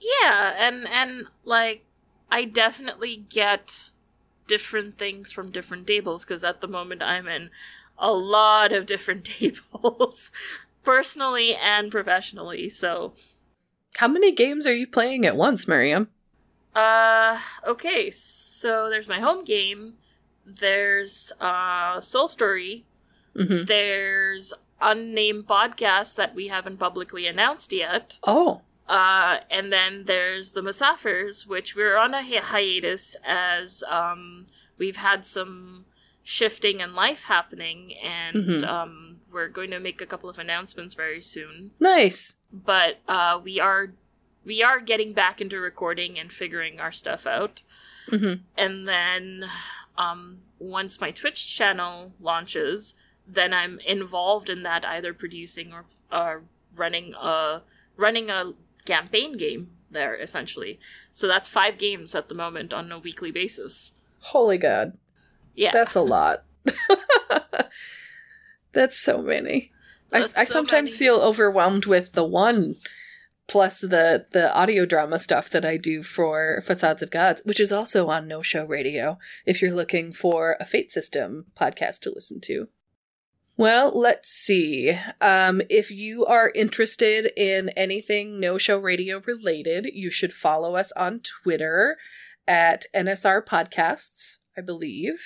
Yeah, 0.00 0.54
and 0.58 0.88
and 0.88 1.26
like 1.44 1.84
I 2.32 2.46
definitely 2.46 3.26
get 3.28 3.90
different 4.48 4.98
things 4.98 5.30
from 5.30 5.52
different 5.52 5.86
tables 5.86 6.24
because 6.24 6.42
at 6.42 6.60
the 6.60 6.66
moment 6.66 7.00
I'm 7.00 7.28
in 7.28 7.50
a 7.98 8.12
lot 8.12 8.72
of 8.72 8.86
different 8.86 9.24
tables, 9.38 10.30
personally 10.84 11.54
and 11.54 11.90
professionally. 11.90 12.68
So, 12.68 13.14
How 13.96 14.08
many 14.08 14.32
games 14.32 14.66
are 14.66 14.74
you 14.74 14.86
playing 14.86 15.24
at 15.26 15.36
once, 15.36 15.68
Miriam? 15.68 16.08
uh, 16.74 17.38
okay, 17.66 18.10
so 18.10 18.88
there's 18.88 19.08
my 19.08 19.20
home 19.20 19.44
game. 19.44 19.94
There's 20.46 21.32
uh 21.40 22.00
Soul 22.00 22.28
Story. 22.28 22.84
Mm-hmm. 23.36 23.64
There's 23.66 24.52
unnamed 24.80 25.46
podcast 25.46 26.16
that 26.16 26.34
we 26.34 26.48
haven't 26.48 26.78
publicly 26.78 27.26
announced 27.26 27.72
yet. 27.72 28.18
Oh, 28.24 28.62
Uh, 28.88 29.38
and 29.50 29.72
then 29.72 30.04
there's 30.06 30.50
the 30.52 30.60
Musafirs, 30.60 31.46
which 31.46 31.76
we're 31.76 31.96
on 31.96 32.12
a 32.14 32.22
hi- 32.22 32.40
hiatus 32.52 33.16
as 33.24 33.84
um, 33.88 34.46
we've 34.78 34.96
had 34.96 35.24
some 35.24 35.84
shifting 36.22 36.80
in 36.80 36.94
life 36.94 37.24
happening, 37.24 37.94
and 37.96 38.34
Mhm. 38.36 38.64
um, 38.64 39.20
we're 39.30 39.48
going 39.48 39.70
to 39.70 39.80
make 39.80 40.00
a 40.00 40.06
couple 40.06 40.28
of 40.30 40.38
announcements 40.38 40.94
very 40.94 41.22
soon. 41.22 41.72
nice. 41.80 42.36
But 42.52 42.98
uh, 43.08 43.40
we 43.42 43.58
are 43.60 43.92
we 44.44 44.62
are 44.62 44.80
getting 44.80 45.12
back 45.12 45.40
into 45.40 45.58
recording 45.60 46.18
and 46.18 46.32
figuring 46.32 46.80
our 46.80 46.90
stuff 46.92 47.26
out. 47.28 47.62
Mm-hmm. 48.08 48.42
And 48.56 48.88
then 48.88 49.48
um, 49.96 50.40
once 50.58 51.00
my 51.00 51.10
Twitch 51.12 51.46
channel 51.56 52.12
launches, 52.20 52.94
then 53.26 53.52
I'm 53.54 53.78
involved 53.86 54.50
in 54.50 54.64
that, 54.64 54.84
either 54.84 55.14
producing 55.14 55.72
or 55.72 55.84
uh, 56.10 56.36
running 56.74 57.14
a 57.14 57.62
running 57.96 58.30
a 58.30 58.52
campaign 58.84 59.36
game 59.36 59.70
there 59.90 60.14
essentially. 60.16 60.80
So 61.10 61.28
that's 61.28 61.48
five 61.48 61.78
games 61.78 62.14
at 62.14 62.28
the 62.28 62.34
moment 62.34 62.72
on 62.74 62.90
a 62.90 62.98
weekly 62.98 63.30
basis. 63.30 63.92
Holy 64.18 64.58
God. 64.58 64.98
Yeah, 65.54 65.72
That's 65.72 65.94
a 65.94 66.00
lot. 66.00 66.44
That's 68.72 68.98
so 68.98 69.20
many. 69.22 69.70
That's 70.10 70.36
I, 70.36 70.42
I 70.42 70.44
so 70.44 70.52
sometimes 70.52 70.90
many. 70.90 70.98
feel 70.98 71.16
overwhelmed 71.16 71.86
with 71.86 72.12
the 72.12 72.24
one 72.24 72.76
plus 73.48 73.80
the 73.80 74.26
the 74.32 74.54
audio 74.56 74.86
drama 74.86 75.18
stuff 75.18 75.50
that 75.50 75.64
I 75.64 75.76
do 75.76 76.02
for 76.02 76.62
Facades 76.64 77.02
of 77.02 77.10
Gods, 77.10 77.42
which 77.44 77.60
is 77.60 77.72
also 77.72 78.08
on 78.08 78.28
No 78.28 78.42
Show 78.42 78.64
Radio 78.64 79.18
if 79.44 79.60
you're 79.60 79.74
looking 79.74 80.12
for 80.12 80.56
a 80.58 80.64
Fate 80.64 80.90
System 80.90 81.46
podcast 81.58 82.00
to 82.00 82.10
listen 82.10 82.40
to. 82.42 82.68
Well, 83.56 83.92
let's 83.94 84.30
see. 84.30 84.98
Um, 85.20 85.60
if 85.68 85.90
you 85.90 86.24
are 86.24 86.50
interested 86.54 87.30
in 87.36 87.68
anything 87.70 88.40
No 88.40 88.56
Show 88.56 88.78
Radio 88.78 89.20
related, 89.26 89.86
you 89.92 90.10
should 90.10 90.32
follow 90.32 90.74
us 90.74 90.90
on 90.92 91.20
Twitter 91.20 91.98
at 92.48 92.86
NSR 92.94 93.44
Podcasts, 93.44 94.38
I 94.56 94.60
believe, 94.60 95.22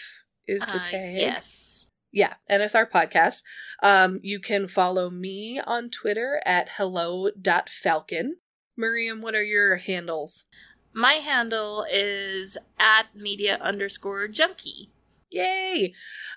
is 0.47 0.62
the 0.62 0.81
Uh, 0.81 0.85
tag. 0.85 1.16
yes. 1.16 1.87
Yeah, 2.12 2.35
NSR 2.49 2.91
Podcast. 2.91 3.43
Um, 3.83 4.20
you 4.22 4.41
can 4.41 4.66
follow 4.68 5.11
me 5.11 5.61
on 5.61 5.91
Twitter 5.91 6.41
at 6.47 6.70
hello.falcon. 6.77 8.37
Miriam, 8.77 9.20
what 9.22 9.35
are 9.35 9.43
your 9.45 9.77
handles? 9.77 10.45
My 10.93 11.14
handle 11.14 11.85
is 11.91 12.57
at 12.79 13.14
media 13.14 13.59
underscore 13.61 14.29
junkie. 14.29 14.91
Yay! 15.31 15.93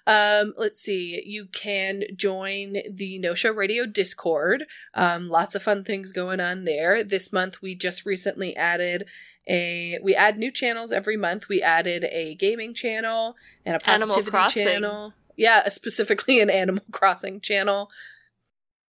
Um, 0.08 0.54
let's 0.58 0.82
see. 0.82 1.22
You 1.26 1.46
can 1.46 2.04
join 2.16 2.78
the 2.92 3.20
No 3.20 3.34
Show 3.36 3.52
Radio 3.52 3.86
Discord. 3.86 4.66
Um, 4.96 5.30
lots 5.30 5.54
of 5.56 5.64
fun 5.64 5.84
things 5.86 6.12
going 6.12 6.40
on 6.42 6.66
there. 6.66 7.04
This 7.04 7.32
month 7.32 7.62
we 7.62 7.76
just 7.76 8.06
recently 8.06 8.56
added 8.58 9.06
a 9.50 9.98
we 10.04 10.14
add 10.16 10.38
new 10.38 10.52
channels 10.52 10.92
every 10.92 11.18
month. 11.18 11.50
We 11.50 11.62
added 11.62 12.06
a 12.12 12.36
gaming 12.36 12.74
channel 12.74 13.36
and 13.66 13.76
a 13.76 13.90
Animal 13.90 14.08
positivity 14.16 14.32
Crossing. 14.32 14.64
channel. 14.66 15.14
Yeah, 15.36 15.68
specifically 15.70 16.40
an 16.40 16.50
Animal 16.50 16.84
Crossing 16.92 17.42
channel. 17.42 17.90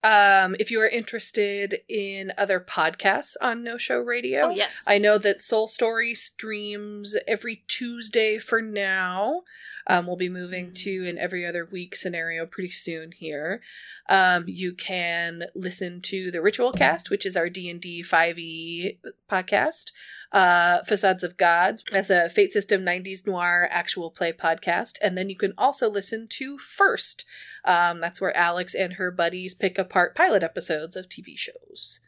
Um, 0.05 0.55
if 0.61 0.71
you 0.71 0.81
are 0.81 0.87
interested 0.87 1.81
in 1.89 2.33
other 2.39 2.61
podcasts 2.61 3.35
on 3.43 3.65
No 3.65 3.77
Show 3.77 3.99
Radio, 3.99 4.43
Oh, 4.47 4.51
yes. 4.51 4.85
I 4.87 4.97
know 4.99 5.19
that 5.19 5.41
Soul 5.41 5.67
Story 5.67 6.15
streams 6.15 7.17
every 7.27 7.65
Tuesday 7.67 8.39
for 8.39 8.63
now. 8.63 9.43
Um, 9.89 10.07
we'll 10.07 10.15
be 10.17 10.29
moving 10.29 10.73
to 10.75 11.09
an 11.09 11.19
every 11.19 11.45
other 11.45 11.65
week 11.65 11.97
scenario 11.97 12.47
pretty 12.47 12.71
soon 12.71 13.11
here. 13.11 13.61
Um, 14.09 14.45
you 14.47 14.73
can 14.73 15.47
listen 15.55 16.01
to 16.03 16.31
the 16.31 16.43
Ritual 16.43 16.73
Cast, 16.73 17.11
which 17.11 17.27
is 17.27 17.37
our 17.37 17.49
D 17.49 17.69
and 17.69 17.81
D 17.81 18.01
five 18.03 18.39
E 18.39 18.99
podcast. 19.29 19.91
Uh, 20.31 20.83
Facades 20.85 21.23
of 21.23 21.39
Gods 21.39 21.83
as 21.91 22.11
a 22.11 22.29
Fate 22.29 22.53
System 22.53 22.85
'90s 22.85 23.27
noir 23.27 23.67
actual 23.71 24.11
play 24.11 24.33
podcast, 24.33 24.97
and 25.01 25.17
then 25.17 25.31
you 25.31 25.37
can 25.37 25.55
also 25.57 25.89
listen 25.89 26.27
to 26.33 26.59
First. 26.59 27.25
Um, 27.65 28.01
that's 28.01 28.21
where 28.21 28.37
Alex 28.37 28.75
and 28.75 28.95
her 28.95 29.11
buddies 29.11 29.55
pick 29.55 29.79
apart 29.79 30.15
pilot 30.15 30.43
episodes 30.43 30.97
of 30.97 31.09
TV 31.09 31.37
shows. 31.37 32.01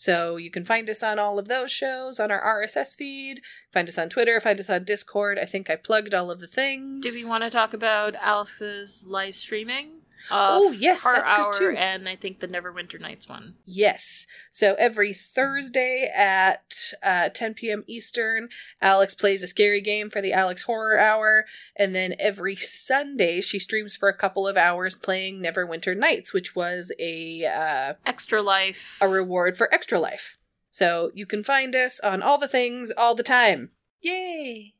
So 0.00 0.36
you 0.36 0.50
can 0.50 0.64
find 0.64 0.88
us 0.88 1.02
on 1.02 1.18
all 1.18 1.38
of 1.38 1.46
those 1.46 1.70
shows 1.70 2.18
on 2.18 2.30
our 2.30 2.40
RSS 2.40 2.96
feed. 2.96 3.42
Find 3.70 3.86
us 3.86 3.98
on 3.98 4.08
Twitter. 4.08 4.40
Find 4.40 4.58
us 4.58 4.70
on 4.70 4.84
Discord. 4.84 5.38
I 5.38 5.44
think 5.44 5.68
I 5.68 5.76
plugged 5.76 6.14
all 6.14 6.30
of 6.30 6.40
the 6.40 6.46
things. 6.46 7.04
Do 7.04 7.12
we 7.12 7.28
want 7.28 7.44
to 7.44 7.50
talk 7.50 7.74
about 7.74 8.14
Alex's 8.14 9.04
live 9.06 9.36
streaming? 9.36 10.00
Oh, 10.30 10.72
yes, 10.72 11.04
that's 11.04 11.32
good 11.32 11.52
too. 11.54 11.76
and 11.76 12.08
I 12.08 12.16
think 12.16 12.40
the 12.40 12.48
Neverwinter 12.48 13.00
Nights 13.00 13.28
one. 13.28 13.54
Yes. 13.64 14.26
So 14.50 14.74
every 14.78 15.14
Thursday 15.14 16.10
at 16.14 16.92
uh, 17.02 17.28
10 17.30 17.54
p.m. 17.54 17.84
Eastern, 17.86 18.48
Alex 18.82 19.14
plays 19.14 19.42
a 19.42 19.46
scary 19.46 19.80
game 19.80 20.10
for 20.10 20.20
the 20.20 20.32
Alex 20.32 20.62
Horror 20.62 20.98
Hour. 20.98 21.46
And 21.76 21.94
then 21.94 22.14
every 22.18 22.56
Sunday, 22.56 23.40
she 23.40 23.58
streams 23.58 23.96
for 23.96 24.08
a 24.08 24.16
couple 24.16 24.46
of 24.46 24.56
hours 24.56 24.96
playing 24.96 25.42
Neverwinter 25.42 25.96
Nights, 25.96 26.32
which 26.32 26.54
was 26.54 26.92
a 26.98 27.44
uh, 27.46 27.94
Extra 28.04 28.42
Life. 28.42 28.98
a 29.00 29.08
reward 29.08 29.56
for 29.56 29.72
Extra 29.72 29.98
Life. 29.98 30.36
So 30.70 31.10
you 31.14 31.26
can 31.26 31.42
find 31.42 31.74
us 31.74 31.98
on 32.00 32.22
all 32.22 32.38
the 32.38 32.48
things 32.48 32.90
all 32.96 33.14
the 33.14 33.22
time. 33.22 33.70
Yay! 34.00 34.74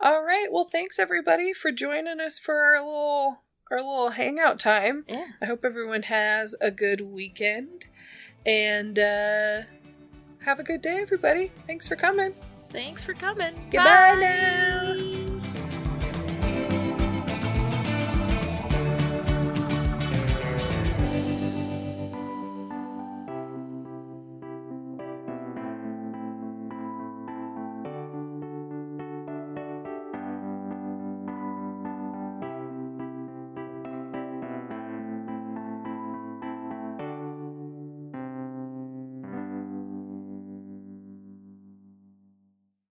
All 0.00 0.22
right. 0.24 0.48
Well, 0.50 0.64
thanks 0.70 0.98
everybody 0.98 1.52
for 1.52 1.72
joining 1.72 2.20
us 2.20 2.38
for 2.38 2.62
our 2.62 2.78
little 2.84 3.43
our 3.74 3.82
little 3.82 4.10
hangout 4.10 4.58
time. 4.58 5.04
yeah. 5.08 5.26
I 5.42 5.46
hope 5.46 5.64
everyone 5.64 6.02
has 6.04 6.54
a 6.60 6.70
good 6.70 7.00
weekend 7.00 7.86
and 8.46 8.98
uh 8.98 9.62
have 10.44 10.58
a 10.60 10.62
good 10.62 10.82
day 10.82 10.98
everybody. 11.00 11.50
Thanks 11.66 11.88
for 11.88 11.96
coming. 11.96 12.34
Thanks 12.70 13.02
for 13.04 13.14
coming. 13.14 13.54
Goodbye 13.70 14.14
Bye. 14.14 14.20
now. 14.20 14.93